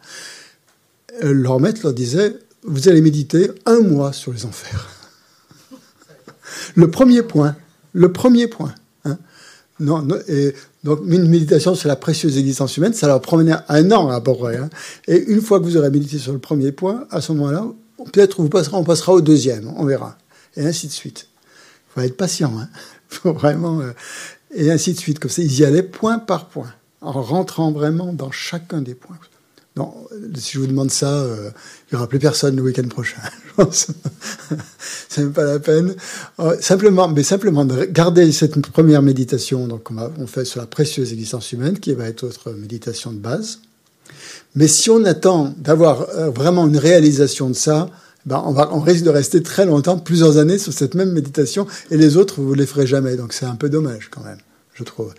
Euh, 1.23 1.33
leur 1.33 1.59
maître 1.59 1.81
leur 1.83 1.93
disait, 1.93 2.37
vous 2.63 2.89
allez 2.89 3.01
méditer 3.01 3.51
un 3.65 3.79
mois 3.79 4.13
sur 4.13 4.33
les 4.33 4.45
enfers. 4.45 4.89
le 6.75 6.89
premier 6.89 7.21
point, 7.21 7.55
le 7.93 8.11
premier 8.11 8.47
point. 8.47 8.73
Hein. 9.05 9.17
Donc 9.79 10.11
une 10.27 11.27
méditation 11.27 11.75
sur 11.75 11.87
la 11.87 11.95
précieuse 11.95 12.37
existence 12.37 12.77
humaine, 12.77 12.93
ça 12.93 13.07
leur 13.07 13.21
promenait 13.21 13.55
un 13.69 13.91
an 13.91 14.09
à 14.09 14.21
peu. 14.21 14.31
Hein. 14.31 14.69
Et 15.07 15.17
une 15.17 15.41
fois 15.41 15.59
que 15.59 15.65
vous 15.65 15.77
aurez 15.77 15.89
médité 15.89 16.17
sur 16.17 16.33
le 16.33 16.39
premier 16.39 16.71
point, 16.71 17.05
à 17.11 17.21
ce 17.21 17.31
moment-là, 17.33 17.65
peut-être 18.11 18.39
on 18.39 18.83
passera 18.83 19.13
au 19.13 19.21
deuxième, 19.21 19.71
on 19.77 19.85
verra 19.85 20.17
et 20.57 20.65
ainsi 20.65 20.87
de 20.87 20.91
suite. 20.91 21.27
Il 21.89 21.93
faut 21.93 22.01
être 22.01 22.17
patient, 22.17 22.53
hein. 22.57 22.69
faut 23.09 23.33
vraiment, 23.33 23.81
euh, 23.81 23.93
et 24.53 24.71
ainsi 24.71 24.93
de 24.93 24.99
suite. 24.99 25.19
Comme 25.19 25.31
ça, 25.31 25.41
ils 25.41 25.59
y 25.59 25.65
allaient 25.65 25.83
point 25.83 26.19
par 26.19 26.47
point, 26.47 26.73
en 27.01 27.21
rentrant 27.21 27.71
vraiment 27.71 28.13
dans 28.13 28.31
chacun 28.31 28.81
des 28.81 28.95
points. 28.95 29.17
Non, 29.77 29.93
si 30.35 30.53
je 30.53 30.59
vous 30.59 30.67
demande 30.67 30.89
ça, 30.89 31.11
euh, 31.11 31.49
il 31.91 31.95
n'y 31.95 31.97
aura 31.97 32.07
plus 32.07 32.19
personne 32.19 32.55
le 32.55 32.61
week-end 32.61 32.87
prochain. 32.87 33.17
C'est 35.09 35.21
même 35.21 35.33
pas 35.33 35.43
la 35.43 35.59
peine. 35.59 35.95
Euh, 36.39 36.55
simplement, 36.61 37.09
mais 37.09 37.23
simplement 37.23 37.65
de 37.65 37.83
garder 37.85 38.31
cette 38.31 38.59
première 38.67 39.01
méditation, 39.01 39.67
donc 39.67 39.91
on, 39.91 40.11
on 40.17 40.27
fait 40.27 40.45
sur 40.45 40.61
la 40.61 40.65
précieuse 40.65 41.11
existence 41.11 41.51
humaine, 41.51 41.79
qui 41.79 41.93
va 41.93 42.07
être 42.07 42.23
notre 42.23 42.51
méditation 42.51 43.11
de 43.11 43.17
base. 43.17 43.59
Mais 44.55 44.67
si 44.67 44.89
on 44.89 45.03
attend 45.03 45.53
d'avoir 45.57 46.07
vraiment 46.31 46.67
une 46.67 46.77
réalisation 46.77 47.49
de 47.49 47.55
ça, 47.55 47.89
ben, 48.25 48.41
on, 48.45 48.55
on 48.55 48.79
risque 48.79 49.03
de 49.03 49.09
rester 49.09 49.43
très 49.43 49.65
longtemps, 49.65 49.97
plusieurs 49.97 50.37
années 50.37 50.57
sur 50.57 50.71
cette 50.71 50.95
même 50.95 51.11
méditation, 51.11 51.67
et 51.91 51.97
les 51.97 52.15
autres, 52.15 52.41
vous 52.41 52.55
ne 52.55 52.59
les 52.59 52.65
ferez 52.65 52.87
jamais. 52.87 53.17
Donc 53.17 53.33
c'est 53.33 53.45
un 53.45 53.55
peu 53.55 53.69
dommage 53.69 54.09
quand 54.09 54.23
même, 54.23 54.39
je 54.73 54.83
trouve. 54.83 55.13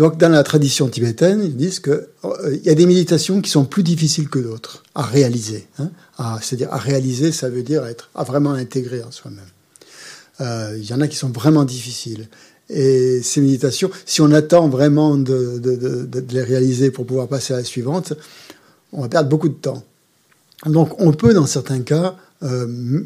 Donc 0.00 0.16
dans 0.16 0.30
la 0.30 0.42
tradition 0.42 0.88
tibétaine, 0.88 1.42
ils 1.44 1.54
disent 1.54 1.78
qu'il 1.78 2.06
euh, 2.24 2.56
y 2.64 2.70
a 2.70 2.74
des 2.74 2.86
méditations 2.86 3.42
qui 3.42 3.50
sont 3.50 3.66
plus 3.66 3.82
difficiles 3.82 4.30
que 4.30 4.38
d'autres 4.38 4.82
à 4.94 5.02
réaliser. 5.02 5.66
Hein. 5.78 5.90
C'est-à-dire 6.40 6.72
à 6.72 6.78
réaliser, 6.78 7.32
ça 7.32 7.50
veut 7.50 7.62
dire 7.62 7.84
être 7.84 8.08
à 8.14 8.24
vraiment 8.24 8.52
intégrer 8.52 9.02
en 9.02 9.10
soi-même. 9.10 9.44
Euh, 10.40 10.74
il 10.78 10.88
y 10.88 10.94
en 10.94 11.02
a 11.02 11.06
qui 11.06 11.16
sont 11.16 11.28
vraiment 11.28 11.64
difficiles. 11.64 12.30
Et 12.70 13.20
ces 13.22 13.42
méditations, 13.42 13.90
si 14.06 14.22
on 14.22 14.32
attend 14.32 14.70
vraiment 14.70 15.18
de, 15.18 15.60
les 16.30 16.42
réaliser 16.42 16.90
pour 16.90 17.04
pouvoir 17.04 17.28
passer 17.28 17.52
à 17.52 17.58
la 17.58 17.64
suivante, 17.64 18.14
on 18.94 19.02
va 19.02 19.08
perdre 19.10 19.28
beaucoup 19.28 19.50
de 19.50 19.54
temps. 19.54 19.84
Donc 20.64 20.98
on 20.98 21.12
peut, 21.12 21.34
dans 21.34 21.44
certains 21.44 21.82
cas, 21.82 22.16
euh, 22.42 23.02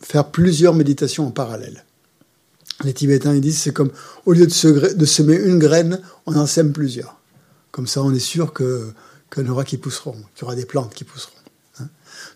faire 0.00 0.26
plusieurs 0.30 0.74
méditations 0.74 1.26
en 1.26 1.32
parallèle. 1.32 1.83
Les 2.82 2.92
Tibétains 2.92 3.34
ils 3.34 3.40
disent 3.40 3.58
c'est 3.58 3.72
comme 3.72 3.92
au 4.26 4.32
lieu 4.32 4.46
de, 4.46 4.52
semer 4.52 5.36
une 5.36 5.58
graine, 5.58 6.00
on 6.26 6.34
en 6.34 6.46
sème 6.46 6.72
plusieurs. 6.72 7.20
Comme 7.70 7.86
ça, 7.86 8.02
on 8.02 8.12
est 8.12 8.18
sûr 8.18 8.52
que 8.52 8.92
qu'il 9.32 9.44
y 9.44 9.48
en 9.48 9.52
aura 9.52 9.64
qui 9.64 9.78
pousseront, 9.78 10.16
qu'il 10.34 10.42
y 10.42 10.44
aura 10.44 10.54
des 10.54 10.64
plantes 10.64 10.94
qui 10.94 11.04
pousseront. 11.04 11.32
Hein. 11.80 11.88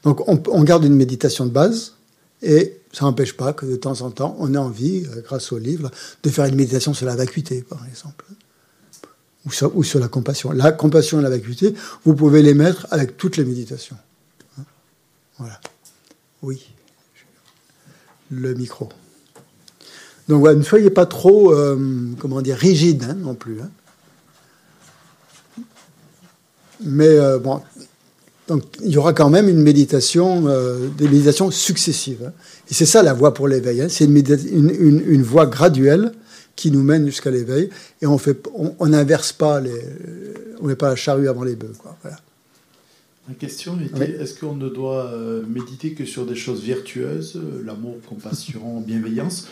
Donc 0.04 0.28
on, 0.28 0.62
garde 0.62 0.84
une 0.84 0.94
méditation 0.94 1.46
de 1.46 1.50
base 1.50 1.94
et 2.42 2.80
ça 2.92 3.04
n'empêche 3.04 3.36
pas 3.36 3.52
que 3.52 3.66
de 3.66 3.76
temps 3.76 4.00
en 4.00 4.10
temps, 4.10 4.36
on 4.38 4.54
ait 4.54 4.58
envie, 4.58 5.04
euh, 5.06 5.20
grâce 5.22 5.52
au 5.52 5.58
livre, 5.58 5.90
de 6.22 6.30
faire 6.30 6.44
une 6.46 6.54
méditation 6.54 6.94
sur 6.94 7.06
la 7.06 7.16
vacuité, 7.16 7.62
par 7.62 7.84
exemple, 7.86 8.24
ou 9.44 9.52
sur, 9.52 9.76
ou 9.76 9.84
sur 9.84 10.00
la 10.00 10.08
compassion. 10.08 10.50
La 10.52 10.72
compassion 10.72 11.20
et 11.20 11.22
la 11.22 11.30
vacuité, 11.30 11.74
vous 12.04 12.14
pouvez 12.14 12.42
les 12.42 12.54
mettre 12.54 12.86
avec 12.90 13.16
toutes 13.16 13.36
les 13.36 13.44
méditations. 13.44 13.96
Hein. 14.58 14.62
Voilà. 15.38 15.60
Oui. 16.42 16.68
Le 18.30 18.54
micro. 18.54 18.88
Donc 20.28 20.40
voilà, 20.40 20.58
ne 20.58 20.62
soyez 20.62 20.90
pas 20.90 21.06
trop, 21.06 21.54
euh, 21.54 21.76
comment 22.18 22.42
dire, 22.42 22.56
rigide 22.56 23.04
hein, 23.08 23.16
non 23.18 23.34
plus. 23.34 23.60
Hein. 23.60 23.70
Mais 26.84 27.08
euh, 27.08 27.38
bon, 27.38 27.60
donc 28.46 28.62
il 28.84 28.90
y 28.90 28.98
aura 28.98 29.14
quand 29.14 29.30
même 29.30 29.48
une 29.48 29.62
méditation, 29.62 30.46
euh, 30.46 30.88
des 30.98 31.08
méditations 31.08 31.50
successives. 31.50 32.24
Hein. 32.26 32.32
Et 32.70 32.74
c'est 32.74 32.86
ça 32.86 33.02
la 33.02 33.14
voie 33.14 33.32
pour 33.32 33.48
l'éveil. 33.48 33.86
C'est 33.88 34.04
une, 34.04 34.16
une, 34.16 35.02
une, 35.06 35.22
voie 35.22 35.46
graduelle 35.46 36.12
qui 36.56 36.70
nous 36.70 36.82
mène 36.82 37.06
jusqu'à 37.06 37.30
l'éveil. 37.30 37.70
Et 38.02 38.06
on 38.06 38.18
fait, 38.18 38.38
on 38.54 38.86
n'inverse 38.86 39.32
pas 39.32 39.60
les, 39.60 39.80
on 40.60 40.66
met 40.66 40.76
pas 40.76 40.90
la 40.90 40.96
charrue 40.96 41.28
avant 41.28 41.42
les 41.42 41.56
bœufs. 41.56 41.76
Quoi. 41.78 41.96
Voilà. 42.02 42.18
La 43.28 43.34
question 43.34 43.78
était 43.80 44.12
est-ce 44.20 44.38
qu'on 44.38 44.54
ne 44.54 44.68
doit 44.68 45.12
méditer 45.46 45.92
que 45.92 46.06
sur 46.06 46.24
des 46.24 46.34
choses 46.34 46.62
vertueuses, 46.64 47.38
l'amour, 47.64 47.96
compassion, 48.08 48.80
bienveillance, 48.80 49.46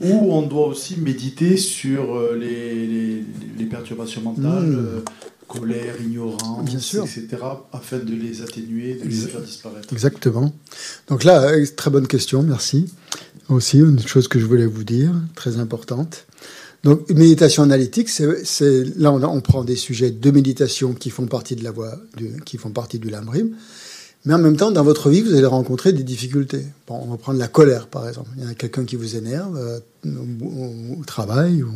ou 0.00 0.32
on 0.32 0.42
doit 0.42 0.66
aussi 0.66 0.96
méditer 0.96 1.56
sur 1.56 2.14
euh, 2.14 2.36
les, 2.38 3.24
les, 3.58 3.66
perturbations 3.66 4.22
mentales, 4.22 4.66
mmh. 4.66 4.86
euh, 4.86 5.00
colère, 5.46 6.00
ignorance, 6.00 6.94
etc., 6.94 7.26
afin 7.72 7.98
de 7.98 8.14
les 8.14 8.42
atténuer, 8.42 8.94
de 8.94 9.04
les 9.04 9.10
faire 9.10 9.40
disparaître. 9.40 9.92
Exactement. 9.92 10.52
Donc 11.08 11.24
là, 11.24 11.42
euh, 11.42 11.66
très 11.76 11.90
bonne 11.90 12.06
question, 12.06 12.42
merci. 12.42 12.92
Aussi, 13.48 13.78
une 13.78 13.98
chose 14.06 14.28
que 14.28 14.38
je 14.38 14.44
voulais 14.44 14.66
vous 14.66 14.84
dire, 14.84 15.10
très 15.34 15.58
importante. 15.58 16.26
Donc, 16.84 17.08
une 17.08 17.18
méditation 17.18 17.62
analytique, 17.62 18.08
c'est 18.08 18.84
là 18.96 19.10
on, 19.10 19.22
on, 19.24 19.40
prend 19.40 19.64
des 19.64 19.74
sujets 19.74 20.10
de 20.10 20.30
méditation 20.30 20.92
qui 20.92 21.10
font 21.10 21.26
partie 21.26 21.56
de 21.56 21.64
la 21.64 21.72
voie, 21.72 21.96
du, 22.16 22.40
qui 22.44 22.56
font 22.56 22.70
partie 22.70 23.00
du 23.00 23.10
lambrim, 23.10 23.50
mais 24.24 24.34
en 24.34 24.38
même 24.38 24.56
temps, 24.56 24.70
dans 24.70 24.84
votre 24.84 25.10
vie, 25.10 25.22
vous 25.22 25.34
allez 25.34 25.46
rencontrer 25.46 25.92
des 25.92 26.02
difficultés. 26.02 26.66
Bon, 26.86 27.00
on 27.02 27.10
va 27.10 27.16
prendre 27.16 27.38
la 27.38 27.48
colère, 27.48 27.86
par 27.86 28.08
exemple. 28.08 28.28
Il 28.36 28.44
y 28.44 28.50
a 28.50 28.54
quelqu'un 28.54 28.84
qui 28.84 28.96
vous 28.96 29.16
énerve 29.16 29.56
euh, 29.56 29.80
au, 30.98 31.04
travail, 31.04 31.62
ou, 31.62 31.70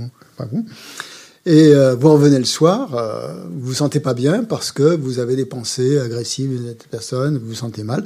et 1.45 1.75
euh, 1.75 1.97
vous 1.97 2.13
revenez 2.13 2.39
le 2.39 2.45
soir, 2.45 2.95
euh, 2.95 3.35
vous 3.51 3.69
vous 3.69 3.75
sentez 3.75 3.99
pas 3.99 4.15
bien 4.15 4.45
parce 4.45 4.71
que 4.71 4.95
vous 4.95 5.19
avez 5.19 5.35
des 5.35 5.45
pensées 5.45 5.99
agressives 5.99 6.63
de 6.63 6.69
cette 6.69 6.87
personne, 6.87 7.39
vous 7.39 7.49
vous 7.49 7.55
sentez 7.55 7.83
mal. 7.83 8.05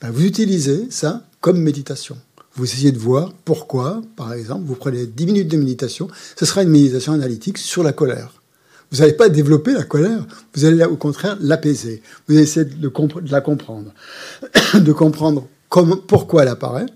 Ben, 0.00 0.10
vous 0.10 0.24
utilisez 0.24 0.86
ça 0.90 1.24
comme 1.40 1.60
méditation. 1.60 2.16
Vous 2.54 2.64
essayez 2.64 2.92
de 2.92 2.98
voir 2.98 3.32
pourquoi, 3.44 4.00
par 4.16 4.32
exemple, 4.32 4.64
vous 4.64 4.76
prenez 4.76 5.06
10 5.06 5.26
minutes 5.26 5.48
de 5.48 5.56
méditation. 5.56 6.08
Ce 6.36 6.44
sera 6.44 6.62
une 6.62 6.68
méditation 6.68 7.12
analytique 7.12 7.58
sur 7.58 7.82
la 7.82 7.92
colère. 7.92 8.42
Vous 8.90 8.98
n'allez 8.98 9.12
pas 9.12 9.28
développer 9.28 9.72
la 9.72 9.84
colère, 9.84 10.26
vous 10.54 10.64
allez 10.64 10.82
au 10.84 10.96
contraire 10.96 11.36
l'apaiser. 11.40 12.02
Vous 12.26 12.34
allez 12.34 12.44
essayer 12.44 12.64
de, 12.64 12.90
la 13.30 13.40
comprendre, 13.40 13.92
de 14.74 14.92
comprendre 14.92 15.46
pourquoi 15.68 16.42
elle 16.42 16.48
apparaît, 16.48 16.86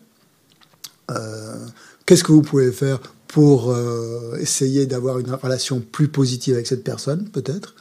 euh, 1.11 1.67
qu'est-ce 2.07 2.25
que 2.25 2.33
vous 2.33 2.43
pouvez 2.43 2.73
faire 2.73 2.99
pour 3.29 3.73
euh, 3.73 4.37
essayer 4.41 4.87
d'avoir 4.87 5.19
une 5.19 5.33
relation 5.33 5.81
plus 5.81 6.09
positive 6.09 6.55
avec 6.55 6.67
cette 6.67 6.85
personne, 6.85 7.29
peut-être, 7.29 7.75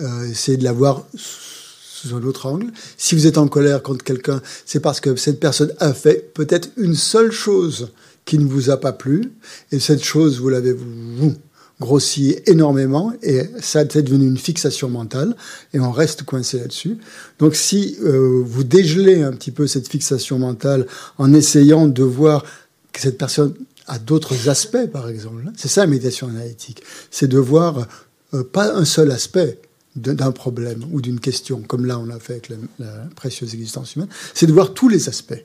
euh, 0.00 0.24
essayer 0.24 0.56
de 0.56 0.64
la 0.64 0.72
voir 0.72 1.04
sous 1.14 2.14
un 2.14 2.22
autre 2.22 2.46
angle. 2.46 2.72
Si 2.96 3.14
vous 3.14 3.26
êtes 3.26 3.38
en 3.38 3.48
colère 3.48 3.82
contre 3.82 4.04
quelqu'un, 4.04 4.40
c'est 4.64 4.80
parce 4.80 5.00
que 5.00 5.16
cette 5.16 5.38
personne 5.38 5.72
a 5.78 5.92
fait 5.92 6.32
peut-être 6.34 6.70
une 6.76 6.94
seule 6.94 7.30
chose 7.30 7.90
qui 8.24 8.38
ne 8.38 8.46
vous 8.46 8.70
a 8.70 8.78
pas 8.78 8.92
plu, 8.92 9.32
et 9.72 9.80
cette 9.80 10.04
chose, 10.04 10.40
vous 10.40 10.48
l'avez 10.48 10.72
vous 10.72 11.34
grossit 11.80 12.46
énormément 12.46 13.12
et 13.22 13.42
ça 13.60 13.84
c'est 13.90 14.02
devenu 14.02 14.26
une 14.26 14.36
fixation 14.36 14.90
mentale 14.90 15.34
et 15.72 15.80
on 15.80 15.90
reste 15.90 16.24
coincé 16.24 16.58
là-dessus. 16.58 16.98
Donc 17.38 17.56
si 17.56 17.96
euh, 18.02 18.42
vous 18.44 18.64
dégelez 18.64 19.22
un 19.22 19.32
petit 19.32 19.50
peu 19.50 19.66
cette 19.66 19.88
fixation 19.88 20.38
mentale 20.38 20.86
en 21.18 21.32
essayant 21.32 21.88
de 21.88 22.02
voir 22.02 22.44
que 22.92 23.00
cette 23.00 23.16
personne 23.16 23.54
a 23.86 23.98
d'autres 23.98 24.48
aspects, 24.48 24.86
par 24.92 25.08
exemple, 25.08 25.42
c'est 25.56 25.68
ça 25.68 25.80
la 25.80 25.86
méditation 25.86 26.28
analytique, 26.28 26.82
c'est 27.10 27.28
de 27.28 27.38
voir 27.38 27.88
euh, 28.34 28.44
pas 28.44 28.74
un 28.74 28.84
seul 28.84 29.10
aspect 29.10 29.58
d'un 29.96 30.30
problème 30.30 30.84
ou 30.92 31.00
d'une 31.00 31.18
question, 31.18 31.62
comme 31.62 31.84
là 31.84 31.98
on 31.98 32.10
a 32.10 32.20
fait 32.20 32.34
avec 32.34 32.48
la, 32.50 32.56
la 32.78 32.92
précieuse 33.16 33.54
existence 33.54 33.96
humaine, 33.96 34.08
c'est 34.34 34.46
de 34.46 34.52
voir 34.52 34.72
tous 34.72 34.88
les 34.88 35.08
aspects. 35.08 35.42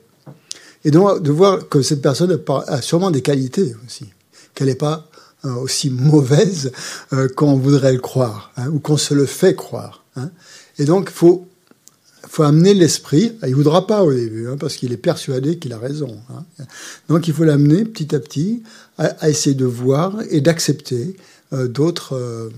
Et 0.84 0.92
donc 0.92 1.20
de 1.20 1.32
voir 1.32 1.68
que 1.68 1.82
cette 1.82 2.02
personne 2.02 2.38
a 2.68 2.82
sûrement 2.82 3.10
des 3.10 3.22
qualités 3.22 3.74
aussi, 3.84 4.06
qu'elle 4.54 4.68
n'est 4.68 4.76
pas 4.76 5.08
aussi 5.54 5.90
mauvaise 5.90 6.72
euh, 7.12 7.28
qu'on 7.28 7.56
voudrait 7.56 7.92
le 7.92 8.00
croire, 8.00 8.52
hein, 8.56 8.68
ou 8.68 8.78
qu'on 8.78 8.96
se 8.96 9.14
le 9.14 9.26
fait 9.26 9.54
croire. 9.54 10.04
Hein. 10.16 10.30
Et 10.78 10.84
donc, 10.84 11.08
il 11.10 11.16
faut, 11.16 11.46
faut 12.28 12.42
amener 12.42 12.74
l'esprit. 12.74 13.32
Il 13.42 13.50
ne 13.50 13.54
voudra 13.54 13.86
pas 13.86 14.02
au 14.02 14.12
début, 14.12 14.48
hein, 14.48 14.56
parce 14.58 14.76
qu'il 14.76 14.92
est 14.92 14.98
persuadé 14.98 15.58
qu'il 15.58 15.72
a 15.72 15.78
raison. 15.78 16.18
Donc, 17.08 17.28
il 17.28 17.34
faut 17.34 17.44
l'amener 17.44 17.84
petit 17.84 18.14
à 18.14 18.20
petit 18.20 18.62
à, 18.98 19.28
essayer 19.28 19.54
de 19.54 19.64
voir 19.64 20.18
et 20.30 20.40
d'accepter 20.40 21.16
euh, 21.52 21.68
d'autres 21.68 22.50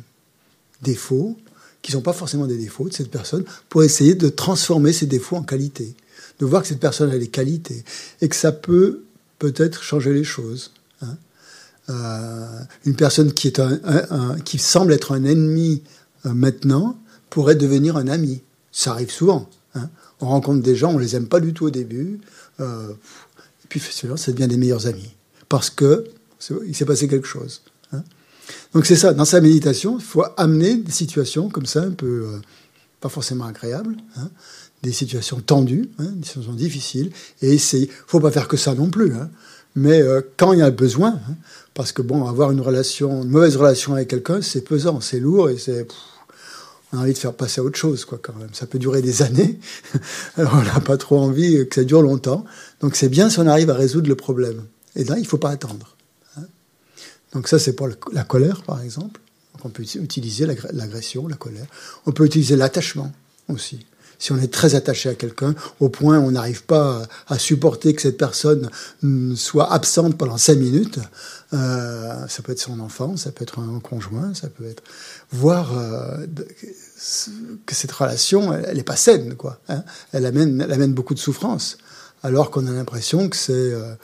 défauts 0.82 1.36
qui 1.82 1.92
ne 1.92 1.98
sont 1.98 2.02
pas 2.02 2.12
forcément 2.12 2.46
des 2.46 2.58
défauts 2.58 2.88
de 2.88 2.92
cette 2.92 3.10
personne, 3.10 3.44
pour 3.68 3.82
essayer 3.82 4.14
de 4.14 4.28
transformer 4.28 4.92
ces 4.92 5.06
défauts 5.06 5.36
en 5.36 5.42
qualité, 5.42 5.94
de 6.40 6.44
voir 6.44 6.62
que 6.62 6.68
cette 6.68 6.80
personne 6.80 7.10
a 7.10 7.18
des 7.18 7.28
qualités 7.28 7.84
et 8.20 8.28
que 8.28 8.36
ça 8.36 8.52
peut 8.52 9.04
peut-être 9.38 9.82
changer 9.82 10.12
les 10.12 10.24
choses. 10.24 10.72
Euh, 11.90 12.46
une 12.84 12.96
personne 12.96 13.32
qui, 13.32 13.46
est 13.46 13.60
un, 13.60 14.38
qui 14.44 14.58
semble 14.58 14.92
être 14.92 15.12
un 15.12 15.24
ennemi 15.24 15.82
euh, 16.26 16.34
maintenant 16.34 16.98
pourrait 17.30 17.54
devenir 17.54 17.96
un 17.96 18.08
ami. 18.08 18.42
Ça 18.72 18.92
arrive 18.92 19.10
souvent. 19.10 19.48
Hein. 19.74 19.88
On 20.20 20.28
rencontre 20.28 20.62
des 20.62 20.76
gens, 20.76 20.92
on 20.92 20.98
les 20.98 21.16
aime 21.16 21.28
pas 21.28 21.40
du 21.40 21.54
tout 21.54 21.66
au 21.66 21.70
début, 21.70 22.20
euh, 22.60 22.90
et 22.90 23.66
puis 23.68 23.80
ça 23.80 24.32
devient 24.32 24.48
des 24.48 24.56
meilleurs 24.56 24.86
amis 24.86 25.14
parce 25.48 25.70
que 25.70 26.04
il 26.66 26.74
s'est 26.74 26.84
passé 26.84 27.08
quelque 27.08 27.26
chose. 27.26 27.62
Hein. 27.92 28.02
Donc 28.74 28.84
c'est 28.84 28.96
ça. 28.96 29.14
Dans 29.14 29.24
sa 29.24 29.40
méditation, 29.40 29.98
il 29.98 30.04
faut 30.04 30.24
amener 30.36 30.76
des 30.76 30.92
situations 30.92 31.48
comme 31.48 31.66
ça, 31.66 31.82
un 31.82 31.92
peu 31.92 32.26
pas 33.00 33.08
forcément 33.08 33.46
agréables, 33.46 33.96
hein, 34.16 34.28
des 34.82 34.92
situations 34.92 35.40
tendues, 35.40 35.88
des 35.98 36.26
situations 36.26 36.52
difficiles, 36.52 37.10
et 37.40 37.54
essayer. 37.54 37.90
Faut 38.06 38.20
pas 38.20 38.30
faire 38.30 38.46
que 38.46 38.56
ça 38.56 38.74
non 38.74 38.90
plus. 38.90 39.12
Mais 39.74 40.02
quand 40.36 40.52
il 40.52 40.60
y 40.60 40.62
a 40.62 40.70
besoin, 40.70 41.20
parce 41.78 41.92
que 41.92 42.02
bon, 42.02 42.26
avoir 42.26 42.50
une 42.50 42.58
mauvaise 42.58 43.56
relation 43.56 43.94
avec 43.94 44.08
quelqu'un, 44.08 44.42
c'est 44.42 44.62
pesant, 44.62 45.00
c'est 45.00 45.20
lourd 45.20 45.48
et 45.48 45.58
c'est. 45.58 45.86
On 46.92 46.98
a 46.98 47.02
envie 47.02 47.12
de 47.12 47.18
faire 47.18 47.34
passer 47.34 47.60
à 47.60 47.64
autre 47.64 47.78
chose, 47.78 48.04
quoi, 48.04 48.18
quand 48.20 48.34
même. 48.34 48.48
Ça 48.52 48.66
peut 48.66 48.80
durer 48.80 49.00
des 49.00 49.22
années. 49.22 49.60
On 50.38 50.62
n'a 50.62 50.80
pas 50.80 50.96
trop 50.96 51.20
envie 51.20 51.68
que 51.68 51.76
ça 51.76 51.84
dure 51.84 52.02
longtemps. 52.02 52.44
Donc, 52.80 52.96
c'est 52.96 53.08
bien 53.08 53.30
si 53.30 53.38
on 53.38 53.46
arrive 53.46 53.70
à 53.70 53.74
résoudre 53.74 54.08
le 54.08 54.16
problème. 54.16 54.64
Et 54.96 55.04
là, 55.04 55.18
il 55.18 55.22
ne 55.22 55.26
faut 55.28 55.38
pas 55.38 55.50
attendre. 55.50 55.94
Hein. 56.36 56.46
Donc, 57.32 57.46
ça, 57.46 57.60
c'est 57.60 57.74
pour 57.74 57.86
la 57.86 58.24
colère, 58.24 58.62
par 58.62 58.82
exemple. 58.82 59.20
on 59.62 59.68
peut 59.68 59.84
utiliser 59.84 60.46
l'agression, 60.72 61.28
la 61.28 61.36
colère. 61.36 61.66
On 62.06 62.10
peut 62.10 62.24
utiliser 62.24 62.56
l'attachement 62.56 63.12
aussi 63.48 63.86
si 64.18 64.32
on 64.32 64.38
est 64.38 64.52
très 64.52 64.74
attaché 64.74 65.08
à 65.08 65.14
quelqu'un, 65.14 65.54
au 65.80 65.88
point 65.88 66.18
où 66.18 66.22
on 66.22 66.30
n'arrive 66.32 66.64
pas 66.64 67.02
à, 67.28 67.38
supporter 67.38 67.94
que 67.94 68.02
cette 68.02 68.18
personne 68.18 68.68
mm, 69.02 69.36
soit 69.36 69.72
absente 69.72 70.16
pendant 70.16 70.36
cinq 70.36 70.58
minutes, 70.58 70.98
euh, 71.54 72.26
ça 72.28 72.42
peut 72.42 72.52
être 72.52 72.60
son 72.60 72.80
enfant, 72.80 73.16
ça 73.16 73.30
peut 73.30 73.42
être 73.42 73.60
un 73.60 73.80
conjoint, 73.80 74.34
ça 74.34 74.48
peut 74.48 74.66
être 74.66 74.82
voir 75.30 75.78
euh, 75.78 76.26
que 77.64 77.74
cette 77.74 77.92
relation, 77.92 78.52
elle 78.52 78.76
n'est 78.76 78.82
pas 78.82 78.96
saine, 78.96 79.34
quoi. 79.34 79.60
Hein. 79.68 79.82
elle, 80.12 80.26
amène, 80.26 80.60
elle 80.60 80.72
amène 80.72 80.92
beaucoup 80.92 81.14
de 81.14 81.20
souffrance, 81.20 81.78
alors 82.22 82.50
qu'on 82.50 82.66
a 82.66 82.72
l'impression 82.72 83.28
que 83.28 83.36
c'est 83.36 83.52
euh, 83.52 83.94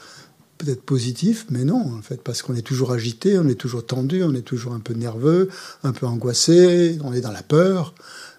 peut-être 0.57 0.81
positif, 0.81 1.45
mais 1.49 1.65
non, 1.65 1.97
en 1.97 2.01
fait, 2.01 2.21
parce 2.21 2.41
qu'on 2.41 2.55
est 2.55 2.61
toujours 2.61 2.93
agité, 2.93 3.37
on 3.37 3.47
est 3.47 3.59
toujours 3.59 3.85
tendu, 3.85 4.23
on 4.23 4.33
est 4.33 4.41
toujours 4.41 4.73
un 4.73 4.79
peu 4.79 4.93
nerveux, 4.93 5.49
un 5.83 5.91
peu 5.91 6.05
angoissé, 6.05 6.97
on 7.03 7.13
est 7.13 7.21
dans 7.21 7.31
la 7.31 7.43
peur. 7.43 7.93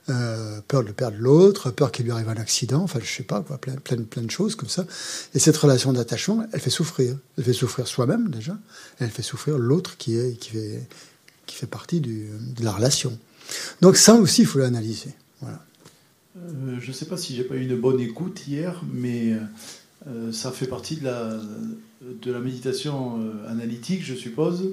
Euh, 0.09 0.61
peur 0.69 0.85
de 0.85 0.93
perdre 0.93 1.17
l'autre, 1.19 1.73
peur 1.73 1.91
qu'il 1.91 2.05
lui 2.05 2.13
arrive 2.13 2.29
un 2.29 2.37
accident, 2.37 2.81
enfin 2.81 3.01
je 3.03 3.13
sais 3.13 3.25
pas, 3.25 3.41
quoi, 3.41 3.59
plein, 3.59 3.75
plein, 3.75 3.97
plein 3.97 4.23
de 4.23 4.31
choses 4.31 4.55
comme 4.55 4.69
ça. 4.69 4.87
Et 5.35 5.41
cette 5.41 5.57
relation 5.57 5.93
d'attachement, 5.93 6.47
elle 6.53 6.61
fait 6.61 6.71
souffrir. 6.71 7.17
Elle 7.37 7.43
fait 7.43 7.53
souffrir 7.53 7.89
soi-même 7.89 8.29
déjà, 8.31 8.57
elle 9.01 9.11
fait 9.11 9.23
souffrir 9.23 9.59
l'autre 9.59 9.97
qui, 9.97 10.17
est, 10.17 10.39
qui, 10.39 10.51
fait, 10.51 10.87
qui 11.47 11.57
fait 11.57 11.67
partie 11.67 12.01
du, 12.01 12.29
de 12.57 12.65
la 12.65 12.71
relation. 12.71 13.19
Donc 13.81 13.97
ça 13.97 14.15
aussi, 14.15 14.43
il 14.43 14.47
faut 14.47 14.61
l'analyser. 14.61 15.11
Voilà. 15.41 15.65
Euh, 16.37 16.77
je 16.79 16.87
ne 16.87 16.93
sais 16.93 17.07
pas 17.07 17.17
si 17.17 17.35
j'ai 17.35 17.43
pas 17.43 17.57
eu 17.57 17.63
une 17.69 17.81
bonne 17.81 17.99
écoute 17.99 18.47
hier, 18.47 18.83
mais 18.93 19.33
ça 20.31 20.53
fait 20.53 20.69
partie 20.69 20.99
de 20.99 21.05
la, 21.05 21.41
de 22.23 22.31
la 22.31 22.39
méditation 22.39 23.21
analytique, 23.49 24.05
je 24.05 24.15
suppose. 24.15 24.71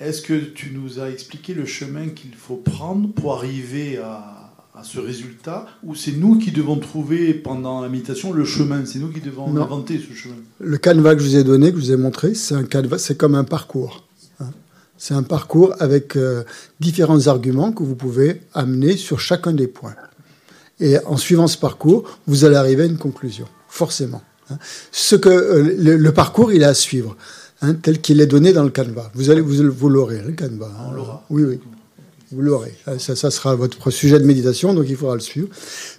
Est-ce 0.00 0.22
que 0.22 0.34
tu 0.34 0.72
nous 0.74 1.00
as 1.00 1.10
expliqué 1.10 1.54
le 1.54 1.64
chemin 1.64 2.08
qu'il 2.08 2.34
faut 2.34 2.56
prendre 2.56 3.12
pour 3.12 3.34
arriver 3.34 3.98
à, 3.98 4.38
ce 4.82 4.98
résultat 4.98 5.66
Ou 5.84 5.94
c'est 5.94 6.12
nous 6.12 6.38
qui 6.38 6.50
devons 6.50 6.76
trouver 6.76 7.34
pendant 7.34 7.80
la 7.80 7.88
méditation 7.88 8.32
le 8.32 8.44
chemin? 8.44 8.84
C'est 8.84 8.98
nous 8.98 9.10
qui 9.10 9.20
devons 9.20 9.56
inventer 9.56 9.98
ce 9.98 10.12
chemin 10.12 10.34
Le 10.58 10.76
canevas 10.76 11.14
que 11.14 11.20
je 11.20 11.28
vous 11.28 11.36
ai 11.36 11.44
donné, 11.44 11.70
que 11.70 11.78
je 11.78 11.84
vous 11.84 11.92
ai 11.92 11.96
montré, 11.96 12.34
c'est 12.34 12.54
un 12.54 12.64
canevas, 12.64 12.98
c'est 12.98 13.16
comme 13.16 13.36
un 13.36 13.44
parcours. 13.44 14.08
Hein. 14.40 14.50
C'est 14.98 15.14
un 15.14 15.22
parcours 15.22 15.74
avec 15.78 16.16
euh, 16.16 16.42
différents 16.80 17.28
arguments 17.28 17.70
que 17.70 17.84
vous 17.84 17.94
pouvez 17.94 18.40
amener 18.54 18.96
sur 18.96 19.20
chacun 19.20 19.52
des 19.52 19.68
points. 19.68 19.94
Et 20.80 20.98
en 21.06 21.16
suivant 21.16 21.46
ce 21.46 21.58
parcours, 21.58 22.18
vous 22.26 22.44
allez 22.44 22.56
arriver 22.56 22.82
à 22.82 22.86
une 22.86 22.98
conclusion, 22.98 23.46
forcément. 23.68 24.22
Hein. 24.50 24.58
Ce 24.90 25.14
que 25.14 25.28
euh, 25.28 25.76
le, 25.78 26.12
parcours, 26.12 26.52
il 26.52 26.62
est 26.62 26.66
à 26.66 26.74
suivre. 26.74 27.16
Hein, 27.62 27.74
tel 27.74 28.00
qu'il 28.00 28.20
est 28.20 28.26
donné 28.26 28.52
dans 28.52 28.64
le 28.64 28.70
canevas. 28.70 29.10
Vous 29.14 29.30
allez 29.30 29.40
vous, 29.40 29.70
vous 29.70 29.88
l'aurez, 29.88 30.20
le 30.20 30.32
canevas. 30.32 30.66
Hein. 30.66 30.86
On 30.88 30.92
l'aura. 30.92 31.24
Oui, 31.30 31.44
oui. 31.44 31.60
Vous 32.32 32.40
l'aurez. 32.40 32.74
Ça, 32.98 33.14
ça, 33.14 33.30
sera 33.30 33.54
votre 33.54 33.90
sujet 33.90 34.18
de 34.18 34.24
méditation, 34.24 34.74
donc 34.74 34.86
il 34.88 34.96
faudra 34.96 35.14
le 35.14 35.20
suivre. 35.20 35.48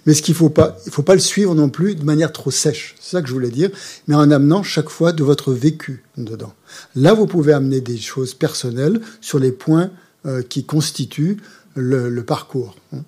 Mais 0.04 0.14
ce 0.14 0.20
qu'il 0.20 0.34
faut 0.34 0.50
pas, 0.50 0.76
il 0.84 0.92
faut 0.92 1.02
pas 1.02 1.14
le 1.14 1.20
suivre 1.20 1.54
non 1.54 1.70
plus 1.70 1.94
de 1.94 2.04
manière 2.04 2.32
trop 2.32 2.50
sèche. 2.50 2.96
C'est 3.00 3.16
ça 3.16 3.22
que 3.22 3.28
je 3.28 3.32
voulais 3.32 3.50
dire. 3.50 3.70
Mais 4.08 4.14
en 4.14 4.30
amenant 4.30 4.62
chaque 4.62 4.90
fois 4.90 5.12
de 5.12 5.22
votre 5.22 5.52
vécu 5.52 6.02
dedans. 6.18 6.52
Là, 6.96 7.14
vous 7.14 7.26
pouvez 7.26 7.52
amener 7.52 7.80
des 7.80 7.96
choses 7.96 8.34
personnelles 8.34 9.00
sur 9.20 9.38
les 9.38 9.52
points 9.52 9.90
euh, 10.26 10.42
qui 10.42 10.64
constituent 10.64 11.38
le, 11.76 12.10
le 12.10 12.24
parcours. 12.24 12.76
Hein. 12.92 13.04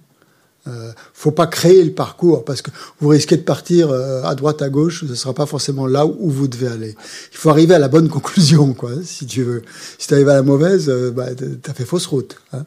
Euh, 0.68 0.92
faut 1.12 1.30
pas 1.30 1.46
créer 1.46 1.84
le 1.84 1.92
parcours 1.92 2.44
parce 2.44 2.60
que 2.60 2.70
vous 2.98 3.08
risquez 3.08 3.36
de 3.36 3.42
partir 3.42 3.90
euh, 3.90 4.22
à 4.24 4.34
droite 4.34 4.62
à 4.62 4.68
gauche, 4.68 5.04
ce 5.06 5.14
sera 5.14 5.32
pas 5.32 5.46
forcément 5.46 5.86
là 5.86 6.06
où 6.06 6.28
vous 6.28 6.48
devez 6.48 6.66
aller. 6.66 6.96
Il 7.32 7.38
faut 7.38 7.50
arriver 7.50 7.74
à 7.74 7.78
la 7.78 7.88
bonne 7.88 8.08
conclusion, 8.16 8.74
quoi, 8.74 8.90
si 9.04 9.26
tu 9.26 9.42
veux. 9.42 9.62
Si 9.98 10.08
tu 10.08 10.14
arrives 10.14 10.28
à 10.28 10.34
la 10.34 10.42
mauvaise, 10.42 10.88
euh, 10.88 11.12
bah, 11.12 11.34
tu 11.34 11.70
as 11.70 11.74
fait 11.74 11.84
fausse 11.84 12.06
route. 12.06 12.36
Hein. 12.52 12.64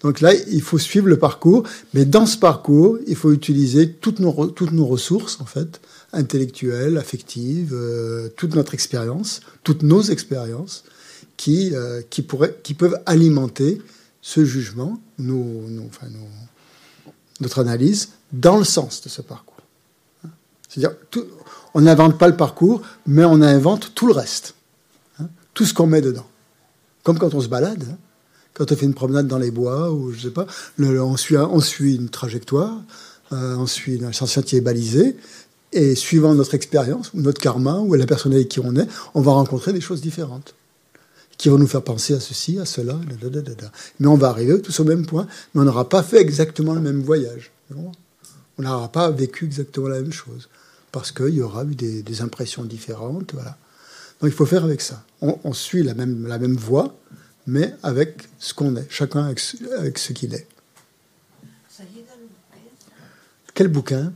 Donc 0.00 0.20
là, 0.20 0.32
il 0.34 0.62
faut 0.62 0.78
suivre 0.78 1.06
le 1.06 1.18
parcours, 1.18 1.62
mais 1.94 2.04
dans 2.04 2.26
ce 2.26 2.38
parcours, 2.38 2.98
il 3.06 3.14
faut 3.14 3.30
utiliser 3.30 3.92
toutes 3.92 4.18
nos, 4.18 4.46
toutes 4.46 4.72
nos 4.72 4.86
ressources, 4.86 5.40
en 5.40 5.44
fait, 5.44 5.80
intellectuelles, 6.12 6.96
affectives, 6.96 7.74
euh, 7.74 8.28
toute 8.36 8.56
notre 8.56 8.74
expérience, 8.74 9.40
toutes 9.62 9.82
nos 9.82 10.02
expériences, 10.02 10.84
qui, 11.36 11.72
qui, 12.08 12.24
qui 12.62 12.74
peuvent 12.74 13.00
alimenter 13.04 13.80
ce 14.22 14.44
jugement, 14.44 14.98
notre 15.18 15.98
analyse, 17.58 18.10
dans 18.32 18.56
le 18.56 18.64
sens 18.64 19.02
de 19.02 19.08
ce 19.08 19.20
parcours. 19.20 19.56
C'est-à-dire, 20.68 20.96
on 21.74 21.82
n'invente 21.82 22.18
pas 22.18 22.28
le 22.28 22.36
parcours, 22.36 22.82
mais 23.06 23.24
on 23.24 23.42
invente 23.42 23.92
tout 23.94 24.06
le 24.06 24.14
reste, 24.14 24.54
hein, 25.20 25.26
tout 25.52 25.66
ce 25.66 25.74
qu'on 25.74 25.86
met 25.86 26.00
dedans. 26.00 26.26
Comme 27.02 27.18
quand 27.18 27.34
on 27.34 27.40
se 27.40 27.48
balade, 27.48 27.84
hein. 27.90 27.98
quand 28.54 28.70
on 28.70 28.76
fait 28.76 28.86
une 28.86 28.94
promenade 28.94 29.26
dans 29.26 29.38
les 29.38 29.50
bois, 29.50 29.92
ou 29.92 30.12
je 30.12 30.20
sais 30.20 30.30
pas, 30.30 30.46
on, 30.78 31.16
suit, 31.16 31.36
on, 31.36 31.60
suit, 31.60 31.96
une 31.96 32.08
trajectoire, 32.08 32.80
euh, 33.32 33.56
on 33.56 33.66
suit 33.66 34.00
un 34.02 34.12
sentier 34.12 34.60
balisé, 34.60 35.16
et 35.72 35.96
suivant 35.96 36.34
notre 36.34 36.54
expérience, 36.54 37.12
ou 37.12 37.20
notre 37.20 37.40
karma, 37.40 37.78
ou 37.78 37.94
la 37.94 38.06
personne 38.06 38.32
avec 38.32 38.48
qui 38.48 38.60
on 38.60 38.76
est, 38.76 38.86
on 39.14 39.20
va 39.20 39.32
rencontrer 39.32 39.72
des 39.72 39.80
choses 39.80 40.00
différentes 40.00 40.54
qui 41.42 41.48
vont 41.48 41.58
nous 41.58 41.66
faire 41.66 41.82
penser 41.82 42.14
à 42.14 42.20
ceci, 42.20 42.60
à 42.60 42.64
cela, 42.64 42.96
mais 43.98 44.06
on 44.06 44.14
va 44.14 44.28
arriver 44.28 44.62
tous 44.62 44.78
au 44.78 44.84
même 44.84 45.04
point, 45.04 45.26
mais 45.52 45.62
on 45.62 45.64
n'aura 45.64 45.88
pas 45.88 46.04
fait 46.04 46.20
exactement 46.20 46.72
le 46.72 46.80
même 46.80 47.02
voyage. 47.02 47.50
On 47.74 48.62
n'aura 48.62 48.92
pas 48.92 49.10
vécu 49.10 49.46
exactement 49.46 49.88
la 49.88 50.00
même 50.00 50.12
chose, 50.12 50.48
parce 50.92 51.10
qu'il 51.10 51.34
y 51.34 51.42
aura 51.42 51.64
eu 51.64 51.74
des, 51.74 52.22
impressions 52.22 52.62
différentes. 52.64 53.32
Voilà. 53.34 53.58
Donc 54.20 54.30
il 54.30 54.32
faut 54.32 54.46
faire 54.46 54.62
avec 54.62 54.80
ça. 54.80 55.04
On, 55.20 55.52
suit 55.52 55.82
la 55.82 55.94
même, 55.94 56.28
la 56.28 56.38
même 56.38 56.54
voie, 56.54 56.94
mais 57.48 57.74
avec 57.82 58.28
ce 58.38 58.54
qu'on 58.54 58.76
est, 58.76 58.86
chacun 58.88 59.24
avec, 59.24 59.40
ce 59.40 60.12
qu'il 60.12 60.34
est. 60.34 60.46
Ça 61.68 61.82
y 61.82 61.98
est 61.98 62.04
dans 62.04 62.20
le 62.20 62.28
bouquin 62.28 62.70
Quel 63.52 63.66
bouquin? 63.66 64.12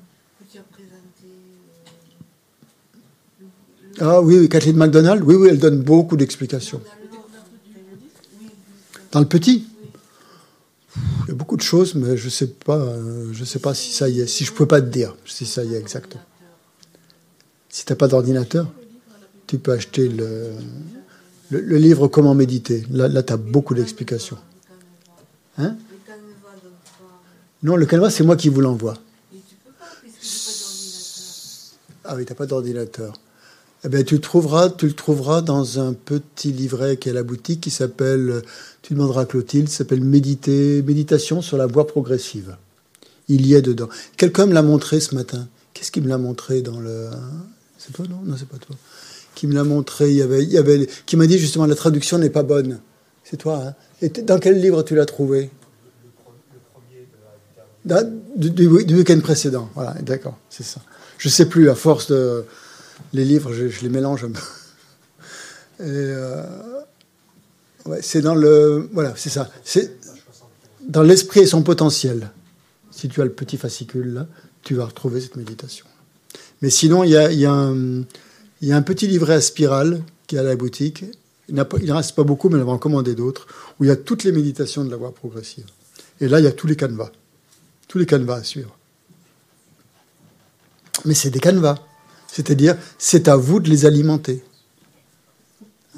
Ah 3.98 4.20
oui, 4.20 4.38
oui, 4.38 4.48
Kathleen 4.48 4.76
McDonald, 4.76 5.24
oui, 5.24 5.34
oui, 5.34 5.48
elle 5.50 5.58
donne 5.58 5.82
beaucoup 5.82 6.16
d'explications. 6.16 6.80
Le 9.20 9.26
petit 9.26 9.66
Il 10.96 11.28
y 11.28 11.30
a 11.30 11.34
beaucoup 11.34 11.56
de 11.56 11.62
choses, 11.62 11.94
mais 11.94 12.16
je 12.16 12.26
ne 12.26 12.30
sais, 12.30 12.48
pas, 12.48 12.86
je 13.32 13.44
sais 13.44 13.58
pas 13.58 13.74
si 13.74 13.92
ça 13.92 14.08
y 14.08 14.20
est. 14.20 14.26
Si 14.26 14.44
je 14.44 14.52
ne 14.52 14.56
peux 14.56 14.66
pas 14.66 14.80
te 14.80 14.86
dire 14.86 15.16
si 15.26 15.46
ça 15.46 15.64
y 15.64 15.74
est 15.74 15.78
exactement. 15.78 16.22
Si 17.68 17.84
tu 17.84 17.92
n'as 17.92 17.96
pas 17.96 18.08
d'ordinateur, 18.08 18.70
tu 19.46 19.58
peux 19.58 19.72
acheter 19.72 20.08
le, 20.08 20.56
livre 21.50 22.08
Comment 22.08 22.34
méditer. 22.34 22.84
Là, 22.90 23.08
là 23.08 23.22
tu 23.22 23.32
as 23.32 23.36
beaucoup 23.36 23.74
d'explications. 23.74 24.38
Hein? 25.58 25.76
Non, 27.62 27.76
le 27.76 27.86
canevas, 27.86 28.10
c'est 28.10 28.24
moi 28.24 28.36
qui 28.36 28.48
vous 28.48 28.60
l'envoie. 28.60 28.94
Ah 32.04 32.14
oui, 32.14 32.24
tu 32.24 32.32
n'as 32.32 32.36
pas 32.36 32.46
d'ordinateur. 32.46 33.18
Eh 33.84 33.88
bien, 33.88 34.02
tu 34.02 34.14
le 34.16 34.20
trouveras, 34.20 35.42
dans 35.42 35.80
un 35.80 35.92
petit 35.92 36.50
livret 36.52 36.96
qui 36.96 37.08
est 37.08 37.12
à 37.12 37.14
la 37.14 37.22
boutique 37.22 37.60
qui 37.60 37.70
s'appelle 37.70 38.42
tu 38.82 38.94
demanderas 38.94 39.22
à 39.22 39.26
Clotilde, 39.26 39.68
s'appelle 39.68 40.00
Méditer, 40.00 40.82
Méditation 40.82 41.42
sur 41.42 41.56
la 41.56 41.66
voie 41.66 41.86
progressive. 41.86 42.56
Il 43.28 43.44
y 43.46 43.54
est 43.54 43.62
dedans. 43.62 43.88
Quelqu'un 44.16 44.46
me 44.46 44.54
l'a 44.54 44.62
montré 44.62 45.00
ce 45.00 45.14
matin. 45.14 45.48
Qu'est-ce 45.74 45.90
qu'il 45.90 46.04
me 46.04 46.08
l'a 46.08 46.18
montré 46.18 46.62
dans 46.62 46.78
le. 46.78 47.10
C'est 47.78 47.92
toi, 47.92 48.06
non? 48.08 48.20
Non, 48.24 48.36
c'est 48.38 48.48
pas 48.48 48.58
toi. 48.58 48.76
Qui 49.34 49.46
me 49.46 49.54
l'a 49.54 49.64
montré, 49.64 50.10
il 50.10 50.16
y 50.16 50.22
avait, 50.22 50.42
il 50.42 50.52
y 50.52 50.56
avait, 50.56 50.88
qui 51.04 51.16
m'a 51.16 51.26
dit 51.26 51.38
justement 51.38 51.66
la 51.66 51.74
traduction 51.74 52.18
n'est 52.18 52.30
pas 52.30 52.44
bonne. 52.44 52.78
C'est 53.24 53.36
toi, 53.36 53.62
hein 53.66 53.74
Et 54.00 54.08
dans 54.08 54.38
quel 54.38 54.60
livre 54.60 54.82
tu 54.82 54.94
l'as 54.94 55.04
trouvé? 55.04 55.50
Le 56.54 56.60
premier 56.72 58.16
du, 58.36 58.50
du, 58.50 58.84
du 58.84 58.96
week-end 58.96 59.18
précédent. 59.20 59.68
Voilà, 59.74 59.94
d'accord, 60.00 60.38
c'est 60.48 60.64
ça. 60.64 60.80
Je 61.18 61.28
sais 61.28 61.46
plus, 61.46 61.68
à 61.68 61.74
force 61.74 62.10
de. 62.10 62.44
Les 63.12 63.24
livres, 63.24 63.52
je, 63.52 63.82
les 63.82 63.88
mélange 63.88 64.24
un 64.24 64.30
peu. 64.30 64.40
Euh, 65.80 66.42
c'est 68.00 68.22
dans 68.22 68.34
le. 68.34 68.88
Voilà, 68.92 69.12
c'est 69.16 69.30
ça. 69.30 69.50
C'est 69.62 69.92
dans 70.88 71.02
l'esprit 71.02 71.40
et 71.40 71.46
son 71.46 71.62
potentiel. 71.62 72.30
Si 72.90 73.08
tu 73.08 73.20
as 73.20 73.24
le 73.24 73.32
petit 73.32 73.58
fascicule 73.58 74.14
là, 74.14 74.26
tu 74.62 74.74
vas 74.74 74.86
retrouver 74.86 75.20
cette 75.20 75.36
méditation. 75.36 75.86
Mais 76.62 76.70
sinon, 76.70 77.04
il 77.04 77.10
y 77.10 77.16
a, 77.16 77.30
y, 77.30 77.44
a 77.44 77.72
y 78.62 78.72
a, 78.72 78.76
un 78.76 78.82
petit 78.82 79.06
livret 79.06 79.34
à 79.34 79.40
spirale 79.40 80.02
qui 80.26 80.36
est 80.36 80.38
à 80.38 80.42
la 80.42 80.56
boutique. 80.56 81.04
Il 81.48 81.54
ne 81.54 81.92
reste 81.92 82.16
pas 82.16 82.24
beaucoup, 82.24 82.48
mais 82.48 82.60
on 82.60 82.64
va 82.64 82.72
en 82.72 82.78
commander 82.78 83.14
d'autres, 83.14 83.46
où 83.78 83.84
il 83.84 83.88
y 83.88 83.90
a 83.90 83.96
toutes 83.96 84.24
les 84.24 84.32
méditations 84.32 84.84
de 84.84 84.90
la 84.90 84.96
voie 84.96 85.14
progressive. 85.14 85.66
Et 86.20 86.28
là, 86.28 86.40
il 86.40 86.44
y 86.44 86.48
a 86.48 86.52
tous 86.52 86.66
les 86.66 86.76
canevas. 86.76 87.12
Tous 87.86 87.98
les 87.98 88.06
canevas 88.06 88.36
à 88.36 88.42
suivre. 88.42 88.76
Mais 91.04 91.14
c'est 91.14 91.30
des 91.30 91.40
canevas. 91.40 91.78
C'est-à-dire, 92.28 92.76
c'est 92.98 93.28
à 93.28 93.36
vous 93.36 93.60
de 93.60 93.70
les 93.70 93.86
alimenter. 93.86 94.44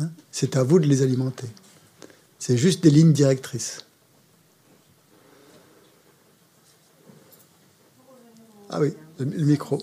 Hein? 0.01 0.11
C'est 0.31 0.57
à 0.57 0.63
vous 0.63 0.79
de 0.79 0.87
les 0.87 1.03
alimenter. 1.03 1.49
C'est 2.39 2.57
juste 2.57 2.83
des 2.83 2.91
lignes 2.91 3.13
directrices. 3.13 3.85
Ah 8.71 8.81
oui, 8.81 8.95
le, 9.19 9.25
micro. 9.25 9.79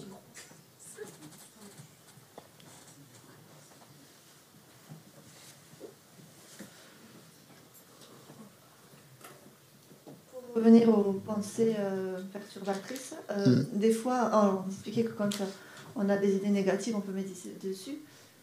Pour 10.33 10.53
revenir 10.55 10.87
aux 10.89 11.13
pensées 11.13 11.75
euh, 11.79 12.21
perturbatrices, 12.31 13.15
euh, 13.31 13.47
hmm. 13.47 13.65
des 13.73 13.91
fois, 13.91 14.29
oh, 14.33 14.63
on 14.65 14.69
expliquait 14.69 15.03
que 15.03 15.13
quand 15.13 15.41
on 15.95 16.09
a 16.09 16.17
des 16.17 16.35
idées 16.35 16.49
négatives, 16.49 16.95
on 16.95 17.01
peut 17.01 17.11
méditer 17.11 17.55
dessus. 17.63 17.97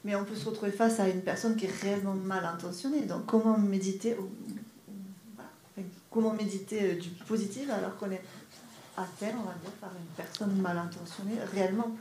Mais 0.04 0.16
on 0.16 0.24
peut 0.24 0.34
se 0.34 0.46
retrouver 0.46 0.72
face 0.72 0.98
à 0.98 1.08
une 1.08 1.20
personne 1.20 1.54
qui 1.54 1.66
est 1.66 1.80
réellement 1.82 2.14
mal 2.14 2.44
intentionnée. 2.44 3.02
Donc 3.02 3.26
comment 3.26 3.56
méditer, 3.56 4.16
comment 6.10 6.32
méditer 6.32 6.82
euh, 6.82 7.00
du 7.00 7.08
positif 7.10 7.70
alors 7.70 7.96
qu'on 7.96 8.10
est 8.10 8.22
à 8.96 9.06
terre, 9.18 9.34
on 9.38 9.44
va 9.44 9.54
dire, 9.62 9.70
par 9.80 9.90
une 9.90 10.14
personne 10.16 10.60
mal 10.60 10.76
intentionnée, 10.76 11.36
réellement? 11.54 11.96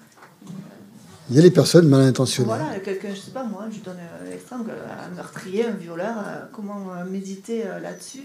Il 1.29 1.35
y 1.35 1.39
a 1.39 1.43
les 1.43 1.51
personnes 1.51 1.87
mal 1.87 2.01
intentionnées. 2.01 2.47
Voilà, 2.47 2.79
quelqu'un, 2.79 3.13
je 3.13 3.19
sais 3.19 3.31
pas 3.31 3.43
moi, 3.43 3.67
je 3.71 3.79
donne 3.79 3.99
l'exemple, 4.25 4.71
un 4.71 5.15
meurtrier, 5.15 5.67
un 5.67 5.71
violeur, 5.71 6.15
euh, 6.17 6.45
comment 6.51 6.93
euh, 6.93 7.05
méditer 7.05 7.63
là-dessus 7.63 8.23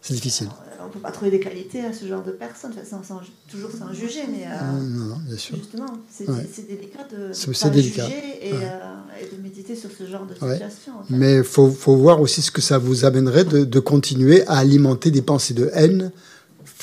c'est 0.00 0.14
difficile. 0.14 0.48
On 0.80 0.86
ne 0.86 0.90
peut 0.90 0.98
pas 0.98 1.12
trouver 1.12 1.30
des 1.30 1.40
qualités 1.40 1.84
à 1.84 1.92
ce 1.92 2.06
genre 2.06 2.22
de 2.22 2.32
personnes, 2.32 2.72
enfin, 2.72 3.02
sans, 3.02 3.20
toujours 3.50 3.70
sans 3.70 3.92
juger, 3.92 4.22
mais 4.28 4.46
euh, 4.46 4.80
non, 4.80 5.04
non, 5.04 5.16
bien 5.18 5.36
sûr. 5.36 5.56
justement, 5.56 5.86
c'est 6.10 6.26
délicat 6.66 7.04
de 7.04 7.60
pas 7.60 7.68
délicat. 7.68 8.06
juger 8.06 8.40
euh, 8.44 8.80
et, 9.20 9.36
de 9.36 9.42
méditer 9.42 9.76
sur 9.76 9.90
ce 9.90 10.06
genre 10.06 10.24
de 10.24 10.34
situation. 10.34 10.94
Mais 11.10 11.36
il 11.36 11.44
faut, 11.44 11.70
faut, 11.70 11.96
voir 11.96 12.20
aussi 12.20 12.40
ce 12.40 12.50
que 12.50 12.62
ça 12.62 12.78
vous 12.78 13.04
amènerait 13.04 13.44
de, 13.44 13.64
de, 13.64 13.80
continuer 13.80 14.46
à 14.46 14.56
alimenter 14.56 15.10
des 15.10 15.22
pensées 15.22 15.54
de 15.54 15.70
haine 15.74 16.10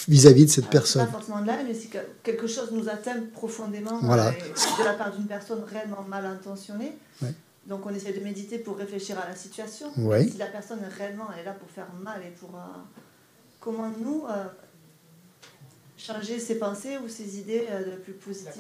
vis-à-vis 0.08 0.46
de 0.46 0.52
cette 0.52 0.68
personne. 0.68 1.06
Pas 1.06 1.12
forcément 1.12 1.42
de 1.42 1.48
la 1.48 1.60
haine, 1.60 1.68
mais 1.68 1.74
si 1.74 1.90
quelque 2.24 2.48
chose 2.48 2.70
nous 2.72 2.88
atteint 2.88 3.16
profondément 3.34 4.00
voilà. 4.04 4.32
de 4.32 4.84
la 4.86 4.94
part 4.94 5.16
d'une 5.16 5.26
personne 5.26 5.64
réellement 5.68 6.04
mal 6.08 6.26
intentionnée. 6.26 6.94
Donc 7.66 7.86
on 7.86 7.94
essaie 7.94 8.14
de 8.14 8.24
méditer 8.24 8.60
pour 8.60 8.78
réfléchir 8.78 9.18
à 9.20 9.28
la 9.28 9.36
situation. 9.36 9.88
Si 9.94 10.38
la 10.38 10.46
personne 10.46 10.80
réellement 10.98 11.28
est 11.34 11.44
là 11.44 11.52
pour 11.52 11.70
faire 11.70 11.88
mal 12.02 12.22
et 12.26 12.32
pour... 12.40 12.52
Euh, 12.56 12.62
comment 13.68 13.92
nous... 14.02 14.24
Euh, 14.30 14.46
changer 15.98 16.40
ses 16.40 16.56
pensées 16.56 16.98
ou 17.04 17.10
ses 17.10 17.40
idées 17.40 17.66
euh, 17.70 17.84
de 17.84 17.98
plus 17.98 18.14
positives. 18.14 18.52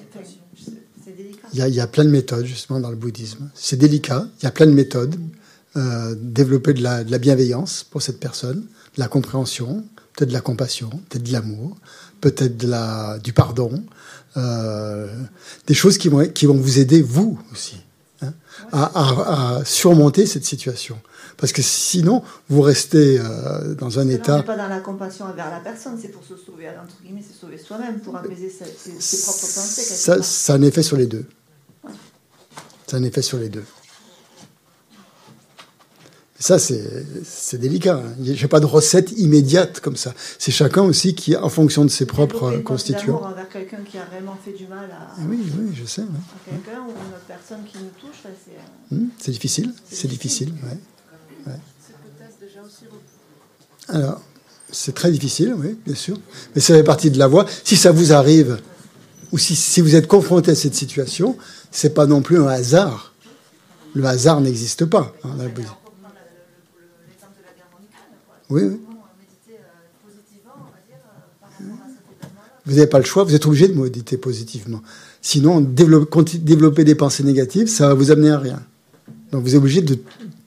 c'est 1.05 1.15
délicat. 1.15 1.47
Il 1.53 1.59
y, 1.59 1.61
a, 1.61 1.67
il 1.69 1.75
y, 1.75 1.79
a, 1.79 1.87
plein 1.87 2.03
de 2.03 2.09
méthodes 2.09 2.45
justement 2.45 2.81
dans 2.81 2.89
le 2.89 2.97
bouddhisme. 2.97 3.49
C'est 3.53 3.77
délicat. 3.77 4.27
Il 4.41 4.43
y 4.43 4.47
a 4.47 4.51
plein 4.51 4.65
de 4.65 4.71
méthodes. 4.71 5.15
Euh, 5.77 6.15
développer 6.17 6.73
de 6.73 6.81
la, 6.81 7.03
de 7.03 7.11
la, 7.11 7.19
bienveillance 7.19 7.85
pour 7.85 8.01
cette 8.01 8.19
personne, 8.19 8.61
de 8.95 8.99
la 8.99 9.07
compréhension, 9.07 9.85
peut-être 10.13 10.29
de 10.29 10.33
la 10.33 10.41
compassion, 10.41 10.89
peut-être 10.89 11.23
de 11.23 11.31
l'amour, 11.31 11.77
peut-être 12.19 12.57
de 12.57 12.67
la, 12.67 13.19
du 13.19 13.31
pardon, 13.31 13.83
euh, 14.35 15.07
des 15.67 15.75
choses 15.75 15.97
qui 15.99 16.09
vont, 16.09 16.27
qui 16.27 16.47
vont 16.47 16.57
vous 16.57 16.79
aider 16.79 17.01
vous 17.01 17.39
aussi 17.53 17.77
hein, 18.21 18.33
à, 18.71 18.83
à, 18.85 19.57
à, 19.59 19.65
surmonter 19.65 20.25
cette 20.25 20.45
situation. 20.45 20.99
Parce 21.38 21.51
que 21.51 21.61
sinon, 21.61 22.23
vous 22.49 22.61
restez 22.61 23.19
euh, 23.19 23.75
dans 23.75 23.99
un 23.99 24.09
état. 24.09 24.35
On 24.35 24.38
n'est 24.38 24.43
pas 24.43 24.57
dans 24.57 24.67
la 24.67 24.79
compassion 24.79 25.25
envers 25.25 25.51
la 25.51 25.59
personne, 25.59 25.97
c'est 26.01 26.07
pour 26.07 26.23
se 26.23 26.35
sauver, 26.35 26.67
entre 26.69 27.01
guillemets, 27.03 27.23
c'est 27.25 27.39
sauver 27.39 27.57
soi-même, 27.59 27.99
pour 27.99 28.15
apaiser 28.15 28.49
ses, 28.49 28.65
ses, 28.65 28.99
ses 28.99 29.23
propres 29.23 29.39
pensées. 29.39 29.81
Ça, 29.81 30.23
ça 30.23 30.53
a 30.53 30.55
un 30.55 30.61
effet 30.63 30.81
sur 30.81 30.97
les 30.97 31.05
deux. 31.05 31.25
Ouais. 31.83 31.91
Ça 32.88 32.97
a 32.97 32.99
un 32.99 33.03
effet 33.03 33.21
sur 33.21 33.38
les 33.38 33.49
deux. 33.49 33.63
Ça, 36.39 36.59
c'est 36.59 37.57
délicat. 37.57 38.01
Je 38.23 38.31
n'ai 38.31 38.47
pas 38.47 38.59
de 38.59 38.65
recette 38.65 39.11
immédiate 39.13 39.79
comme 39.79 39.95
ça. 39.95 40.13
C'est 40.38 40.51
chacun 40.51 40.83
aussi 40.83 41.15
qui, 41.15 41.35
en 41.35 41.49
fonction 41.49 41.83
de 41.83 41.89
ses 41.89 42.05
propres 42.05 42.57
constituants. 42.57 43.23
envers 43.23 43.49
quelqu'un 43.49 43.79
qui 43.83 43.97
a 43.97 44.05
vraiment 44.05 44.38
fait 44.45 44.53
du 44.53 44.67
mal 44.67 44.89
à. 44.91 45.19
Oui, 45.27 45.39
oui, 45.57 45.71
je 45.73 45.85
sais. 45.85 46.01
Ouais. 46.01 46.07
Quelqu'un 46.45 46.81
ou 46.81 46.89
une 46.89 47.19
personne 47.27 47.63
qui 47.65 47.79
nous 47.79 47.89
touche, 47.99 48.21
c'est. 48.23 48.95
Mmh, 48.95 49.07
c'est 49.19 49.31
difficile. 49.31 49.73
C'est 49.89 50.07
difficile. 50.07 50.49
difficile. 50.49 50.69
Ouais. 50.69 50.77
Ouais. 51.47 51.59
Alors, 53.89 54.21
c'est 54.71 54.93
très 54.93 55.11
difficile, 55.11 55.53
oui, 55.57 55.77
bien 55.85 55.95
sûr. 55.95 56.17
Mais 56.53 56.61
ça 56.61 56.73
fait 56.73 56.83
partie 56.83 57.09
de 57.09 57.17
la 57.17 57.27
voie. 57.27 57.45
Si 57.63 57.77
ça 57.77 57.91
vous 57.91 58.11
arrive, 58.11 58.59
ou 59.31 59.37
si, 59.37 59.55
si 59.55 59.81
vous 59.81 59.95
êtes 59.95 60.07
confronté 60.07 60.51
à 60.51 60.55
cette 60.55 60.75
situation, 60.75 61.37
c'est 61.71 61.93
pas 61.93 62.05
non 62.05 62.21
plus 62.21 62.39
un 62.39 62.47
hasard. 62.47 63.13
Le 63.93 64.05
hasard 64.05 64.41
n'existe 64.41 64.85
pas 64.85 65.13
hein, 65.23 65.29
la. 65.37 65.45
Oui, 68.49 68.63
oui. 68.63 68.81
Vous 72.65 72.73
n'avez 72.75 72.87
pas 72.87 72.99
le 72.99 73.05
choix, 73.05 73.23
vous 73.23 73.33
êtes 73.33 73.45
obligé 73.45 73.69
de 73.69 73.73
méditer 73.73 74.17
positivement. 74.17 74.81
Sinon, 75.21 75.61
développer, 75.61 76.37
développer 76.39 76.83
des 76.83 76.95
pensées 76.95 77.23
négatives, 77.23 77.67
ça 77.67 77.87
va 77.87 77.93
vous 77.93 78.11
amener 78.11 78.29
à 78.29 78.39
rien. 78.39 78.61
Donc 79.32 79.43
vous 79.43 79.55
êtes 79.55 79.59
obligé 79.59 79.82
de 79.82 79.97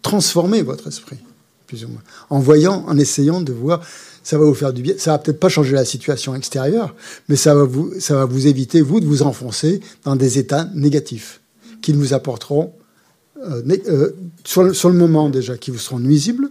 transformer 0.03 0.62
votre 0.62 0.89
esprit, 0.89 1.18
plus 1.66 1.85
ou 1.85 1.89
moins. 1.89 2.03
En 2.31 2.41
voyant, 2.41 2.85
en 2.87 2.97
essayant 2.99 3.41
de 3.41 3.53
voir, 3.53 3.83
ça 4.22 4.39
va 4.39 4.45
vous 4.45 4.55
faire 4.55 4.72
du 4.72 4.83
bien. 4.83 4.95
Ça 4.99 5.12
va 5.12 5.18
peut-être 5.18 5.41
pas 5.41 5.49
changer 5.49 5.72
la 5.72 5.85
situation 5.85 6.35
extérieure, 6.35 6.95
mais 7.28 7.37
ça 7.37 7.55
va 7.55 7.64
vous, 7.64 7.93
ça 7.99 8.14
va 8.14 8.24
vous 8.24 8.47
éviter, 8.47 8.81
vous, 8.81 9.01
de 9.01 9.07
vous 9.07 9.22
enfoncer 9.22 9.81
dans 10.05 10.16
des 10.16 10.39
états 10.39 10.68
négatifs 10.74 11.41
qui 11.83 11.93
vous 11.93 12.12
apporteront, 12.12 12.72
euh, 13.39 13.62
euh, 13.89 14.12
sur, 14.45 14.62
le, 14.62 14.93
moment 14.93 15.31
déjà, 15.31 15.57
qui 15.57 15.70
vous 15.70 15.78
seront 15.78 15.99
nuisibles, 15.99 16.49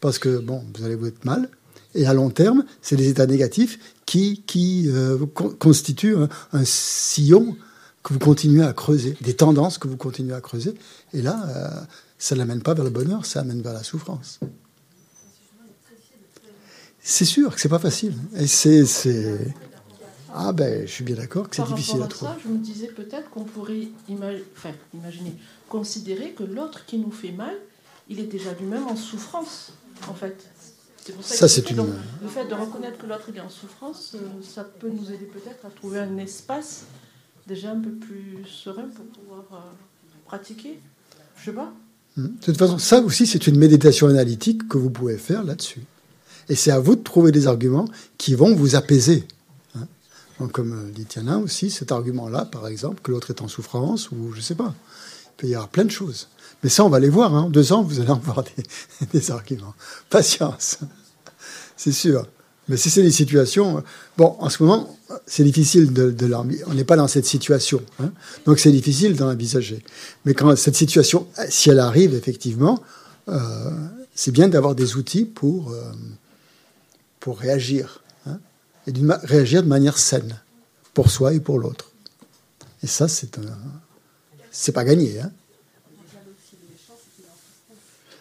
parce 0.00 0.18
que 0.18 0.38
bon, 0.38 0.62
vous 0.74 0.84
allez 0.84 0.94
vous 0.94 1.06
être 1.06 1.24
mal. 1.24 1.48
Et 1.94 2.06
à 2.06 2.14
long 2.14 2.30
terme, 2.30 2.64
c'est 2.82 2.96
les 2.96 3.08
états 3.08 3.26
négatifs 3.26 3.78
qui, 4.06 4.42
qui 4.46 4.88
euh, 4.88 5.18
constituent 5.58 6.16
un, 6.52 6.64
sillon 6.64 7.56
que 8.02 8.12
vous 8.12 8.18
continuez 8.18 8.64
à 8.64 8.72
creuser, 8.72 9.16
des 9.20 9.34
tendances 9.34 9.78
que 9.78 9.88
vous 9.88 9.96
continuez 9.96 10.34
à 10.34 10.40
creuser. 10.40 10.74
Et 11.12 11.22
là, 11.22 11.44
euh, 11.48 11.68
ça 12.18 12.34
ne 12.34 12.40
l'amène 12.40 12.62
pas 12.62 12.74
vers 12.74 12.84
le 12.84 12.90
bonheur, 12.90 13.26
ça 13.26 13.40
amène 13.40 13.62
vers 13.62 13.74
la 13.74 13.82
souffrance. 13.82 14.40
C'est 17.02 17.24
sûr 17.24 17.54
que 17.54 17.60
c'est 17.60 17.68
pas 17.68 17.78
facile. 17.78 18.14
Et 18.36 18.46
c'est, 18.46 18.84
ah 20.34 20.52
ben, 20.52 20.86
je 20.86 20.92
suis 20.92 21.04
bien 21.04 21.16
d'accord 21.16 21.48
que 21.48 21.56
c'est 21.56 21.66
difficile 21.66 22.02
à, 22.02 22.04
à 22.04 22.08
trouver. 22.08 22.32
Ça, 22.32 22.38
je 22.44 22.48
me 22.48 22.58
disais 22.58 22.88
peut-être 22.88 23.30
qu'on 23.30 23.44
pourrait 23.44 23.88
imaginer, 24.08 24.44
enfin, 24.56 24.72
imaginer, 24.94 25.34
considérer 25.68 26.32
que 26.32 26.44
l'autre 26.44 26.84
qui 26.86 26.98
nous 26.98 27.10
fait 27.10 27.32
mal, 27.32 27.54
il 28.08 28.20
est 28.20 28.26
déjà 28.26 28.52
lui-même 28.54 28.86
en 28.86 28.96
souffrance 28.96 29.72
en 30.08 30.14
fait. 30.14 30.36
Pour 31.14 31.24
ça, 31.24 31.34
ça 31.34 31.48
c'est 31.48 31.70
une... 31.70 31.76
Donc, 31.78 31.88
le 32.22 32.28
fait 32.28 32.46
de 32.46 32.54
reconnaître 32.54 32.98
que 32.98 33.06
l'autre 33.06 33.30
est 33.34 33.40
en 33.40 33.48
souffrance, 33.48 34.12
euh, 34.14 34.18
ça 34.46 34.64
peut 34.64 34.90
nous 34.90 35.10
aider 35.10 35.24
peut-être 35.24 35.64
à 35.64 35.70
trouver 35.70 35.98
un 35.98 36.18
espace 36.18 36.84
déjà 37.46 37.72
un 37.72 37.80
peu 37.80 37.90
plus 37.90 38.44
serein 38.46 38.88
pour 38.94 39.04
pouvoir 39.06 39.44
euh, 39.52 39.56
pratiquer. 40.26 40.78
Je 41.36 41.46
sais 41.46 41.52
pas. 41.52 41.72
Hmm. 42.16 42.26
De 42.26 42.44
toute 42.44 42.56
façon, 42.56 42.78
ça 42.78 43.00
aussi, 43.00 43.26
c'est 43.26 43.46
une 43.46 43.58
méditation 43.58 44.08
analytique 44.08 44.68
que 44.68 44.78
vous 44.78 44.90
pouvez 44.90 45.16
faire 45.16 45.44
là-dessus. 45.44 45.82
Et 46.48 46.54
c'est 46.56 46.70
à 46.70 46.80
vous 46.80 46.96
de 46.96 47.02
trouver 47.02 47.32
des 47.32 47.46
arguments 47.46 47.88
qui 48.18 48.34
vont 48.34 48.54
vous 48.54 48.74
apaiser. 48.74 49.24
Hein. 49.76 50.48
Comme 50.52 50.72
euh, 50.72 50.90
dit 50.90 51.04
Tiana 51.04 51.38
aussi, 51.38 51.70
cet 51.70 51.92
argument-là, 51.92 52.44
par 52.44 52.66
exemple, 52.66 53.00
que 53.02 53.12
l'autre 53.12 53.30
est 53.30 53.42
en 53.42 53.48
souffrance, 53.48 54.10
ou 54.10 54.32
je 54.32 54.38
ne 54.38 54.42
sais 54.42 54.54
pas. 54.56 54.74
Il 55.26 55.36
peut 55.36 55.46
y 55.46 55.54
avoir 55.54 55.68
plein 55.68 55.84
de 55.84 55.90
choses. 55.90 56.28
Mais 56.62 56.68
ça, 56.68 56.84
on 56.84 56.88
va 56.88 56.98
les 56.98 57.08
voir. 57.08 57.34
Hein. 57.34 57.42
En 57.42 57.50
deux 57.50 57.72
ans, 57.72 57.82
vous 57.82 58.00
allez 58.00 58.10
en 58.10 58.18
voir 58.18 58.44
des 59.12 59.30
arguments. 59.30 59.74
Patience, 60.10 60.78
c'est 61.76 61.92
sûr. 61.92 62.26
Mais 62.70 62.76
si 62.76 62.88
c'est 62.88 63.02
des 63.02 63.10
situations... 63.10 63.82
Bon, 64.16 64.36
en 64.38 64.48
ce 64.48 64.62
moment, 64.62 64.96
c'est 65.26 65.42
difficile 65.42 65.92
de, 65.92 66.10
de 66.12 66.32
On 66.68 66.74
n'est 66.74 66.84
pas 66.84 66.96
dans 66.96 67.08
cette 67.08 67.26
situation. 67.26 67.82
Hein. 67.98 68.12
Donc 68.46 68.60
c'est 68.60 68.70
difficile 68.70 69.16
d'en 69.16 69.28
envisager. 69.28 69.82
Mais 70.24 70.34
quand 70.34 70.54
cette 70.56 70.76
situation, 70.76 71.26
si 71.48 71.68
elle 71.68 71.80
arrive, 71.80 72.14
effectivement, 72.14 72.80
euh, 73.28 73.70
c'est 74.14 74.30
bien 74.30 74.48
d'avoir 74.48 74.76
des 74.76 74.94
outils 74.94 75.24
pour, 75.24 75.72
euh, 75.72 75.82
pour 77.18 77.40
réagir. 77.40 78.04
Hein, 78.26 78.38
et 78.86 78.92
réagir 79.24 79.64
de 79.64 79.68
manière 79.68 79.98
saine, 79.98 80.40
pour 80.94 81.10
soi 81.10 81.34
et 81.34 81.40
pour 81.40 81.58
l'autre. 81.58 81.90
Et 82.84 82.86
ça, 82.86 83.08
c'est 83.08 83.36
un... 83.38 83.58
C'est 84.52 84.72
pas 84.72 84.84
gagné. 84.84 85.20
Hein 85.20 85.32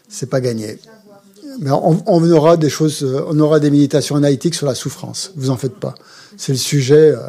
c'est 0.09 0.25
pas 0.25 0.41
gagné. 0.41 0.79
Mais 1.59 1.71
on, 1.71 2.31
aura 2.31 2.55
des 2.57 3.69
méditations 3.69 4.15
analytiques 4.15 4.55
sur 4.55 4.65
la 4.65 4.75
souffrance. 4.75 5.33
Vous 5.35 5.49
en 5.49 5.57
faites 5.57 5.75
pas. 5.75 5.93
C'est 6.37 6.53
le 6.53 6.57
sujet 6.57 7.11
euh, 7.11 7.27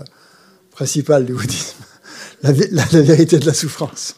principal 0.70 1.26
du 1.26 1.34
bouddhisme. 1.34 1.78
La, 2.42 2.52
vérité 2.52 3.38
de 3.38 3.44
la 3.44 3.52
souffrance. 3.52 4.16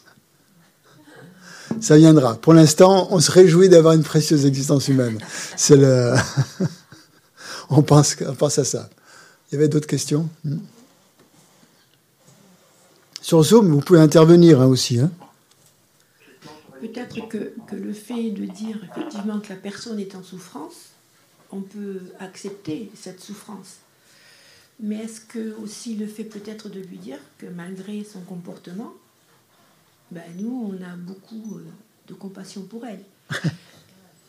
Ça 1.81 1.97
viendra. 1.97 2.37
Pour 2.37 2.55
l'instant, 2.55 3.09
on 3.11 3.19
se 3.19 3.33
réjouit 3.33 3.69
d'avoir 3.69 3.95
une 3.95 4.05
précieuse 4.05 4.47
existence 4.47 4.87
humaine. 4.87 5.19
C'est 5.57 5.77
le. 5.77 6.15
on 7.71 7.83
pense, 7.83 8.15
on 8.29 8.35
pense 8.35 8.61
à 8.61 8.65
ça. 8.65 8.89
Il 9.51 9.57
y 9.57 9.59
avait 9.59 9.67
d'autres 9.67 9.89
questions? 9.89 10.29
Hmm 10.45 10.59
Sur 13.21 13.43
Zoom, 13.43 13.73
vous 13.73 13.81
pouvez 13.81 13.99
intervenir 13.99 14.61
hein, 14.61 14.67
aussi. 14.67 15.01
Hein 15.01 15.11
peut-être 16.83 17.29
que, 17.29 17.55
que, 17.69 17.77
le 17.77 17.93
fait 17.93 18.31
de 18.31 18.45
dire 18.45 18.79
effectivement 18.91 19.39
que 19.39 19.51
la 19.51 19.57
personne 19.57 20.01
est 20.01 20.17
en 20.17 20.23
souffrance, 20.23 20.91
on 21.53 21.61
peut 21.61 22.01
accepter 22.19 22.91
cette 22.95 23.21
souffrance. 23.21 23.77
Mais 24.81 24.97
est-ce 24.97 25.21
que 25.21 25.55
aussi 25.63 25.95
le 25.95 26.07
fait 26.07 26.25
peut-être 26.25 26.69
de 26.69 26.81
lui 26.81 26.99
dire 26.99 27.19
que 27.39 27.47
malgré 27.47 28.03
son 28.03 28.21
comportement, 28.23 28.93
ben 30.11 30.25
nous, 30.39 30.75
on 30.75 30.85
a 30.85 30.97
beaucoup 30.97 31.57
euh, 31.57 31.65
de 32.09 32.15
compassion 32.15 32.63
pour 32.63 32.85
elle? 32.85 33.05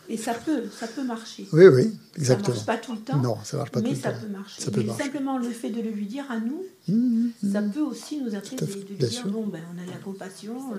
Et 0.10 0.18
ça 0.18 0.34
peut, 0.34 0.64
ça 0.70 0.86
peut 0.88 1.04
marcher. 1.04 1.48
Oui, 1.54 1.66
oui, 1.68 1.98
exactement. 2.18 2.48
Ça 2.48 2.54
marche 2.54 2.66
pas 2.66 2.78
tout 2.78 2.92
le 2.92 3.00
temps. 3.00 3.22
Non, 3.22 3.38
ça 3.44 3.58
marche 3.58 3.72
pas 3.72 3.82
tout 3.82 3.88
le 3.88 3.96
temps. 3.96 4.10
Mais 4.10 4.14
ça 4.14 4.20
peut 4.20 4.28
marcher. 4.28 4.62
Ça 4.62 4.72
peut 4.72 4.84
marcher. 4.84 5.04
Simplement 5.04 5.38
le 5.38 5.50
fait 5.50 5.70
de 5.70 5.82
le 5.82 5.92
lui 5.92 6.06
dire 6.06 6.30
à 6.30 6.40
nous, 6.40 6.66
mmh, 6.90 7.30
mmh, 7.42 7.52
ça 7.54 7.62
peut 7.62 7.82
aussi 7.82 8.20
nous 8.20 8.36
apaiser. 8.36 8.58
De 8.58 8.90
lui 8.90 8.96
dire, 8.96 9.10
sûr. 9.10 9.28
bon, 9.28 9.48
ben, 9.48 9.62
on 9.74 9.82
a 9.82 9.86
de 9.86 9.92
la 9.92 9.98
compassion, 9.98 10.74
euh, 10.74 10.78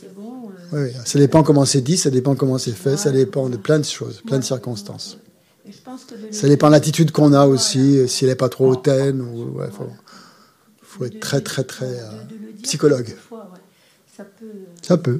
c'est 0.00 0.14
bon. 0.14 0.50
Euh, 0.72 0.86
oui, 0.86 0.92
ça 1.04 1.18
dépend 1.18 1.42
comment 1.42 1.64
c'est 1.64 1.80
dit, 1.80 1.96
ça 1.96 2.10
dépend 2.10 2.34
comment 2.34 2.58
c'est 2.58 2.72
fait, 2.72 2.96
ça 2.96 3.10
dépend 3.10 3.48
de 3.48 3.56
plein 3.56 3.78
de 3.78 3.84
choses, 3.84 4.22
plein 4.26 4.38
de 4.38 4.44
circonstances. 4.44 5.18
Je 5.68 5.78
pense 5.84 6.04
que 6.04 6.14
ça 6.30 6.48
dépend 6.48 6.68
de 6.68 6.72
l'attitude 6.72 7.10
qu'on 7.10 7.32
a 7.32 7.46
aussi, 7.46 7.98
euh, 7.98 8.06
si 8.06 8.24
elle 8.24 8.30
n'est 8.30 8.36
pas 8.36 8.48
trop 8.48 8.70
hautaine. 8.70 9.26
Il 9.34 9.42
ouais, 9.58 9.70
faut, 9.70 9.90
faut 10.82 11.04
être 11.04 11.18
très, 11.18 11.40
très, 11.40 11.64
très 11.64 12.00
euh, 12.00 12.10
psychologue. 12.62 13.14
Fois, 13.28 13.50
ouais. 13.52 13.60
Ça 14.16 14.24
peut. 14.24 14.46
Ça 14.82 14.96
peut. 14.96 15.18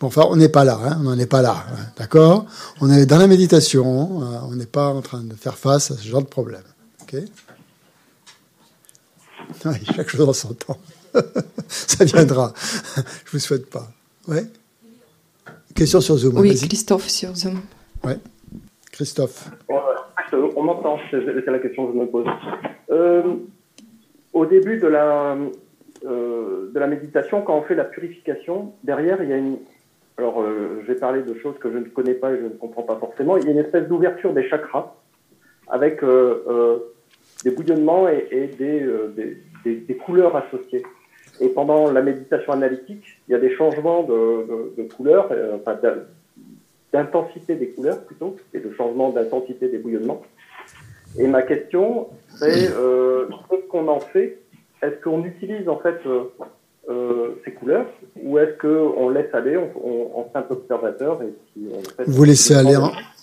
Bon, 0.00 0.06
enfin, 0.06 0.22
on 0.28 0.36
n'est 0.36 0.48
pas 0.48 0.64
là, 0.64 0.80
hein, 0.82 0.96
on 1.00 1.02
n'en 1.04 1.18
est 1.18 1.26
pas 1.26 1.42
là, 1.42 1.66
hein, 1.70 1.92
d'accord? 1.98 2.46
On 2.80 2.90
est 2.90 3.04
dans 3.04 3.18
la 3.18 3.26
méditation, 3.26 4.22
euh, 4.22 4.38
on 4.44 4.56
n'est 4.56 4.66
pas 4.66 4.88
en 4.88 5.02
train 5.02 5.22
de 5.22 5.34
faire 5.34 5.58
face 5.58 5.90
à 5.90 5.96
ce 5.96 6.08
genre 6.08 6.22
de 6.22 6.26
problème, 6.26 6.62
ok? 7.02 7.16
Oui, 9.66 9.76
Chaque 9.94 10.08
chose 10.08 10.28
en 10.28 10.32
son 10.32 10.54
temps. 10.54 10.78
ça 11.68 12.04
viendra. 12.04 12.52
Je 13.26 13.32
vous 13.32 13.38
souhaite 13.38 13.68
pas. 13.70 13.88
Ouais. 14.28 14.44
Question 15.74 16.00
sur 16.00 16.16
Zoom. 16.16 16.38
Oui, 16.38 16.54
Christophe 16.54 17.08
sur 17.08 17.34
Zoom. 17.34 17.60
Ouais. 18.04 18.18
Christophe. 18.92 19.50
On 20.56 20.62
m'entend, 20.62 20.98
c'est 21.10 21.24
la 21.24 21.58
question 21.58 21.86
que 21.86 21.94
je 21.94 21.98
me 21.98 22.06
pose. 22.06 22.26
Euh, 22.90 23.22
au 24.32 24.46
début 24.46 24.78
de 24.78 24.86
la, 24.86 25.36
euh, 26.04 26.70
de 26.72 26.78
la 26.78 26.86
méditation, 26.86 27.42
quand 27.42 27.56
on 27.56 27.62
fait 27.62 27.74
la 27.74 27.84
purification, 27.84 28.72
derrière, 28.84 29.22
il 29.22 29.30
y 29.30 29.32
a 29.32 29.36
une. 29.36 29.58
Alors, 30.18 30.42
euh, 30.42 30.82
je 30.82 30.92
vais 30.92 30.98
parler 30.98 31.22
de 31.22 31.34
choses 31.34 31.54
que 31.58 31.72
je 31.72 31.78
ne 31.78 31.84
connais 31.84 32.14
pas 32.14 32.32
et 32.32 32.36
je 32.36 32.44
ne 32.44 32.48
comprends 32.50 32.82
pas 32.82 32.96
forcément. 32.96 33.38
Il 33.38 33.44
y 33.44 33.48
a 33.48 33.52
une 33.52 33.58
espèce 33.58 33.88
d'ouverture 33.88 34.34
des 34.34 34.46
chakras 34.48 34.94
avec 35.68 36.02
des 37.44 37.50
bouillonnements 37.52 38.06
et, 38.08 38.50
des, 38.58 38.86
des, 39.64 39.76
des, 39.76 39.96
couleurs 39.96 40.36
associées. 40.36 40.82
Et 41.40 41.48
pendant 41.48 41.90
la 41.90 42.02
méditation 42.02 42.52
analytique, 42.52 43.04
il 43.28 43.32
y 43.32 43.34
a 43.34 43.38
des 43.38 43.54
changements 43.56 44.02
de, 44.02 44.74
de, 44.76 44.82
couleurs, 44.94 45.30
enfin, 45.54 45.78
d'intensité 46.92 47.54
des 47.54 47.68
couleurs 47.68 48.00
plutôt, 48.04 48.36
et 48.52 48.60
de 48.60 48.72
changement 48.74 49.10
d'intensité 49.10 49.68
des 49.68 49.78
bouillonnements. 49.78 50.22
Et 51.18 51.26
ma 51.26 51.42
question, 51.42 52.08
c'est 52.36 52.70
euh, 52.70 53.26
ce 53.50 53.68
qu'on 53.68 53.88
en 53.88 54.00
fait? 54.00 54.38
Est-ce 54.82 55.02
qu'on 55.02 55.24
utilise 55.24 55.68
en 55.68 55.78
fait 55.78 55.98
euh, 56.06 56.24
euh, 56.88 57.40
ces 57.44 57.52
couleurs 57.52 57.86
ou 58.22 58.38
est-ce 58.38 58.56
qu'on 58.58 59.08
laisse 59.10 59.32
aller, 59.34 59.56
on, 59.56 60.18
on, 60.18 60.26
un 60.34 60.42
peu 60.42 60.54
observateur 60.54 61.22
et 61.22 61.34
puis 61.52 61.68
on 61.72 62.04
Vous 62.06 62.24
laissez 62.24 62.54
aller, 62.54 62.76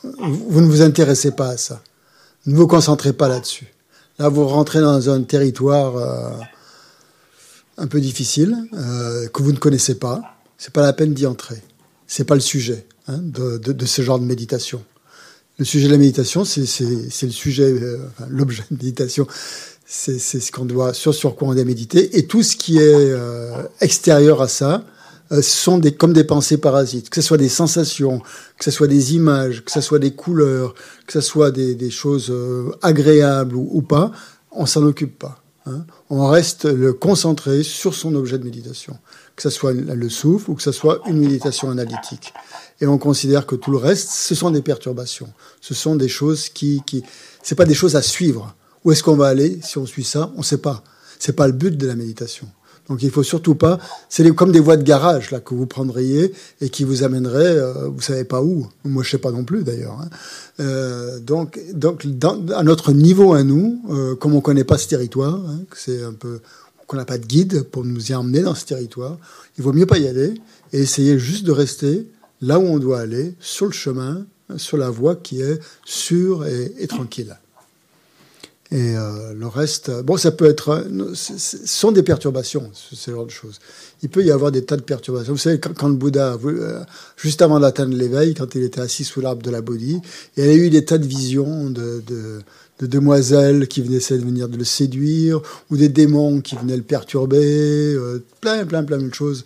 vous 0.03 0.61
ne 0.61 0.67
vous 0.67 0.81
intéressez 0.81 1.35
pas 1.35 1.49
à 1.49 1.57
ça. 1.57 1.81
Ne 2.45 2.55
vous 2.55 2.67
concentrez 2.67 3.13
pas 3.13 3.27
là-dessus. 3.27 3.67
Là, 4.19 4.29
vous 4.29 4.45
rentrez 4.47 4.79
dans 4.79 5.09
un 5.09 5.23
territoire 5.23 5.97
euh, 5.97 6.29
un 7.77 7.87
peu 7.87 8.01
difficile 8.01 8.55
euh, 8.73 9.27
que 9.27 9.43
vous 9.43 9.51
ne 9.51 9.57
connaissez 9.57 9.95
pas. 9.95 10.21
C'est 10.57 10.73
pas 10.73 10.81
la 10.81 10.93
peine 10.93 11.13
d'y 11.13 11.25
entrer. 11.25 11.61
C'est 12.07 12.23
pas 12.23 12.35
le 12.35 12.41
sujet 12.41 12.85
hein, 13.07 13.19
de, 13.21 13.57
de, 13.57 13.71
de 13.73 13.85
ce 13.85 14.01
genre 14.01 14.19
de 14.19 14.25
méditation. 14.25 14.83
Le 15.59 15.65
sujet 15.65 15.87
de 15.87 15.91
la 15.91 15.97
méditation, 15.97 16.45
c'est 16.45 16.61
le 16.61 17.31
sujet, 17.31 17.63
euh, 17.63 17.97
l'objet 18.29 18.63
de 18.69 18.77
méditation, 18.77 19.27
c'est 19.85 20.19
ce 20.19 20.51
qu'on 20.51 20.65
doit, 20.65 20.93
sur, 20.93 21.13
sur 21.13 21.35
quoi 21.35 21.47
on 21.47 21.53
doit 21.53 21.63
méditer. 21.63 22.17
Et 22.17 22.27
tout 22.27 22.43
ce 22.43 22.55
qui 22.55 22.77
est 22.77 22.81
euh, 22.81 23.63
extérieur 23.81 24.41
à 24.41 24.47
ça, 24.47 24.83
euh, 25.31 25.41
sont 25.41 25.77
des, 25.77 25.93
comme 25.93 26.13
des 26.13 26.23
pensées 26.23 26.57
parasites, 26.57 27.09
que 27.09 27.19
ce 27.21 27.27
soit 27.27 27.37
des 27.37 27.49
sensations, 27.49 28.19
que 28.57 28.63
ce 28.63 28.71
soit 28.71 28.87
des 28.87 29.13
images, 29.13 29.63
que 29.65 29.71
ce 29.71 29.81
soit 29.81 29.99
des 29.99 30.11
couleurs, 30.11 30.73
que 31.05 31.13
ce 31.13 31.21
soit 31.21 31.51
des, 31.51 31.75
des 31.75 31.89
choses 31.89 32.29
euh, 32.29 32.71
agréables 32.81 33.55
ou, 33.57 33.67
ou, 33.73 33.81
pas, 33.81 34.11
on 34.51 34.65
s'en 34.65 34.83
occupe 34.83 35.19
pas. 35.19 35.43
Hein. 35.65 35.85
On 36.09 36.27
reste 36.27 36.65
le 36.65 36.93
concentré 36.93 37.63
sur 37.63 37.93
son 37.93 38.15
objet 38.15 38.37
de 38.37 38.43
méditation, 38.45 38.97
que 39.35 39.41
ce 39.41 39.49
soit 39.49 39.73
le 39.73 40.09
souffle 40.09 40.51
ou 40.51 40.55
que 40.55 40.61
ce 40.61 40.71
soit 40.71 41.01
une 41.05 41.19
méditation 41.19 41.69
analytique 41.69 42.33
et 42.79 42.87
on 42.87 42.97
considère 42.97 43.45
que 43.45 43.55
tout 43.55 43.71
le 43.71 43.77
reste, 43.77 44.09
ce 44.09 44.35
sont 44.35 44.51
des 44.51 44.61
perturbations. 44.61 45.31
Ce 45.61 45.73
sont 45.73 45.95
des 45.95 46.07
choses 46.07 46.49
qui, 46.49 46.81
qui, 46.85 47.03
c'est 47.41 47.55
pas 47.55 47.65
des 47.65 47.73
choses 47.73 47.95
à 47.95 48.01
suivre. 48.01 48.55
Où 48.83 48.91
est-ce 48.91 49.03
qu'on 49.03 49.15
va 49.15 49.27
aller 49.27 49.59
si 49.63 49.77
on 49.77 49.85
suit 49.85 50.03
ça? 50.03 50.31
On 50.35 50.39
ne 50.39 50.43
sait 50.43 50.59
pas. 50.59 50.83
C'est 51.19 51.35
pas 51.35 51.47
le 51.47 51.53
but 51.53 51.75
de 51.75 51.87
la 51.87 51.95
méditation. 51.95 52.47
Donc 52.89 53.03
il 53.03 53.11
faut 53.11 53.23
surtout 53.23 53.55
pas. 53.55 53.79
C'est 54.09 54.29
comme 54.33 54.51
des 54.51 54.59
voies 54.59 54.77
de 54.77 54.83
garage 54.83 55.31
là 55.31 55.39
que 55.39 55.53
vous 55.53 55.65
prendriez 55.65 56.33
et 56.61 56.69
qui 56.69 56.83
vous 56.83 57.03
amèneraient, 57.03 57.57
euh, 57.57 57.87
vous 57.87 58.01
savez 58.01 58.23
pas 58.23 58.41
où. 58.41 58.67
Moi 58.85 59.03
je 59.03 59.11
sais 59.11 59.17
pas 59.17 59.31
non 59.31 59.43
plus 59.43 59.63
d'ailleurs. 59.63 59.99
Hein. 60.01 60.09
Euh, 60.59 61.19
donc 61.19 61.59
donc 61.73 62.05
à 62.55 62.63
notre 62.63 62.91
niveau 62.93 63.33
à 63.33 63.43
nous, 63.43 63.81
euh, 63.89 64.15
comme 64.15 64.33
on 64.33 64.41
connaît 64.41 64.63
pas 64.63 64.77
ce 64.77 64.87
territoire, 64.87 65.35
hein, 65.35 65.59
c'est 65.75 66.03
un 66.03 66.13
peu 66.13 66.39
qu'on 66.87 66.97
n'a 66.97 67.05
pas 67.05 67.17
de 67.17 67.25
guide 67.25 67.63
pour 67.63 67.83
nous 67.83 68.11
y 68.11 68.15
emmener 68.15 68.41
dans 68.41 68.55
ce 68.55 68.65
territoire, 68.65 69.17
il 69.57 69.63
vaut 69.63 69.73
mieux 69.73 69.85
pas 69.85 69.97
y 69.97 70.07
aller 70.07 70.35
et 70.71 70.79
essayer 70.79 71.19
juste 71.19 71.45
de 71.45 71.51
rester 71.51 72.07
là 72.41 72.59
où 72.59 72.63
on 72.63 72.79
doit 72.79 72.99
aller, 72.99 73.33
sur 73.39 73.65
le 73.65 73.71
chemin, 73.71 74.25
sur 74.55 74.77
la 74.77 74.89
voie 74.89 75.15
qui 75.15 75.41
est 75.41 75.59
sûre 75.85 76.45
et, 76.45 76.87
tranquille. 76.87 77.37
Et 78.71 78.97
euh, 78.97 79.33
le 79.33 79.47
reste, 79.47 79.91
bon, 80.03 80.17
ça 80.17 80.31
peut 80.31 80.45
être, 80.45 80.85
ce 81.13 81.57
sont 81.65 81.91
des 81.93 82.03
perturbations, 82.03 82.69
ce 82.73 83.11
genre 83.11 83.25
de 83.25 83.31
choses. 83.31 83.59
Il 84.03 84.09
peut 84.09 84.23
y 84.23 84.31
avoir 84.31 84.51
des 84.51 84.65
tas 84.65 84.75
de 84.75 84.81
perturbations. 84.81 85.31
Vous 85.31 85.39
savez, 85.39 85.59
quand, 85.59 85.87
le 85.87 85.95
Bouddha, 85.95 86.37
euh, 86.43 86.83
juste 87.15 87.41
avant 87.41 87.61
d'atteindre 87.61 87.95
l'éveil, 87.95 88.33
quand 88.33 88.55
il 88.55 88.63
était 88.63 88.81
assis 88.81 89.05
sous 89.05 89.21
l'arbre 89.21 89.41
de 89.41 89.51
la 89.51 89.61
Bodhi, 89.61 90.01
il 90.35 90.43
a 90.43 90.53
eu 90.53 90.69
des 90.69 90.83
tas 90.83 90.97
de 90.97 91.07
visions 91.07 91.69
de, 91.69 92.03
de, 92.05 92.41
de 92.79 92.87
demoiselles 92.87 93.69
qui 93.69 93.81
venaient 93.81 93.97
essayer 93.97 94.19
de 94.19 94.25
venir 94.25 94.49
de 94.49 94.57
le 94.57 94.65
séduire, 94.65 95.41
ou 95.71 95.77
des 95.77 95.89
démons 95.89 96.41
qui 96.41 96.57
venaient 96.57 96.77
le 96.77 96.83
perturber, 96.83 97.93
euh, 97.93 98.21
plein, 98.41 98.65
plein, 98.65 98.83
plein 98.83 98.97
de 98.97 99.13
choses. 99.13 99.45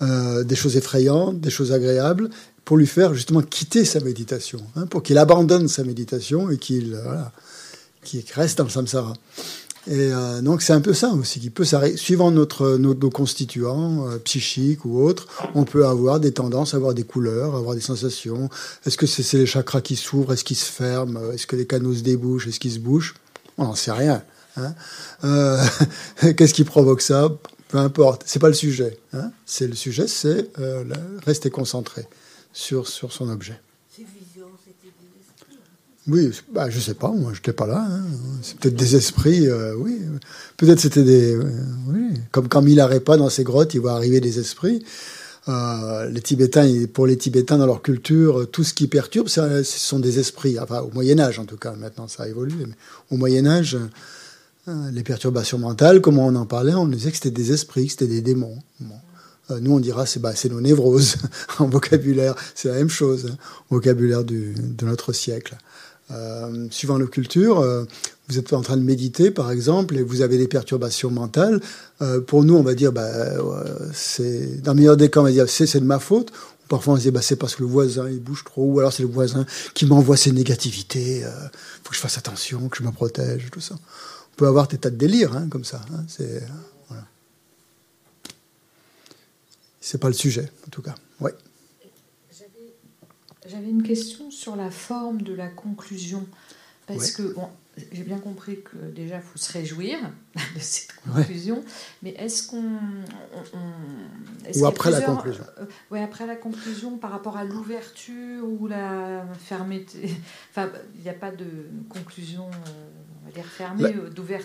Euh, 0.00 0.44
des 0.44 0.54
choses 0.54 0.76
effrayantes, 0.76 1.40
des 1.40 1.50
choses 1.50 1.72
agréables, 1.72 2.30
pour 2.64 2.76
lui 2.76 2.86
faire 2.86 3.14
justement 3.14 3.42
quitter 3.42 3.84
sa 3.84 3.98
méditation, 3.98 4.60
hein, 4.76 4.86
pour 4.86 5.02
qu'il 5.02 5.18
abandonne 5.18 5.66
sa 5.66 5.82
méditation 5.82 6.50
et 6.50 6.56
qu'il 6.56 6.94
euh, 6.94 7.16
voilà, 8.14 8.26
reste 8.34 8.58
dans 8.58 8.64
le 8.64 8.70
samsara. 8.70 9.12
Et 9.86 10.12
euh, 10.12 10.42
donc 10.42 10.60
c'est 10.60 10.74
un 10.74 10.80
peu 10.82 10.92
ça 10.92 11.10
aussi, 11.10 11.40
qui 11.40 11.48
peut 11.50 11.64
suivant 11.96 12.30
notre, 12.30 12.76
nos, 12.76 12.94
constituants 13.10 14.06
psychiques 14.24 14.84
ou 14.84 15.00
autres, 15.00 15.28
on 15.54 15.64
peut 15.64 15.86
avoir 15.86 16.20
des 16.20 16.32
tendances, 16.32 16.74
avoir 16.74 16.92
des 16.92 17.04
couleurs, 17.04 17.54
avoir 17.54 17.74
des 17.74 17.80
sensations. 17.80 18.50
Est-ce 18.84 18.98
que 18.98 19.06
c'est 19.06 19.38
les 19.38 19.46
chakras 19.46 19.80
qui 19.80 19.96
s'ouvrent, 19.96 20.34
est-ce 20.34 20.44
qu'ils 20.44 20.58
se 20.58 20.70
ferment, 20.70 21.32
est-ce 21.32 21.46
que 21.46 21.56
les 21.56 21.66
canaux 21.66 21.94
se 21.94 22.02
débouchent, 22.02 22.48
est-ce 22.48 22.60
qu'ils 22.60 22.72
se 22.72 22.80
bouchent? 22.80 23.14
On 23.56 23.64
n'en 23.64 23.74
sait 23.74 23.92
rien. 23.92 24.22
Hein 24.56 24.74
Qu'est-ce 26.36 26.54
qui 26.54 26.64
provoque 26.64 27.00
ça? 27.00 27.30
Peu 27.68 27.76
importe, 27.78 28.22
c'est 28.26 28.38
pas 28.38 28.48
le 28.48 28.54
sujet. 28.54 28.98
Hein. 29.12 29.30
c'est 29.44 29.68
le 29.68 29.74
sujet, 29.74 30.08
c'est 30.08 30.58
euh, 30.58 30.84
rester 31.24 31.50
concentré 31.50 32.06
sur, 32.52 32.88
sur 32.88 33.12
son 33.12 33.28
objet. 33.28 33.60
Ces 33.94 34.04
visions, 34.04 34.48
c'était 34.64 34.67
des 34.67 34.67
esprits 34.67 34.67
Oui, 36.08 36.30
bah, 36.52 36.70
je 36.70 36.80
sais 36.80 36.94
pas, 36.94 37.10
moi, 37.10 37.32
je 37.32 37.38
n'étais 37.38 37.52
pas 37.52 37.66
là. 37.66 37.86
Hein. 37.88 38.02
C'est 38.42 38.58
peut-être 38.58 38.74
des 38.74 38.96
esprits, 38.96 39.46
euh, 39.46 39.74
oui. 39.76 40.00
Peut-être 40.56 40.80
c'était 40.80 41.04
des. 41.04 41.34
Euh, 41.34 41.44
oui. 41.88 42.14
Comme 42.32 42.48
quand 42.48 42.64
pas 43.04 43.16
dans 43.16 43.28
ses 43.28 43.44
grottes, 43.44 43.74
il 43.74 43.80
va 43.80 43.92
arriver 43.92 44.20
des 44.20 44.38
esprits. 44.38 44.84
les 45.46 46.22
Tibétains, 46.22 46.86
pour 46.92 47.06
les 47.06 47.16
Tibétains, 47.16 47.58
dans 47.58 47.66
leur 47.66 47.82
culture, 47.82 48.48
tout 48.50 48.64
ce 48.64 48.74
qui 48.74 48.86
perturbe, 48.86 49.28
ce 49.28 49.62
sont 49.62 49.98
des 49.98 50.18
esprits. 50.18 50.58
Enfin, 50.58 50.80
au 50.80 50.90
Moyen 50.92 51.18
Âge, 51.20 51.38
en 51.38 51.44
tout 51.44 51.56
cas. 51.56 51.72
Maintenant, 51.72 52.08
ça 52.08 52.24
a 52.24 52.28
évolué. 52.28 52.66
Mais 52.66 52.74
au 53.10 53.16
Moyen 53.16 53.46
Âge, 53.46 53.78
euh, 54.68 54.90
les 54.90 55.02
perturbations 55.02 55.58
mentales, 55.58 56.00
comment 56.00 56.26
on 56.26 56.34
en 56.34 56.44
parlait, 56.44 56.74
on 56.74 56.86
disait 56.86 57.10
que 57.10 57.16
c'était 57.16 57.30
des 57.30 57.52
esprits, 57.52 57.86
que 57.86 57.92
c'était 57.92 58.06
des 58.06 58.20
démons. 58.20 58.58
Euh, 59.50 59.60
nous, 59.60 59.72
on 59.72 59.80
dira 59.80 60.04
c'est 60.04 60.20
bah, 60.20 60.34
nos 60.50 60.60
névroses 60.60 61.16
en 61.58 61.66
vocabulaire. 61.68 62.34
C'est 62.54 62.68
la 62.68 62.74
même 62.74 62.90
chose, 62.90 63.28
hein, 63.30 63.36
vocabulaire 63.70 64.24
de 64.24 64.52
notre 64.82 65.12
siècle. 65.12 65.56
Euh, 66.10 66.66
suivant 66.70 66.98
nos 66.98 67.06
cultures, 67.06 67.62
vous 68.28 68.38
êtes 68.38 68.52
en 68.52 68.62
train 68.62 68.76
de 68.76 68.82
méditer, 68.82 69.30
par 69.30 69.50
exemple, 69.50 69.96
et 69.96 70.02
vous 70.02 70.22
avez 70.22 70.38
des 70.38 70.48
perturbations 70.48 71.10
mentales. 71.10 71.60
pour 72.26 72.44
nous, 72.44 72.54
on 72.54 72.62
va 72.62 72.74
dire, 72.74 72.92
bah, 72.92 73.10
c'est 73.92 74.62
dans 74.62 74.72
le 74.72 74.78
meilleur 74.78 74.96
des 74.96 75.10
cas, 75.10 75.20
on 75.20 75.24
va 75.24 75.32
dire, 75.32 75.48
c'est 75.48 75.80
de 75.80 75.84
ma 75.84 75.98
faute. 75.98 76.32
Parfois, 76.68 76.94
on 76.94 76.96
se 76.96 77.02
dit, 77.02 77.10
bah, 77.10 77.22
c'est 77.22 77.36
parce 77.36 77.56
que 77.56 77.62
le 77.62 77.68
voisin, 77.68 78.08
il 78.08 78.20
bouge 78.20 78.44
trop, 78.44 78.64
ou 78.64 78.78
alors 78.78 78.92
c'est 78.92 79.02
le 79.02 79.08
voisin 79.08 79.44
qui 79.74 79.86
m'envoie 79.86 80.16
ses 80.16 80.32
négativités. 80.32 81.18
Il 81.20 81.80
faut 81.82 81.90
que 81.90 81.96
je 81.96 82.00
fasse 82.00 82.18
attention, 82.18 82.68
que 82.68 82.78
je 82.78 82.82
me 82.82 82.92
protège, 82.92 83.48
tout 83.50 83.60
ça 83.60 83.76
peut 84.38 84.46
avoir 84.46 84.68
des 84.68 84.78
tas 84.78 84.88
de 84.88 84.96
délires 84.96 85.36
hein, 85.36 85.48
comme 85.50 85.64
ça. 85.64 85.82
Hein, 85.92 86.04
c'est 89.80 89.98
pas 89.98 90.08
le 90.08 90.14
sujet 90.14 90.50
en 90.66 90.70
tout 90.70 90.82
cas. 90.82 90.94
Ouais. 91.20 91.34
J'avais 93.50 93.70
une 93.70 93.82
question 93.82 94.30
sur 94.30 94.56
la 94.56 94.70
forme 94.70 95.22
de 95.22 95.34
la 95.34 95.48
conclusion 95.48 96.26
parce 96.86 97.12
que 97.12 97.34
bon, 97.34 97.48
j'ai 97.92 98.02
bien 98.02 98.18
compris 98.18 98.60
que 98.62 98.76
déjà 98.94 99.16
il 99.16 99.22
faut 99.22 99.38
se 99.38 99.52
réjouir 99.52 99.98
de 100.34 100.60
cette 100.60 100.92
conclusion, 101.04 101.62
mais 102.02 102.14
est-ce 102.18 102.48
qu'on 102.48 102.78
ou 104.56 104.66
après 104.66 104.90
la 104.90 105.00
conclusion 105.02 105.44
euh, 105.60 105.64
Oui, 105.90 106.00
après 106.00 106.26
la 106.26 106.36
conclusion 106.36 106.96
par 106.96 107.10
rapport 107.10 107.36
à 107.36 107.44
l'ouverture 107.44 108.44
ou 108.44 108.66
la 108.66 109.24
fermeté? 109.38 110.10
Enfin, 110.50 110.70
il 110.96 111.02
n'y 111.02 111.10
a 111.10 111.14
pas 111.14 111.30
de 111.30 111.46
conclusion. 111.88 112.46
Euh, 112.46 113.40
la, 113.78 113.88
euh, 113.88 114.38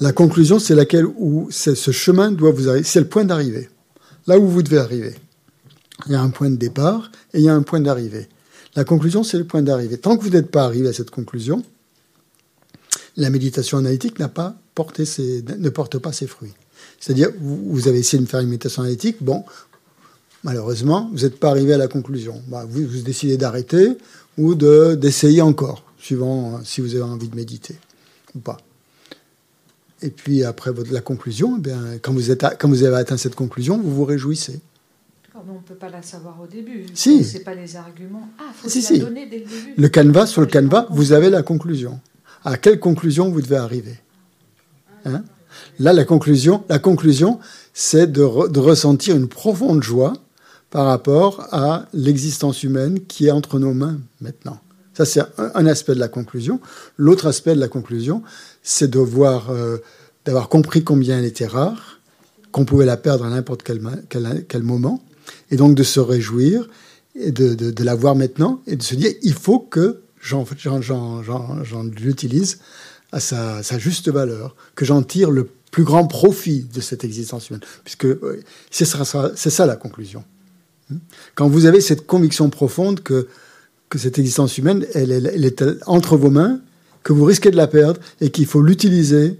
la 0.00 0.12
conclusion, 0.12 0.58
c'est 0.58 0.74
laquelle 0.74 1.06
où 1.06 1.48
ce 1.50 1.90
chemin 1.90 2.30
doit 2.30 2.50
vous 2.50 2.68
arriver. 2.68 2.84
C'est 2.84 3.00
le 3.00 3.08
point 3.08 3.24
d'arrivée. 3.24 3.70
Là 4.26 4.38
où 4.38 4.46
vous 4.46 4.62
devez 4.62 4.78
arriver. 4.78 5.14
Il 6.06 6.12
y 6.12 6.14
a 6.14 6.20
un 6.20 6.28
point 6.28 6.50
de 6.50 6.56
départ 6.56 7.10
et 7.32 7.38
il 7.38 7.44
y 7.44 7.48
a 7.48 7.54
un 7.54 7.62
point 7.62 7.80
d'arrivée. 7.80 8.28
La 8.76 8.84
conclusion, 8.84 9.22
c'est 9.22 9.38
le 9.38 9.44
point 9.44 9.62
d'arrivée. 9.62 9.98
Tant 9.98 10.16
que 10.16 10.22
vous 10.22 10.30
n'êtes 10.30 10.50
pas 10.50 10.64
arrivé 10.64 10.88
à 10.88 10.92
cette 10.92 11.10
conclusion, 11.10 11.64
la 13.16 13.30
méditation 13.30 13.78
analytique 13.78 14.18
ne 14.18 15.68
porte 15.70 15.98
pas 15.98 16.12
ses 16.12 16.26
fruits. 16.26 16.54
C'est-à-dire, 17.00 17.30
vous, 17.40 17.88
avez 17.88 17.98
essayé 17.98 18.22
de 18.22 18.28
faire 18.28 18.40
une 18.40 18.48
méditation 18.48 18.82
analytique, 18.82 19.16
bon, 19.22 19.44
malheureusement, 20.44 21.10
vous 21.12 21.22
n'êtes 21.22 21.40
pas 21.40 21.50
arrivé 21.50 21.72
à 21.72 21.78
la 21.78 21.88
conclusion. 21.88 22.42
Bah, 22.48 22.66
vous, 22.68 22.84
décidez 23.02 23.36
d'arrêter 23.36 23.96
ou 24.36 24.54
d'essayer 24.54 25.40
encore, 25.40 25.82
suivant 25.98 26.60
si 26.62 26.82
vous 26.82 26.94
avez 26.94 27.04
envie 27.04 27.28
de 27.28 27.36
méditer 27.36 27.76
pas. 28.38 28.58
Et 30.02 30.10
puis 30.10 30.44
après 30.44 30.70
la 30.90 31.00
conclusion, 31.00 31.60
eh 31.64 31.98
quand 32.00 32.12
vous 32.12 32.84
avez 32.84 32.96
atteint 32.96 33.16
cette 33.16 33.34
conclusion, 33.34 33.78
vous 33.78 33.94
vous 33.94 34.04
réjouissez. 34.04 34.60
On 35.48 35.54
ne 35.54 35.58
peut 35.58 35.74
pas 35.74 35.88
la 35.88 36.02
savoir 36.02 36.40
au 36.40 36.46
début. 36.46 36.86
Si. 36.94 37.24
C'est 37.24 37.40
pas 37.40 37.54
les 37.54 37.76
arguments. 37.76 38.28
Ah, 38.38 38.52
faut 38.54 38.68
si, 38.68 38.82
si. 38.82 38.98
donner 38.98 39.26
dès 39.26 39.38
le 39.38 39.44
début. 39.44 39.74
Le 39.76 39.88
canevas, 39.88 40.26
sur 40.26 40.40
le 40.40 40.46
canevas, 40.46 40.86
vous 40.90 41.12
avez 41.12 41.30
la 41.30 41.42
conclusion. 41.42 42.00
à 42.44 42.56
quelle 42.56 42.80
conclusion 42.80 43.30
vous 43.30 43.42
devez 43.42 43.56
arriver. 43.56 43.96
Hein 45.04 45.22
Là, 45.78 45.92
la 45.92 46.04
conclusion, 46.04 46.64
la 46.68 46.78
conclusion, 46.78 47.38
c'est 47.74 48.10
de, 48.10 48.22
ressentir 48.22 49.16
une 49.16 49.28
profonde 49.28 49.82
joie 49.82 50.14
par 50.70 50.86
rapport 50.86 51.46
à 51.52 51.86
l'existence 51.92 52.62
humaine 52.62 53.00
qui 53.06 53.26
est 53.26 53.30
entre 53.30 53.58
nos 53.58 53.74
mains 53.74 53.98
maintenant. 54.20 54.58
Ça, 54.94 55.04
c'est 55.04 55.20
un, 55.36 55.66
aspect 55.66 55.94
de 55.94 56.00
la 56.00 56.08
conclusion. 56.08 56.60
L'autre 56.96 57.26
aspect 57.26 57.54
de 57.54 57.60
la 57.60 57.68
conclusion, 57.68 58.22
c'est 58.62 58.90
de 58.90 58.98
voir, 58.98 59.50
euh, 59.50 59.78
d'avoir 60.24 60.48
compris 60.48 60.82
combien 60.82 61.18
elle 61.18 61.26
était 61.26 61.46
rare, 61.46 62.00
qu'on 62.50 62.64
pouvait 62.64 62.86
la 62.86 62.96
perdre 62.96 63.26
à 63.26 63.30
n'importe 63.30 63.62
quel, 63.62 63.80
quel, 64.48 64.62
moment, 64.62 65.02
et 65.50 65.56
donc 65.56 65.74
de 65.74 65.82
se 65.82 66.00
réjouir 66.00 66.68
et 67.14 67.32
de, 67.32 67.54
de, 67.54 67.84
la 67.84 67.94
voir 67.94 68.14
maintenant 68.14 68.60
et 68.66 68.76
de 68.76 68.82
se 68.82 68.94
dire 68.94 69.10
il 69.22 69.34
faut 69.34 69.58
que 69.58 70.02
j'en 70.20 70.44
l'utilise 71.98 72.58
à 73.12 73.20
sa, 73.20 73.62
sa, 73.62 73.78
juste 73.78 74.08
valeur, 74.08 74.56
que 74.74 74.84
j'en 74.84 75.02
tire 75.02 75.30
le 75.30 75.48
plus 75.70 75.84
grand 75.84 76.06
profit 76.06 76.66
de 76.72 76.80
cette 76.80 77.04
existence 77.04 77.50
humaine. 77.50 77.62
Puisque 77.84 78.06
c'est 78.70 78.84
ça, 78.84 79.04
ça, 79.34 79.66
la 79.66 79.76
conclusion. 79.76 80.24
Quand 81.34 81.48
vous 81.48 81.66
avez 81.66 81.80
cette 81.80 82.06
conviction 82.06 82.50
profonde 82.50 83.02
que, 83.02 83.28
que 83.88 83.98
cette 83.98 84.18
existence 84.18 84.58
humaine, 84.58 84.86
elle, 84.94 85.12
elle, 85.12 85.44
est 85.44 85.64
entre 85.86 86.16
vos 86.16 86.30
mains, 86.30 86.60
que 87.02 87.12
vous 87.12 87.24
risquez 87.24 87.50
de 87.50 87.56
la 87.56 87.66
perdre 87.66 88.00
et 88.20 88.30
qu'il 88.30 88.46
faut 88.46 88.62
l'utiliser 88.62 89.38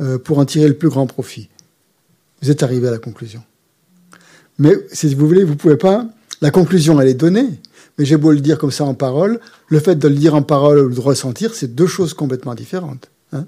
euh, 0.00 0.18
pour 0.18 0.38
en 0.38 0.44
tirer 0.44 0.68
le 0.68 0.74
plus 0.74 0.88
grand 0.88 1.06
profit. 1.06 1.48
Vous 2.40 2.50
êtes 2.50 2.62
arrivé 2.62 2.88
à 2.88 2.90
la 2.90 2.98
conclusion. 2.98 3.42
Mais 4.58 4.74
si 4.92 5.14
vous 5.14 5.26
voulez, 5.26 5.44
vous 5.44 5.56
pouvez 5.56 5.76
pas. 5.76 6.06
La 6.40 6.50
conclusion, 6.50 7.00
elle 7.00 7.08
est 7.08 7.14
donnée. 7.14 7.48
Mais 7.98 8.04
j'ai 8.04 8.16
beau 8.16 8.32
le 8.32 8.40
dire 8.40 8.58
comme 8.58 8.70
ça 8.70 8.84
en 8.84 8.94
parole, 8.94 9.38
le 9.68 9.78
fait 9.78 9.96
de 9.96 10.08
le 10.08 10.14
dire 10.14 10.34
en 10.34 10.42
parole 10.42 10.78
ou 10.78 10.94
de 10.94 11.00
ressentir, 11.00 11.54
c'est 11.54 11.74
deux 11.74 11.86
choses 11.86 12.14
complètement 12.14 12.54
différentes. 12.54 13.10
Hein. 13.34 13.46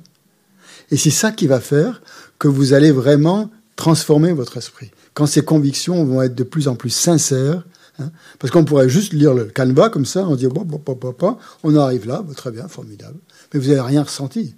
et 0.91 0.97
c'est 0.97 1.11
ça 1.11 1.31
qui 1.31 1.47
va 1.47 1.61
faire 1.61 2.01
que 2.39 2.49
vous 2.49 2.73
allez 2.73 2.91
vraiment 2.91 3.51
transformer 3.77 4.33
votre 4.33 4.57
esprit. 4.57 4.91
Quand 5.13 5.27
ces 5.27 5.43
convictions 5.43 6.05
vont 6.05 6.23
être 6.23 6.35
de 6.35 6.43
plus 6.43 6.69
en 6.69 6.75
plus 6.75 6.91
sincères, 6.91 7.65
hein, 7.99 8.11
parce 8.39 8.51
qu'on 8.51 8.65
pourrait 8.65 8.89
juste 8.89 9.13
lire 9.13 9.35
le 9.35 9.45
canevas 9.45 9.91
comme 9.91 10.07
ça, 10.07 10.27
on 10.27 10.37
dit 10.37 10.47
bon, 10.47 10.63
bon, 10.65 10.81
bon, 10.85 11.15
bon, 11.19 11.37
on 11.63 11.77
arrive 11.77 12.07
là, 12.07 12.25
très 12.37 12.51
bien, 12.51 12.69
formidable. 12.69 13.19
Mais 13.53 13.61
vous 13.61 13.69
n'avez 13.69 13.81
rien 13.81 14.03
ressenti. 14.03 14.55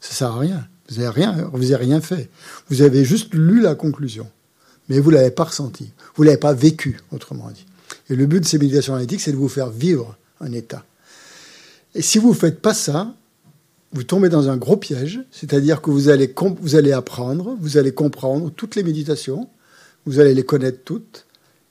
Ça 0.00 0.12
sert 0.12 0.28
à 0.32 0.38
rien. 0.38 0.66
Vous 0.88 0.96
n'avez 0.96 1.08
rien, 1.08 1.50
rien 1.52 2.00
fait. 2.00 2.28
Vous 2.68 2.82
avez 2.82 3.04
juste 3.04 3.32
lu 3.32 3.60
la 3.60 3.74
conclusion, 3.74 4.26
mais 4.88 5.00
vous 5.00 5.10
l'avez 5.10 5.30
pas 5.30 5.44
ressenti. 5.44 5.90
Vous 6.16 6.22
l'avez 6.22 6.36
pas 6.36 6.52
vécu, 6.52 7.00
autrement 7.12 7.50
dit. 7.50 7.66
Et 8.10 8.16
le 8.16 8.26
but 8.26 8.40
de 8.40 8.46
ces 8.46 8.58
méditations 8.58 8.94
analytiques, 8.94 9.20
c'est 9.20 9.32
de 9.32 9.36
vous 9.36 9.48
faire 9.48 9.70
vivre 9.70 10.16
un 10.40 10.52
état. 10.52 10.84
Et 11.94 12.02
si 12.02 12.18
vous 12.18 12.30
ne 12.30 12.34
faites 12.34 12.60
pas 12.60 12.74
ça, 12.74 13.14
vous 13.92 14.02
tombez 14.02 14.28
dans 14.28 14.48
un 14.48 14.56
gros 14.56 14.76
piège, 14.76 15.20
c'est-à-dire 15.30 15.80
que 15.80 15.90
vous 15.90 16.08
allez, 16.08 16.34
vous 16.60 16.74
allez 16.74 16.92
apprendre, 16.92 17.56
vous 17.60 17.76
allez 17.76 17.92
comprendre 17.92 18.50
toutes 18.50 18.74
les 18.74 18.82
méditations, 18.82 19.48
vous 20.04 20.18
allez 20.18 20.34
les 20.34 20.44
connaître 20.44 20.80
toutes, 20.84 21.26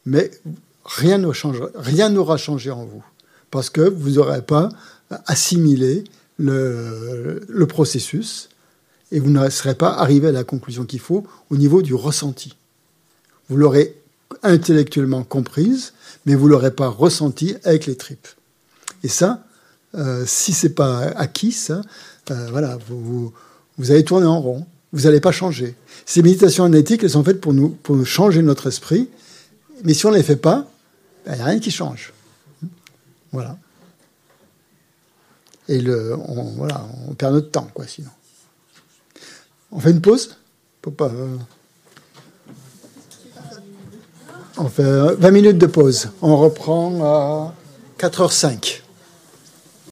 mais 0.05 0.31
ne 0.41 1.31
rien 1.75 2.09
n'aura 2.09 2.37
changé 2.37 2.71
en 2.71 2.85
vous, 2.85 3.03
parce 3.51 3.69
que 3.69 3.81
vous 3.81 4.11
n'aurez 4.11 4.41
pas 4.41 4.69
assimilé 5.25 6.05
le, 6.37 7.41
le, 7.47 7.67
processus 7.67 8.49
et 9.11 9.19
vous 9.19 9.29
ne 9.29 9.49
serez 9.49 9.75
pas 9.75 9.93
arrivé 9.93 10.29
à 10.29 10.31
la 10.31 10.43
conclusion 10.43 10.85
qu'il 10.85 10.99
faut 10.99 11.25
au 11.49 11.57
niveau 11.57 11.81
du 11.81 11.93
ressenti. 11.93 12.55
Vous 13.49 13.57
l'aurez 13.57 13.95
intellectuellement 14.41 15.23
comprise, 15.23 15.93
mais 16.25 16.35
vous 16.35 16.47
l'aurez 16.47 16.71
pas 16.71 16.87
ressenti 16.87 17.55
avec 17.63 17.85
les 17.85 17.95
tripes. 17.95 18.27
Et 19.03 19.07
ça, 19.07 19.43
euh, 19.95 20.23
si 20.25 20.53
c'est 20.53 20.73
pas 20.73 20.99
acquis, 21.15 21.55
euh, 21.69 22.47
voilà, 22.51 22.77
vous, 22.87 23.33
vous, 23.77 23.91
allez 23.91 24.03
tourner 24.03 24.25
en 24.25 24.41
rond. 24.41 24.65
Vous 24.91 25.01
n'allez 25.01 25.19
pas 25.19 25.31
changer. 25.31 25.75
Ces 26.05 26.21
méditations 26.21 26.65
analytiques, 26.65 27.03
elles 27.03 27.11
sont 27.11 27.23
faites 27.23 27.41
pour 27.41 27.53
nous, 27.53 27.69
pour 27.69 27.95
nous 27.95 28.05
changer 28.05 28.41
notre 28.41 28.67
esprit. 28.67 29.09
Mais 29.83 29.93
si 29.93 30.05
on 30.05 30.11
ne 30.11 30.15
les 30.15 30.23
fait 30.23 30.35
pas, 30.35 30.67
il 31.25 31.29
ben, 31.29 31.35
n'y 31.35 31.41
a 31.41 31.45
rien 31.45 31.59
qui 31.59 31.71
change. 31.71 32.13
Voilà. 33.31 33.57
Et 35.67 35.79
le, 35.79 36.15
on, 36.15 36.43
voilà, 36.55 36.85
on 37.07 37.13
perd 37.13 37.33
notre 37.33 37.51
temps, 37.51 37.69
quoi, 37.73 37.87
sinon. 37.87 38.11
On 39.71 39.79
fait 39.79 39.91
une 39.91 40.01
pause 40.01 40.37
euh, 41.01 41.37
On 44.57 44.67
fait 44.69 44.83
20 44.83 45.31
minutes 45.31 45.57
de 45.57 45.65
pause. 45.65 46.09
On 46.21 46.37
reprend 46.37 47.03
à 47.03 47.53
4h05. 47.99 48.82